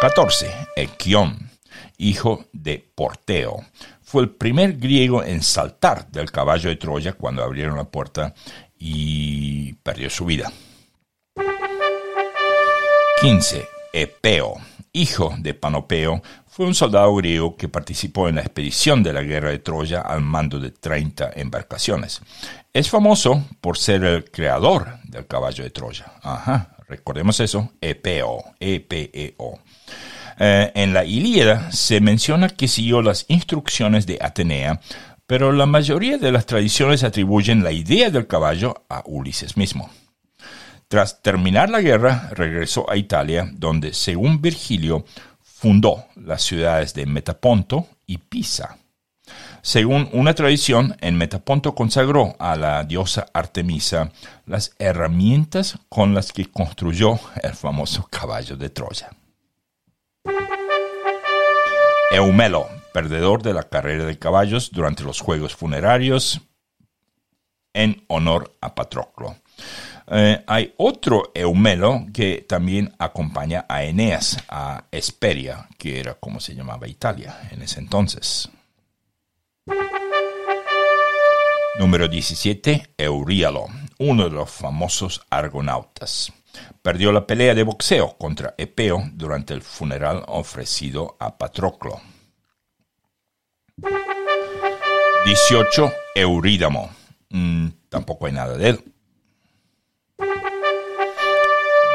14. 0.01 0.51
Equión 0.76 1.53
hijo 1.97 2.45
de 2.51 2.85
Porteo. 2.95 3.65
Fue 4.01 4.23
el 4.23 4.29
primer 4.29 4.77
griego 4.77 5.23
en 5.23 5.41
saltar 5.41 6.09
del 6.11 6.31
caballo 6.31 6.69
de 6.69 6.75
Troya 6.75 7.13
cuando 7.13 7.43
abrieron 7.43 7.77
la 7.77 7.85
puerta 7.85 8.33
y 8.77 9.73
perdió 9.73 10.09
su 10.09 10.25
vida. 10.25 10.51
15. 13.21 13.67
Epeo, 13.93 14.55
hijo 14.91 15.33
de 15.37 15.53
Panopeo, 15.53 16.21
fue 16.47 16.65
un 16.67 16.75
soldado 16.75 17.15
griego 17.15 17.55
que 17.55 17.69
participó 17.69 18.27
en 18.27 18.35
la 18.35 18.41
expedición 18.41 19.01
de 19.01 19.13
la 19.13 19.23
guerra 19.23 19.49
de 19.49 19.59
Troya 19.59 20.01
al 20.01 20.21
mando 20.21 20.59
de 20.59 20.71
30 20.71 21.31
embarcaciones. 21.35 22.21
Es 22.73 22.89
famoso 22.89 23.43
por 23.61 23.77
ser 23.77 24.03
el 24.03 24.29
creador 24.29 24.99
del 25.03 25.25
caballo 25.25 25.63
de 25.63 25.69
Troya. 25.69 26.11
Ajá, 26.21 26.75
recordemos 26.87 27.39
eso, 27.39 27.71
Epeo, 27.81 28.43
E-P-E-O. 28.59 29.59
Eh, 30.39 30.71
en 30.75 30.93
la 30.93 31.05
Ilíada 31.05 31.71
se 31.71 32.01
menciona 32.01 32.49
que 32.49 32.67
siguió 32.67 33.01
las 33.01 33.25
instrucciones 33.27 34.05
de 34.05 34.17
Atenea 34.21 34.79
pero 35.25 35.51
la 35.51 35.65
mayoría 35.65 36.17
de 36.17 36.31
las 36.31 36.45
tradiciones 36.45 37.03
atribuyen 37.03 37.63
la 37.63 37.71
idea 37.71 38.09
del 38.09 38.27
caballo 38.27 38.84
a 38.89 39.01
Ulises 39.05 39.57
mismo. 39.57 39.89
Tras 40.88 41.21
terminar 41.21 41.69
la 41.69 41.81
guerra, 41.81 42.29
regresó 42.34 42.89
a 42.89 42.97
Italia, 42.97 43.49
donde, 43.53 43.93
según 43.93 44.41
Virgilio, 44.41 45.05
fundó 45.41 46.05
las 46.15 46.43
ciudades 46.43 46.93
de 46.93 47.05
Metaponto 47.05 47.88
y 48.05 48.17
Pisa. 48.17 48.77
Según 49.61 50.09
una 50.11 50.36
tradición, 50.36 50.97
en 50.99 51.15
Metaponto 51.15 51.73
consagró 51.73 52.36
a 52.38 52.57
la 52.57 52.84
diosa 52.84 53.25
Artemisa 53.34 54.11
las 54.45 54.75
herramientas 54.77 55.79
con 55.88 56.13
las 56.13 56.34
que 56.34 56.51
construyó 56.51 57.17
el 57.41 57.53
famoso 57.53 58.07
caballo 58.11 58.57
de 58.57 58.69
Troya. 58.69 59.09
Eumelo, 62.14 62.70
perdedor 62.93 63.41
de 63.41 63.55
la 63.55 63.64
carrera 63.64 64.05
de 64.05 64.20
caballos 64.20 64.70
durante 64.72 65.03
los 65.03 65.20
juegos 65.20 65.55
funerarios 65.55 66.41
en 67.74 68.05
honor 68.07 68.55
a 68.61 68.76
Patroclo. 68.76 69.38
Eh, 70.11 70.43
hay 70.45 70.76
otro 70.78 71.32
Eumelo 71.34 72.05
que 72.14 72.45
también 72.47 72.93
acompaña 72.99 73.66
a 73.68 73.84
Eneas 73.84 74.38
a 74.47 74.86
Esperia, 74.91 75.68
que 75.80 75.99
era 75.99 76.14
como 76.14 76.39
se 76.39 76.53
llamaba 76.53 76.88
Italia 76.88 77.49
en 77.49 77.64
ese 77.64 77.80
entonces. 77.80 78.47
Número 81.80 82.07
17. 82.07 82.93
Euríalo, 82.95 83.66
uno 83.97 84.26
de 84.26 84.36
los 84.36 84.51
famosos 84.51 85.26
argonautas. 85.32 86.32
Perdió 86.82 87.12
la 87.12 87.26
pelea 87.26 87.56
de 87.56 87.64
boxeo 87.64 88.18
contra 88.18 88.56
Epeo 88.58 89.04
durante 89.14 89.54
el 89.54 89.62
funeral 89.62 90.24
ofrecido 90.28 91.16
a 91.20 91.38
Patroclo. 91.38 92.01
18. 95.26 95.93
Eurídamo. 96.16 96.89
Mm, 97.30 97.68
tampoco 97.89 98.26
hay 98.26 98.34
nada 98.34 98.58
de 98.58 98.70
él. 98.70 98.84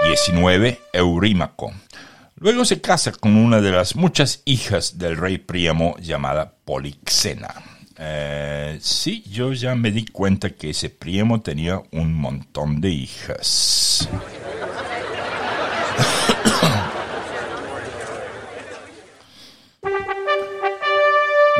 19. 0.06 0.80
Eurímaco. 0.92 1.72
Luego 2.36 2.64
se 2.64 2.80
casa 2.80 3.12
con 3.12 3.36
una 3.36 3.60
de 3.60 3.72
las 3.72 3.96
muchas 3.96 4.42
hijas 4.44 4.98
del 4.98 5.16
rey 5.16 5.38
Príamo 5.38 5.96
llamada 5.98 6.54
Polixena. 6.64 7.52
Eh, 7.98 8.78
sí, 8.80 9.24
yo 9.28 9.52
ya 9.52 9.74
me 9.74 9.90
di 9.90 10.06
cuenta 10.06 10.50
que 10.50 10.70
ese 10.70 10.88
Príamo 10.88 11.40
tenía 11.40 11.82
un 11.90 12.14
montón 12.14 12.80
de 12.80 12.90
hijas. 12.90 14.08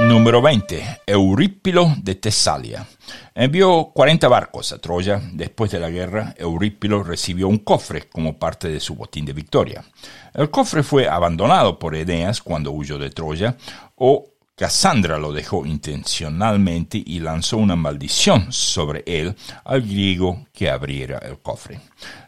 Número 0.08 0.40
20. 0.40 1.02
Eurípilo 1.06 1.94
de 2.02 2.14
Tesalia. 2.14 2.86
Envió 3.34 3.90
40 3.92 4.26
barcos 4.26 4.72
a 4.72 4.78
Troya. 4.78 5.20
Después 5.34 5.70
de 5.70 5.78
la 5.78 5.90
guerra, 5.90 6.34
Eurípilo 6.38 7.02
recibió 7.02 7.46
un 7.46 7.58
cofre 7.58 8.08
como 8.08 8.38
parte 8.38 8.68
de 8.68 8.80
su 8.80 8.94
botín 8.94 9.26
de 9.26 9.34
victoria. 9.34 9.84
El 10.32 10.48
cofre 10.48 10.82
fue 10.82 11.06
abandonado 11.06 11.78
por 11.78 11.94
Eneas 11.94 12.40
cuando 12.40 12.72
huyó 12.72 12.98
de 12.98 13.10
Troya, 13.10 13.58
o 13.96 14.24
Cassandra 14.58 15.18
lo 15.18 15.32
dejó 15.32 15.64
intencionalmente 15.64 17.00
y 17.06 17.20
lanzó 17.20 17.58
una 17.58 17.76
maldición 17.76 18.52
sobre 18.52 19.04
él 19.06 19.36
al 19.64 19.82
griego 19.82 20.46
que 20.52 20.68
abriera 20.68 21.18
el 21.18 21.38
cofre. 21.38 21.80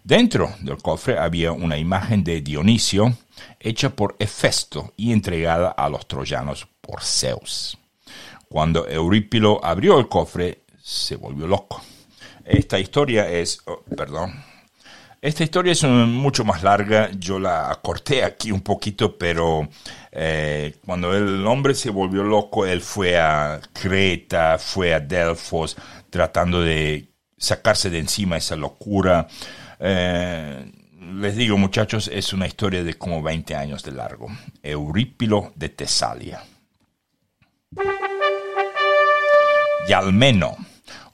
Dentro 0.05 0.55
del 0.61 0.77
cofre 0.77 1.19
había 1.19 1.51
una 1.51 1.77
imagen 1.77 2.23
de 2.23 2.41
Dionisio 2.41 3.17
hecha 3.59 3.91
por 3.91 4.15
Hefesto 4.21 4.93
y 4.97 5.11
entregada 5.11 5.71
a 5.71 5.89
los 5.89 6.07
troyanos 6.07 6.69
por 6.81 7.03
Zeus. 7.03 7.77
Cuando 8.49 8.87
Eurípilo 8.87 9.59
abrió 9.65 9.99
el 9.99 10.07
cofre, 10.07 10.63
se 10.81 11.17
volvió 11.17 11.49
loco. 11.49 11.83
Esta 12.45 12.79
historia 12.79 13.29
es, 13.29 13.61
oh, 13.67 13.83
perdón, 13.97 14.41
esta 15.23 15.45
historia 15.45 15.73
es 15.73 15.85
mucho 15.85 16.45
más 16.45 16.63
larga, 16.63 17.11
yo 17.13 17.39
la 17.39 17.71
acorté 17.71 18.25
aquí 18.25 18.53
un 18.53 18.63
poquito, 18.63 19.19
pero 19.19 19.69
eh, 20.13 20.77
cuando 20.85 21.15
el 21.15 21.47
hombre 21.47 21.75
se 21.75 21.91
volvió 21.91 22.23
loco, 22.23 22.65
él 22.65 22.81
fue 22.81 23.19
a 23.19 23.61
Creta, 23.73 24.59
fue 24.59 24.95
a 24.95 25.01
Delfos, 25.01 25.77
tratando 26.09 26.63
de 26.63 27.11
sacarse 27.37 27.91
de 27.91 27.99
encima 27.99 28.39
esa 28.39 28.57
locura. 28.57 29.27
Eh, 29.79 30.73
les 31.17 31.37
digo, 31.37 31.59
muchachos, 31.59 32.09
es 32.13 32.33
una 32.33 32.47
historia 32.47 32.83
de 32.83 32.95
como 32.95 33.23
20 33.23 33.55
años 33.57 33.83
de 33.83 33.93
largo. 33.93 34.29
Eurípilo 34.63 35.53
de 35.55 35.69
Tesalia. 35.69 36.43
Yalmeno, 39.87 40.57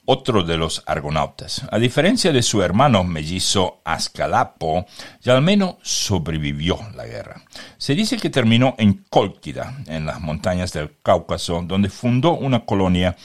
otro 0.09 0.43
de 0.43 0.57
los 0.57 0.83
argonautas. 0.85 1.63
A 1.69 1.77
diferencia 1.77 2.31
de 2.31 2.41
su 2.41 2.63
hermano 2.63 3.03
mellizo 3.03 3.81
Ascalapo, 3.83 4.85
Yalmeno 5.21 5.79
sobrevivió 5.81 6.79
la 6.95 7.05
guerra. 7.05 7.41
Se 7.77 7.93
dice 7.93 8.17
que 8.17 8.29
terminó 8.29 8.75
en 8.77 9.05
Cólquida, 9.09 9.77
en 9.85 10.05
las 10.05 10.21
montañas 10.21 10.71
del 10.71 10.95
Cáucaso, 11.03 11.61
donde 11.65 11.89
fundó 11.89 12.31
una 12.37 12.65
colonia 12.65 13.17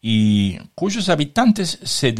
y 0.00 0.56
cuyos 0.76 1.08
habitantes 1.08 1.80
se, 1.82 2.14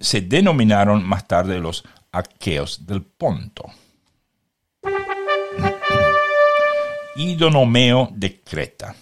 se 0.00 0.20
denominaron 0.20 1.04
más 1.04 1.26
tarde 1.26 1.58
los 1.58 1.82
aqueos 2.12 2.86
del 2.86 3.02
Ponto. 3.02 3.64
Idonomeo 7.16 8.10
de 8.12 8.40
Creta. 8.42 8.94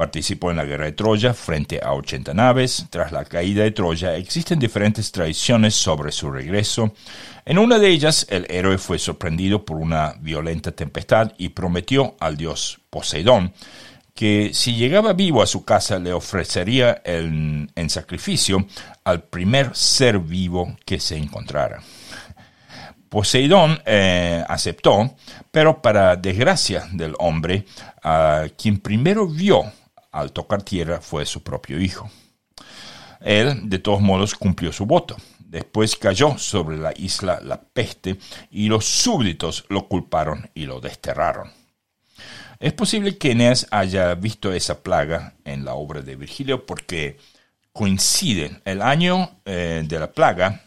Participó 0.00 0.50
en 0.50 0.56
la 0.56 0.64
guerra 0.64 0.86
de 0.86 0.92
Troya 0.92 1.34
frente 1.34 1.78
a 1.84 1.92
80 1.92 2.32
naves. 2.32 2.86
Tras 2.88 3.12
la 3.12 3.26
caída 3.26 3.64
de 3.64 3.72
Troya 3.72 4.16
existen 4.16 4.58
diferentes 4.58 5.12
tradiciones 5.12 5.74
sobre 5.74 6.10
su 6.10 6.30
regreso. 6.30 6.94
En 7.44 7.58
una 7.58 7.78
de 7.78 7.90
ellas, 7.90 8.26
el 8.30 8.46
héroe 8.48 8.78
fue 8.78 8.98
sorprendido 8.98 9.62
por 9.62 9.76
una 9.76 10.14
violenta 10.18 10.72
tempestad 10.72 11.32
y 11.36 11.50
prometió 11.50 12.16
al 12.18 12.38
dios 12.38 12.80
Poseidón 12.88 13.52
que 14.14 14.52
si 14.54 14.72
llegaba 14.74 15.12
vivo 15.12 15.42
a 15.42 15.46
su 15.46 15.66
casa 15.66 15.98
le 15.98 16.14
ofrecería 16.14 17.02
en 17.04 17.90
sacrificio 17.90 18.66
al 19.04 19.24
primer 19.24 19.76
ser 19.76 20.18
vivo 20.18 20.78
que 20.86 20.98
se 20.98 21.18
encontrara. 21.18 21.82
Poseidón 23.10 23.82
eh, 23.84 24.42
aceptó, 24.48 25.14
pero 25.50 25.82
para 25.82 26.16
desgracia 26.16 26.88
del 26.92 27.12
hombre, 27.18 27.66
quien 28.56 28.78
primero 28.78 29.26
vio 29.26 29.70
al 30.10 30.32
tocar 30.32 30.62
tierra 30.62 31.00
fue 31.00 31.26
su 31.26 31.42
propio 31.42 31.80
hijo. 31.80 32.10
Él, 33.20 33.68
de 33.68 33.78
todos 33.78 34.00
modos, 34.00 34.34
cumplió 34.34 34.72
su 34.72 34.86
voto. 34.86 35.16
Después 35.38 35.96
cayó 35.96 36.38
sobre 36.38 36.76
la 36.78 36.92
isla 36.96 37.40
la 37.42 37.60
peste 37.60 38.18
y 38.50 38.68
los 38.68 38.84
súbditos 38.84 39.64
lo 39.68 39.88
culparon 39.88 40.48
y 40.54 40.66
lo 40.66 40.80
desterraron. 40.80 41.50
Es 42.58 42.72
posible 42.72 43.18
que 43.18 43.32
Eneas 43.32 43.66
haya 43.70 44.14
visto 44.14 44.52
esa 44.52 44.82
plaga 44.82 45.34
en 45.44 45.64
la 45.64 45.74
obra 45.74 46.02
de 46.02 46.16
Virgilio 46.16 46.66
porque 46.66 47.18
coincide 47.72 48.60
el 48.64 48.82
año 48.82 49.40
eh, 49.44 49.82
de 49.84 49.98
la 49.98 50.12
plaga 50.12 50.62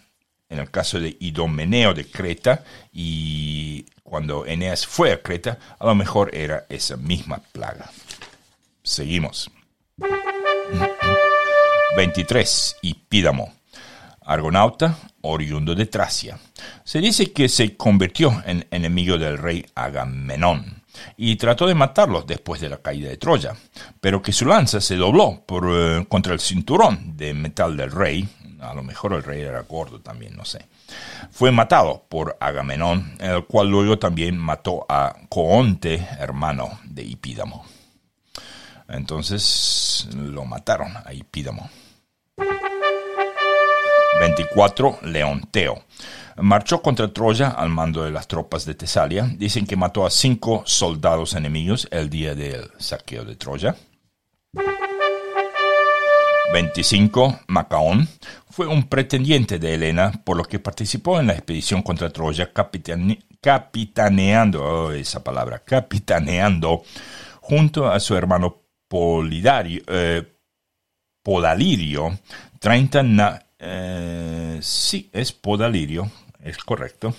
en 0.53 0.59
el 0.59 0.69
caso 0.69 0.99
de 0.99 1.17
Idomeneo 1.19 1.93
de 1.93 2.05
Creta, 2.05 2.63
y 2.91 3.85
cuando 4.03 4.45
Eneas 4.45 4.85
fue 4.85 5.11
a 5.11 5.21
Creta, 5.21 5.57
a 5.79 5.85
lo 5.85 5.95
mejor 5.95 6.33
era 6.35 6.65
esa 6.69 6.95
misma 6.95 7.41
plaga. 7.51 7.89
Seguimos. 8.83 9.49
23. 11.95 12.77
Hipídamo, 12.81 13.53
argonauta 14.21 14.97
oriundo 15.21 15.73
de 15.73 15.85
Tracia. 15.85 16.37
Se 16.83 16.99
dice 16.99 17.31
que 17.31 17.47
se 17.47 17.77
convirtió 17.77 18.43
en 18.45 18.67
enemigo 18.71 19.17
del 19.17 19.37
rey 19.37 19.65
Agamenón 19.73 20.83
y 21.15 21.37
trató 21.37 21.65
de 21.65 21.75
matarlo 21.75 22.23
después 22.23 22.59
de 22.59 22.67
la 22.67 22.79
caída 22.79 23.07
de 23.09 23.15
Troya, 23.15 23.55
pero 24.01 24.21
que 24.21 24.33
su 24.33 24.45
lanza 24.45 24.81
se 24.81 24.97
dobló 24.97 25.43
por, 25.45 25.69
eh, 25.71 26.05
contra 26.09 26.33
el 26.33 26.41
cinturón 26.41 27.15
de 27.15 27.33
metal 27.33 27.77
del 27.77 27.89
rey, 27.89 28.27
a 28.59 28.73
lo 28.73 28.83
mejor 28.83 29.13
el 29.13 29.23
rey 29.23 29.41
era 29.41 29.61
gordo 29.61 30.01
también, 30.01 30.35
no 30.35 30.43
sé. 30.43 30.65
Fue 31.31 31.51
matado 31.51 32.05
por 32.09 32.35
Agamenón, 32.41 33.15
el 33.19 33.45
cual 33.45 33.69
luego 33.69 33.97
también 33.97 34.37
mató 34.37 34.85
a 34.89 35.15
Coonte, 35.29 36.05
hermano 36.19 36.79
de 36.83 37.03
Hipídamo. 37.03 37.65
Entonces 38.93 40.07
lo 40.15 40.45
mataron 40.45 40.93
a 41.03 41.13
Hipídamo. 41.13 41.69
24. 44.19 44.99
Leonteo. 45.03 45.83
Marchó 46.37 46.81
contra 46.81 47.11
Troya 47.11 47.49
al 47.49 47.69
mando 47.69 48.03
de 48.03 48.11
las 48.11 48.27
tropas 48.27 48.65
de 48.65 48.75
Tesalia. 48.75 49.29
Dicen 49.37 49.65
que 49.65 49.75
mató 49.75 50.05
a 50.05 50.09
cinco 50.09 50.63
soldados 50.65 51.33
enemigos 51.33 51.87
el 51.91 52.09
día 52.09 52.33
del 52.35 52.71
saqueo 52.77 53.25
de 53.25 53.35
Troya. 53.35 53.75
25. 56.53 57.41
Macaón 57.47 58.07
fue 58.49 58.67
un 58.67 58.83
pretendiente 58.83 59.57
de 59.57 59.73
Helena, 59.73 60.11
por 60.23 60.37
lo 60.37 60.43
que 60.43 60.59
participó 60.59 61.19
en 61.19 61.27
la 61.27 61.33
expedición 61.33 61.81
contra 61.81 62.11
Troya, 62.11 62.51
capitaneando, 63.41 64.63
oh, 64.63 64.91
esa 64.91 65.23
palabra, 65.23 65.59
capitaneando 65.59 66.83
junto 67.41 67.89
a 67.91 67.99
su 67.99 68.15
hermano 68.15 68.62
Polidario, 68.93 69.81
eh, 69.87 70.21
Podalirio, 71.23 72.15
30 72.59 73.01
na 73.01 73.41
eh, 73.57 74.59
sí, 74.61 75.09
es 75.11 75.31
Podalirio, 75.31 76.11
es 76.43 76.59
correcto. 76.59 77.15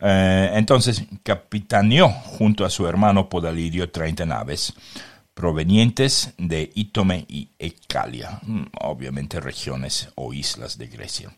Eh, 0.00 0.50
entonces, 0.54 1.04
capitaneó 1.22 2.08
junto 2.08 2.64
a 2.64 2.70
su 2.70 2.88
hermano 2.88 3.28
Podalirio 3.28 3.88
30 3.88 4.26
naves 4.26 4.74
provenientes 5.32 6.34
de 6.36 6.68
Ítome 6.74 7.24
y 7.28 7.50
Ecalia, 7.56 8.40
mm, 8.42 8.62
obviamente 8.80 9.38
regiones 9.38 10.08
o 10.16 10.34
islas 10.34 10.76
de 10.76 10.88
Grecia. 10.88 11.30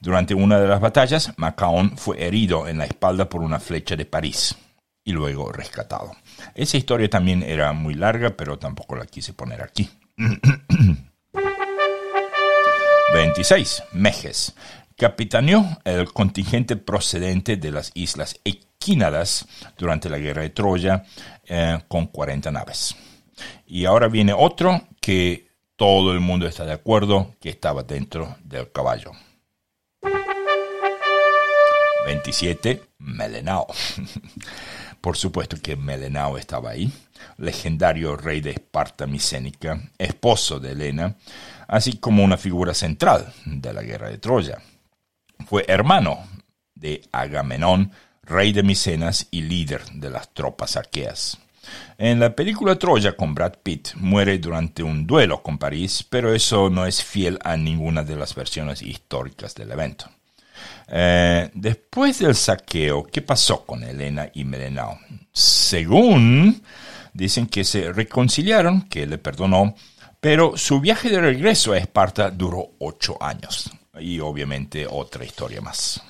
Durante 0.00 0.34
una 0.34 0.60
de 0.60 0.68
las 0.68 0.80
batallas, 0.80 1.32
Macaón 1.36 1.96
fue 1.96 2.24
herido 2.24 2.68
en 2.68 2.78
la 2.78 2.84
espalda 2.84 3.28
por 3.28 3.42
una 3.42 3.58
flecha 3.58 3.96
de 3.96 4.04
París 4.04 4.54
y 5.02 5.10
luego 5.10 5.50
rescatado. 5.50 6.12
Esa 6.54 6.76
historia 6.76 7.08
también 7.08 7.42
era 7.42 7.72
muy 7.72 7.94
larga, 7.94 8.36
pero 8.36 8.58
tampoco 8.58 8.96
la 8.96 9.06
quise 9.06 9.32
poner 9.32 9.62
aquí. 9.62 9.90
26. 13.12 13.82
Mejes. 13.92 14.54
Capitaneó 14.96 15.78
el 15.84 16.12
contingente 16.12 16.76
procedente 16.76 17.56
de 17.56 17.70
las 17.72 17.90
islas 17.94 18.38
Equínadas 18.44 19.46
durante 19.76 20.08
la 20.08 20.18
guerra 20.18 20.42
de 20.42 20.50
Troya 20.50 21.04
eh, 21.46 21.78
con 21.88 22.06
40 22.06 22.50
naves. 22.50 22.94
Y 23.66 23.84
ahora 23.84 24.08
viene 24.08 24.32
otro 24.32 24.82
que 25.00 25.48
todo 25.76 26.12
el 26.12 26.20
mundo 26.20 26.46
está 26.46 26.64
de 26.64 26.72
acuerdo 26.72 27.34
que 27.40 27.48
estaba 27.48 27.82
dentro 27.82 28.36
del 28.44 28.70
caballo. 28.70 29.12
27. 32.06 32.82
Melenao. 32.98 33.66
Por 35.00 35.16
supuesto 35.16 35.56
que 35.62 35.76
Melenao 35.76 36.36
estaba 36.36 36.70
ahí, 36.70 36.92
legendario 37.38 38.16
rey 38.16 38.40
de 38.40 38.50
Esparta 38.50 39.06
micénica, 39.06 39.80
esposo 39.98 40.60
de 40.60 40.72
Helena, 40.72 41.16
así 41.68 41.98
como 41.98 42.22
una 42.22 42.36
figura 42.36 42.74
central 42.74 43.32
de 43.46 43.72
la 43.72 43.82
guerra 43.82 44.10
de 44.10 44.18
Troya. 44.18 44.58
Fue 45.46 45.64
hermano 45.68 46.18
de 46.74 47.02
Agamenón, 47.12 47.92
rey 48.22 48.52
de 48.52 48.62
Micenas 48.62 49.26
y 49.30 49.42
líder 49.42 49.84
de 49.92 50.10
las 50.10 50.34
tropas 50.34 50.76
aqueas. 50.76 51.38
En 51.98 52.20
la 52.20 52.34
película 52.34 52.78
Troya 52.78 53.16
con 53.16 53.34
Brad 53.34 53.54
Pitt 53.62 53.94
muere 53.94 54.38
durante 54.38 54.82
un 54.82 55.06
duelo 55.06 55.42
con 55.42 55.58
París, 55.58 56.04
pero 56.08 56.34
eso 56.34 56.68
no 56.70 56.86
es 56.86 57.02
fiel 57.02 57.38
a 57.42 57.56
ninguna 57.56 58.02
de 58.02 58.16
las 58.16 58.34
versiones 58.34 58.82
históricas 58.82 59.54
del 59.54 59.70
evento. 59.72 60.10
Eh, 60.92 61.50
después 61.54 62.18
del 62.18 62.34
saqueo, 62.34 63.04
¿qué 63.04 63.22
pasó 63.22 63.64
con 63.64 63.84
Helena 63.84 64.28
y 64.34 64.44
Melenao? 64.44 64.98
Según 65.32 66.60
dicen 67.12 67.46
que 67.46 67.62
se 67.62 67.92
reconciliaron, 67.92 68.82
que 68.88 69.06
le 69.06 69.18
perdonó, 69.18 69.74
pero 70.20 70.56
su 70.56 70.80
viaje 70.80 71.08
de 71.08 71.20
regreso 71.20 71.72
a 71.72 71.78
Esparta 71.78 72.30
duró 72.30 72.72
ocho 72.80 73.16
años. 73.22 73.70
Y 74.00 74.18
obviamente 74.20 74.86
otra 74.88 75.24
historia 75.24 75.60
más. 75.60 76.02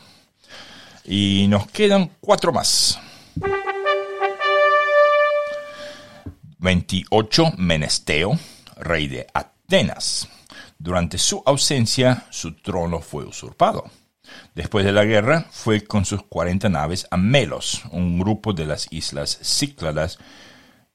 Y 1.05 1.47
nos 1.49 1.67
quedan 1.71 2.13
cuatro 2.21 2.53
más. 2.53 2.99
28. 6.59 7.53
Menesteo, 7.57 8.39
rey 8.77 9.09
de 9.09 9.27
Atenas. 9.33 10.29
Durante 10.79 11.19
su 11.19 11.43
ausencia, 11.45 12.27
su 12.31 12.55
trono 12.55 13.01
fue 13.01 13.25
usurpado. 13.25 13.91
Después 14.55 14.85
de 14.85 14.93
la 14.93 15.05
guerra, 15.05 15.47
fue 15.51 15.83
con 15.83 16.05
sus 16.05 16.23
40 16.25 16.69
naves 16.69 17.07
a 17.11 17.17
Melos, 17.17 17.83
un 17.93 18.19
grupo 18.19 18.53
de 18.53 18.67
las 18.67 18.89
islas 18.91 19.39
Cícladas, 19.43 20.19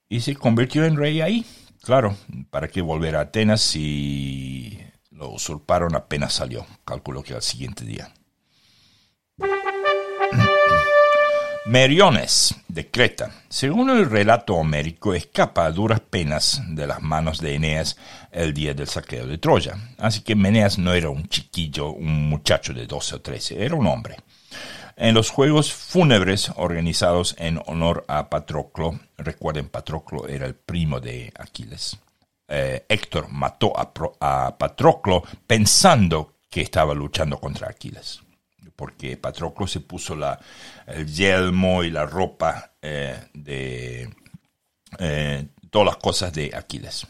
y 0.09 0.21
se 0.21 0.35
convirtió 0.35 0.85
en 0.85 0.97
rey 0.97 1.21
ahí. 1.21 1.45
Claro, 1.81 2.15
¿para 2.49 2.67
qué 2.67 2.81
volver 2.81 3.15
a 3.15 3.21
Atenas 3.21 3.61
si 3.61 4.79
lo 5.11 5.29
usurparon 5.29 5.95
apenas 5.95 6.33
salió? 6.33 6.65
Calculo 6.83 7.23
que 7.23 7.33
al 7.33 7.41
siguiente 7.41 7.85
día. 7.85 8.13
Meriones, 11.65 12.55
de 12.67 12.91
Creta. 12.91 13.31
Según 13.49 13.89
el 13.89 14.07
relato 14.07 14.53
homérico, 14.53 15.15
escapa 15.15 15.65
a 15.65 15.71
duras 15.71 15.99
penas 15.99 16.61
de 16.67 16.85
las 16.85 17.01
manos 17.01 17.41
de 17.41 17.55
Eneas 17.55 17.97
el 18.31 18.53
día 18.53 18.75
del 18.75 18.87
saqueo 18.87 19.25
de 19.25 19.39
Troya. 19.39 19.75
Así 19.97 20.21
que 20.21 20.35
Meneas 20.35 20.77
no 20.77 20.93
era 20.93 21.09
un 21.09 21.27
chiquillo, 21.27 21.89
un 21.89 22.29
muchacho 22.29 22.71
de 22.71 22.85
12 22.85 23.15
o 23.15 23.21
13, 23.21 23.65
era 23.65 23.73
un 23.73 23.87
hombre. 23.87 24.17
En 24.95 25.15
los 25.15 25.31
juegos 25.31 25.73
fúnebres 25.73 26.51
organizados 26.55 27.35
en 27.39 27.59
honor 27.65 28.05
a 28.07 28.29
Patroclo, 28.29 28.99
recuerden, 29.17 29.67
Patroclo 29.67 30.27
era 30.27 30.45
el 30.45 30.53
primo 30.53 30.99
de 30.99 31.33
Aquiles. 31.35 31.97
Eh, 32.47 32.85
Héctor 32.87 33.27
mató 33.29 33.73
a, 33.75 34.55
Patroclo 34.55 35.23
pensando 35.47 36.35
que 36.47 36.61
estaba 36.61 36.93
luchando 36.93 37.39
contra 37.39 37.69
Aquiles, 37.69 38.21
porque 38.75 39.17
Patroclo 39.17 39.67
se 39.67 39.79
puso 39.79 40.17
el 40.87 41.07
yelmo 41.07 41.83
y 41.83 41.91
la 41.91 42.05
ropa 42.05 42.73
eh, 42.81 43.17
de 43.33 44.09
eh, 44.99 45.47
todas 45.69 45.85
las 45.85 45.97
cosas 45.97 46.33
de 46.33 46.51
Aquiles. 46.55 47.07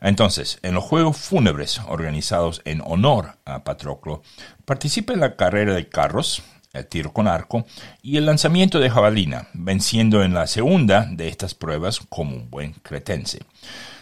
Entonces, 0.00 0.58
en 0.62 0.74
los 0.74 0.84
juegos 0.84 1.16
fúnebres 1.16 1.80
organizados 1.88 2.62
en 2.64 2.82
honor 2.84 3.38
a 3.44 3.64
Patroclo, 3.64 4.22
participa 4.64 5.12
en 5.12 5.20
la 5.20 5.36
carrera 5.36 5.74
de 5.74 5.88
carros, 5.88 6.42
el 6.72 6.86
tiro 6.86 7.12
con 7.12 7.28
arco 7.28 7.64
y 8.02 8.16
el 8.16 8.26
lanzamiento 8.26 8.80
de 8.80 8.90
jabalina, 8.90 9.48
venciendo 9.54 10.22
en 10.22 10.34
la 10.34 10.46
segunda 10.46 11.06
de 11.10 11.28
estas 11.28 11.54
pruebas 11.54 12.00
como 12.08 12.36
un 12.36 12.50
buen 12.50 12.72
cretense. 12.72 13.40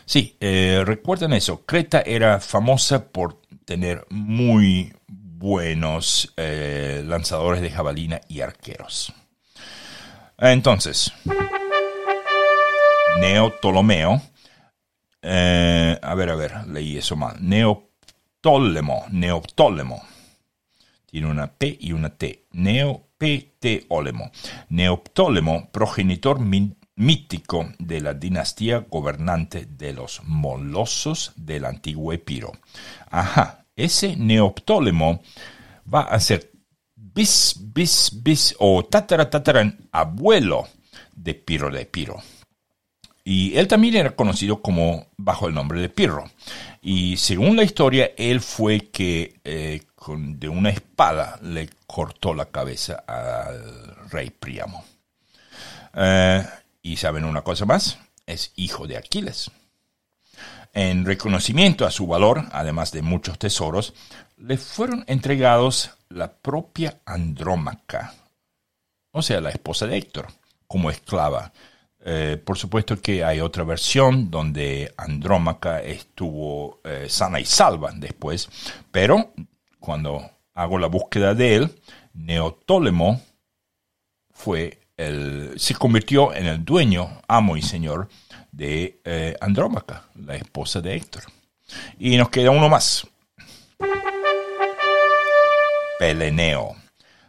Sí, 0.07 0.37
eh, 0.41 0.83
recuerden 0.85 1.33
eso, 1.33 1.65
Creta 1.65 2.03
era 2.05 2.41
famosa 2.41 3.05
por 3.07 3.41
tener 3.65 4.05
muy 4.11 4.93
buenos 5.43 6.33
eh, 6.37 7.03
lanzadores 7.05 7.61
de 7.61 7.71
jabalina 7.71 8.21
y 8.29 8.43
arqueros. 8.43 9.13
Entonces, 10.39 11.13
Neoptolomeo, 13.19 14.23
eh, 15.21 15.99
a 16.01 16.15
ver, 16.15 16.31
a 16.31 16.37
ver, 16.37 16.67
leí 16.69 16.97
eso 16.97 17.17
mal, 17.17 17.37
Neoptólemo, 17.41 19.07
Neoptólemo, 19.11 20.03
tiene 21.07 21.27
una 21.27 21.49
P 21.49 21.77
y 21.79 21.93
una 21.93 22.11
T. 22.11 22.47
Neoptólemo. 22.53 24.31
Neoptólemo, 24.69 25.71
progenitor 25.71 26.39
mítico 26.39 27.69
de 27.79 28.01
la 28.01 28.15
dinastía 28.15 28.87
gobernante 28.89 29.67
de 29.67 29.93
los 29.93 30.23
molosos 30.25 31.33
del 31.35 31.65
antiguo 31.65 32.13
Epiro. 32.13 32.53
Ajá, 33.11 33.62
ese 33.77 34.17
Neoptólemo 34.17 35.23
va 35.93 36.03
a 36.03 36.21
ser 36.21 36.51
bis, 36.95 37.55
bis, 37.59 38.11
bis 38.23 38.55
o 38.59 38.85
tatara, 38.85 39.31
abuelo 39.91 40.69
de 41.15 41.35
Piro 41.35 41.71
de 41.71 41.83
Epiro. 41.83 42.23
Y 43.25 43.57
él 43.57 43.69
también 43.69 43.95
era 43.95 44.17
conocido 44.17 44.61
como 44.61 45.07
bajo 45.17 45.47
el 45.47 45.55
nombre 45.55 45.81
de 45.81 45.89
Pirro. 45.89 46.29
Y 46.81 47.17
según 47.19 47.57
la 47.57 47.63
historia, 47.63 48.11
él 48.17 48.41
fue 48.41 48.89
que 48.91 49.41
eh, 49.45 49.83
de 50.09 50.49
una 50.49 50.71
espada 50.71 51.39
le 51.43 51.71
cortó 51.87 52.35
la 52.35 52.47
cabeza 52.47 53.05
al 53.07 54.11
rey 54.11 54.31
Príamo. 54.31 54.85
Eh, 55.95 56.45
y 56.83 56.97
saben 56.97 57.25
una 57.25 57.43
cosa 57.43 57.65
más, 57.65 57.99
es 58.27 58.53
hijo 58.57 58.89
de 58.89 58.97
Aquiles. 58.97 59.51
En 60.73 61.05
reconocimiento 61.05 61.85
a 61.85 61.91
su 61.91 62.07
valor, 62.07 62.45
además 62.51 62.93
de 62.93 63.03
muchos 63.03 63.39
tesoros, 63.39 63.93
le 64.39 64.57
fueron 64.57 65.05
entregados 65.07 65.91
la 66.09 66.33
propia 66.33 66.99
Andrómaca, 67.05 68.15
o 69.13 69.21
sea, 69.21 69.41
la 69.43 69.51
esposa 69.51 69.87
de 69.87 69.99
Héctor, 69.99 70.29
como 70.67 70.91
esclava. 70.91 71.53
Eh, 72.05 72.41
por 72.43 72.57
supuesto 72.57 73.01
que 73.01 73.23
hay 73.23 73.41
otra 73.41 73.65
versión 73.65 74.31
donde 74.31 74.93
Andrómaca 74.97 75.81
estuvo 75.83 76.81
eh, 76.85 77.07
sana 77.09 77.39
y 77.39 77.45
salva 77.45 77.93
después, 77.95 78.49
pero 78.91 79.33
cuando 79.79 80.31
hago 80.55 80.79
la 80.79 80.89
búsqueda 80.89 81.35
de 81.35 81.57
él, 81.57 81.81
Neoptólemo 82.15 83.21
fue 84.31 84.81
el, 84.97 85.53
se 85.57 85.75
convirtió 85.75 86.35
en 86.35 86.47
el 86.47 86.65
dueño, 86.65 87.21
amo 87.29 87.57
y 87.57 87.63
señor 87.63 88.09
de 88.53 89.01
eh, 89.05 89.37
Andrómaca, 89.41 90.05
la 90.15 90.37
esposa 90.37 90.81
de 90.81 90.95
Héctor. 90.95 91.25
Y 91.99 92.17
nos 92.17 92.29
queda 92.29 92.51
uno 92.51 92.69
más. 92.69 93.07
Peleneo. 95.99 96.77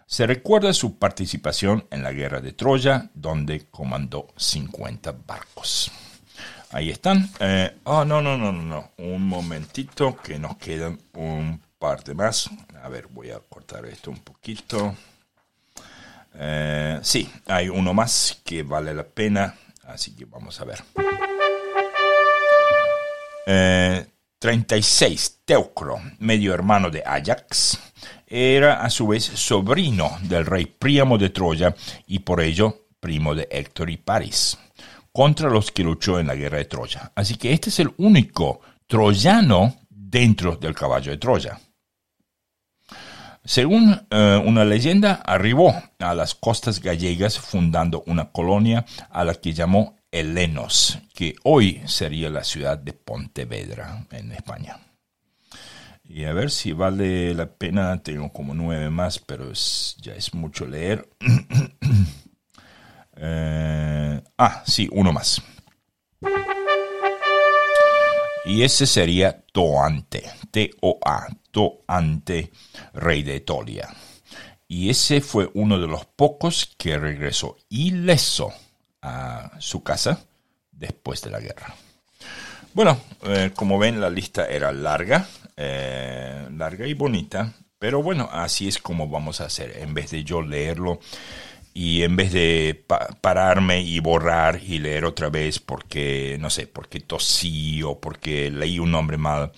Se 0.05 0.28
recuerda 0.28 0.74
su 0.74 0.99
participación 0.99 1.88
en 1.89 2.03
la 2.03 2.11
guerra 2.11 2.39
de 2.39 2.53
Troya, 2.53 3.09
donde 3.15 3.65
comandó 3.71 4.28
50 4.38 5.15
barcos. 5.26 5.91
Ahí 6.69 6.89
están. 6.89 7.30
Eh, 7.39 7.78
oh, 7.84 8.03
no, 8.03 8.21
no, 8.21 8.38
no, 8.38 8.51
no, 8.51 8.61
no. 8.61 8.91
Un 8.97 9.28
momentito 9.28 10.17
que 10.17 10.38
nos 10.38 10.57
quedan 10.57 10.99
un 11.13 11.61
parte 11.80 12.13
más. 12.13 12.49
A 12.82 12.89
ver, 12.89 13.07
voy 13.07 13.32
a 13.32 13.39
cortar 13.39 13.86
esto 13.86 14.09
un 14.09 14.19
poquito. 14.19 14.95
Eh, 16.36 16.99
sí, 17.03 17.32
hay 17.45 17.69
uno 17.69 17.93
más 17.93 18.41
que 18.43 18.63
vale 18.63 18.93
la 18.93 19.03
pena, 19.03 19.53
así 19.86 20.16
que 20.16 20.26
vamos 20.26 20.60
a 20.60 20.66
ver. 20.66 20.84
Eh, 23.46 24.06
36, 24.40 25.42
Teucro, 25.46 26.02
medio 26.20 26.54
hermano 26.54 26.90
de 26.90 27.04
Ajax, 27.06 27.80
era 28.28 28.84
a 28.84 28.90
su 28.90 29.08
vez 29.08 29.24
sobrino 29.24 30.18
del 30.24 30.46
rey 30.46 30.66
Príamo 30.66 31.18
de 31.18 31.30
Troya 31.30 31.76
y 32.08 32.20
por 32.20 32.42
ello 32.42 32.88
primo 33.00 33.36
de 33.36 33.48
Héctor 33.52 33.90
y 33.90 33.98
Paris, 33.98 34.58
contra 35.12 35.50
los 35.50 35.72
que 35.72 35.84
luchó 35.84 36.20
en 36.20 36.28
la 36.28 36.36
guerra 36.36 36.58
de 36.58 36.66
Troya. 36.66 37.12
Así 37.16 37.36
que 37.36 37.54
este 37.54 37.70
es 37.70 37.80
el 37.80 37.94
único 37.98 38.62
troyano 38.88 39.76
dentro 39.90 40.56
del 40.56 40.74
caballo 40.74 41.12
de 41.12 41.18
Troya. 41.18 41.60
Según 43.46 44.08
eh, 44.10 44.41
una 44.46 44.64
leyenda, 44.64 45.16
arribó 45.26 45.76
a 46.00 46.16
las 46.16 46.34
costas 46.34 46.80
gallegas 46.80 47.38
fundando 47.38 48.04
una 48.08 48.32
colonia 48.32 48.86
a 49.10 49.26
la 49.26 49.36
que 49.36 49.54
llamó 49.54 49.98
Helenos, 50.12 51.00
que 51.14 51.36
hoy 51.44 51.82
sería 51.86 52.30
la 52.30 52.46
ciudad 52.46 52.78
de 52.78 52.94
Pontevedra, 52.94 54.06
en 54.12 54.32
España. 54.32 54.80
Y 56.06 56.24
a 56.24 56.34
ver 56.34 56.52
si 56.52 56.72
vale 56.72 57.34
la 57.34 57.48
pena, 57.48 58.02
tengo 58.02 58.32
como 58.32 58.54
nueve 58.54 58.89
más, 58.89 59.20
pero 59.20 59.52
ya 59.52 60.14
es 60.14 60.34
mucho 60.34 60.66
leer. 60.66 61.10
Eh, 63.16 64.22
ah, 64.39 64.64
sí, 64.66 64.89
uno 64.91 65.14
más. 65.14 65.39
Y 68.46 68.64
ese 68.64 68.86
sería 68.86 69.41
Toante, 69.52 70.24
T-O-A, 70.52 71.28
Toante, 71.52 72.52
rey 72.94 73.24
de 73.24 73.38
Etolia. 73.38 73.89
Y 74.68 74.89
ese 74.89 75.22
fue 75.22 75.50
uno 75.54 75.80
de 75.80 75.88
los 75.88 76.06
pocos 76.06 76.74
que 76.78 76.98
regresó 76.98 77.58
ileso 77.70 78.54
a 79.02 79.52
su 79.60 79.84
casa 79.84 80.26
después 80.72 81.22
de 81.22 81.30
la 81.30 81.39
guerra. 81.39 81.74
Bueno, 82.74 83.00
eh, 83.24 83.52
como 83.56 83.78
ven, 83.78 84.02
la 84.02 84.10
lista 84.10 84.48
era 84.48 84.72
larga, 84.72 85.28
eh, 85.56 86.48
larga 86.52 86.88
y 86.88 86.96
bonita, 86.96 87.54
pero 87.78 88.02
bueno, 88.02 88.30
así 88.32 88.68
es 88.68 88.80
como 88.80 89.08
vamos 89.08 89.41
a 89.41 89.46
hacer. 89.46 89.78
En 89.78 89.94
vez 89.94 90.12
de 90.12 90.24
yo 90.24 90.41
leerlo 90.41 91.00
y 91.74 92.03
en 92.03 92.15
vez 92.15 92.32
de 92.32 92.86
pararme 93.21 93.82
y 93.82 93.99
borrar 93.99 94.61
y 94.63 94.80
leer 94.80 95.05
otra 95.05 95.30
vez 95.30 95.59
porque, 95.59 96.38
no 96.39 96.49
sé, 96.49 96.67
porque 96.67 96.99
tosí 96.99 97.82
o 97.82 97.99
porque 97.99 98.51
leí 98.51 98.80
un 98.80 98.91
nombre 98.91 99.17
mal, 99.17 99.51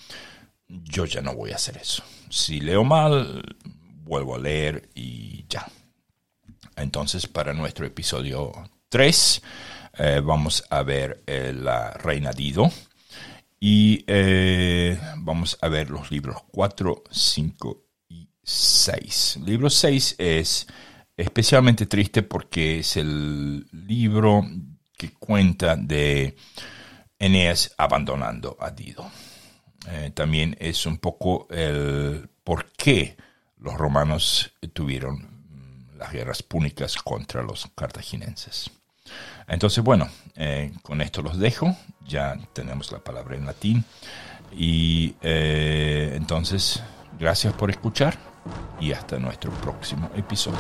yo 0.68 1.05
ya 1.05 1.22
no 1.22 1.36
voy 1.36 1.51
a 1.51 1.55
hacer 1.55 1.78
eso. 1.78 2.03
Si 2.30 2.59
leo 2.59 2.84
mal, 2.84 3.43
vuelvo 4.03 4.36
a 4.36 4.39
leer 4.39 4.89
y 4.95 5.45
ya. 5.49 5.68
Entonces, 6.78 7.28
para 7.28 7.53
nuestro 7.53 7.86
episodio 7.86 8.51
3 8.89 9.41
eh, 9.97 10.22
vamos 10.24 10.63
a 10.70 10.84
ver 10.84 11.24
eh, 11.26 11.53
la 11.53 11.91
Reina 11.91 12.32
Dido 12.32 12.70
y 13.59 14.03
eh, 14.07 14.99
vamos 15.18 15.57
a 15.61 15.70
ver 15.70 15.89
los 15.89 16.11
libros 16.11 16.38
4, 16.51 17.03
5 17.09 17.84
y 18.09 18.30
6. 18.43 19.39
libro 19.45 19.70
6 19.70 20.16
es 20.18 20.68
especialmente 21.18 21.86
triste 21.86 22.24
porque 22.24 22.80
es 22.80 22.97
el 22.97 23.68
libro 23.72 24.45
que 24.97 25.13
cuenta 25.13 25.76
de 25.76 26.36
Eneas 27.20 27.74
abandonando 27.78 28.57
a 28.59 28.72
Dido. 28.72 29.09
también 30.13 30.55
es 30.59 30.86
un 30.86 30.97
poco 30.97 31.47
el 31.49 32.30
por 32.43 32.72
qué 32.72 33.18
los 33.57 33.74
romanos 33.74 34.53
tuvieron 34.74 35.16
mm, 35.18 35.97
las 35.97 36.13
guerras 36.13 36.43
púnicas 36.43 36.95
contra 36.97 37.41
los 37.41 37.68
cartaginenses. 37.76 38.70
Entonces, 39.47 39.84
bueno, 39.84 40.07
eh, 40.36 40.72
con 40.82 41.01
esto 41.01 41.22
los 41.22 41.38
dejo. 41.38 41.76
Ya 42.07 42.38
tenemos 42.53 42.91
la 42.91 42.99
palabra 42.99 43.36
en 43.36 43.45
latín. 43.45 43.84
Y 44.51 45.16
eh, 45.22 46.13
entonces, 46.16 46.82
gracias 47.20 47.53
por 47.53 47.70
escuchar 47.70 48.18
y 48.80 48.91
hasta 48.91 49.18
nuestro 49.20 49.52
próximo 49.52 50.10
episodio. 50.16 50.60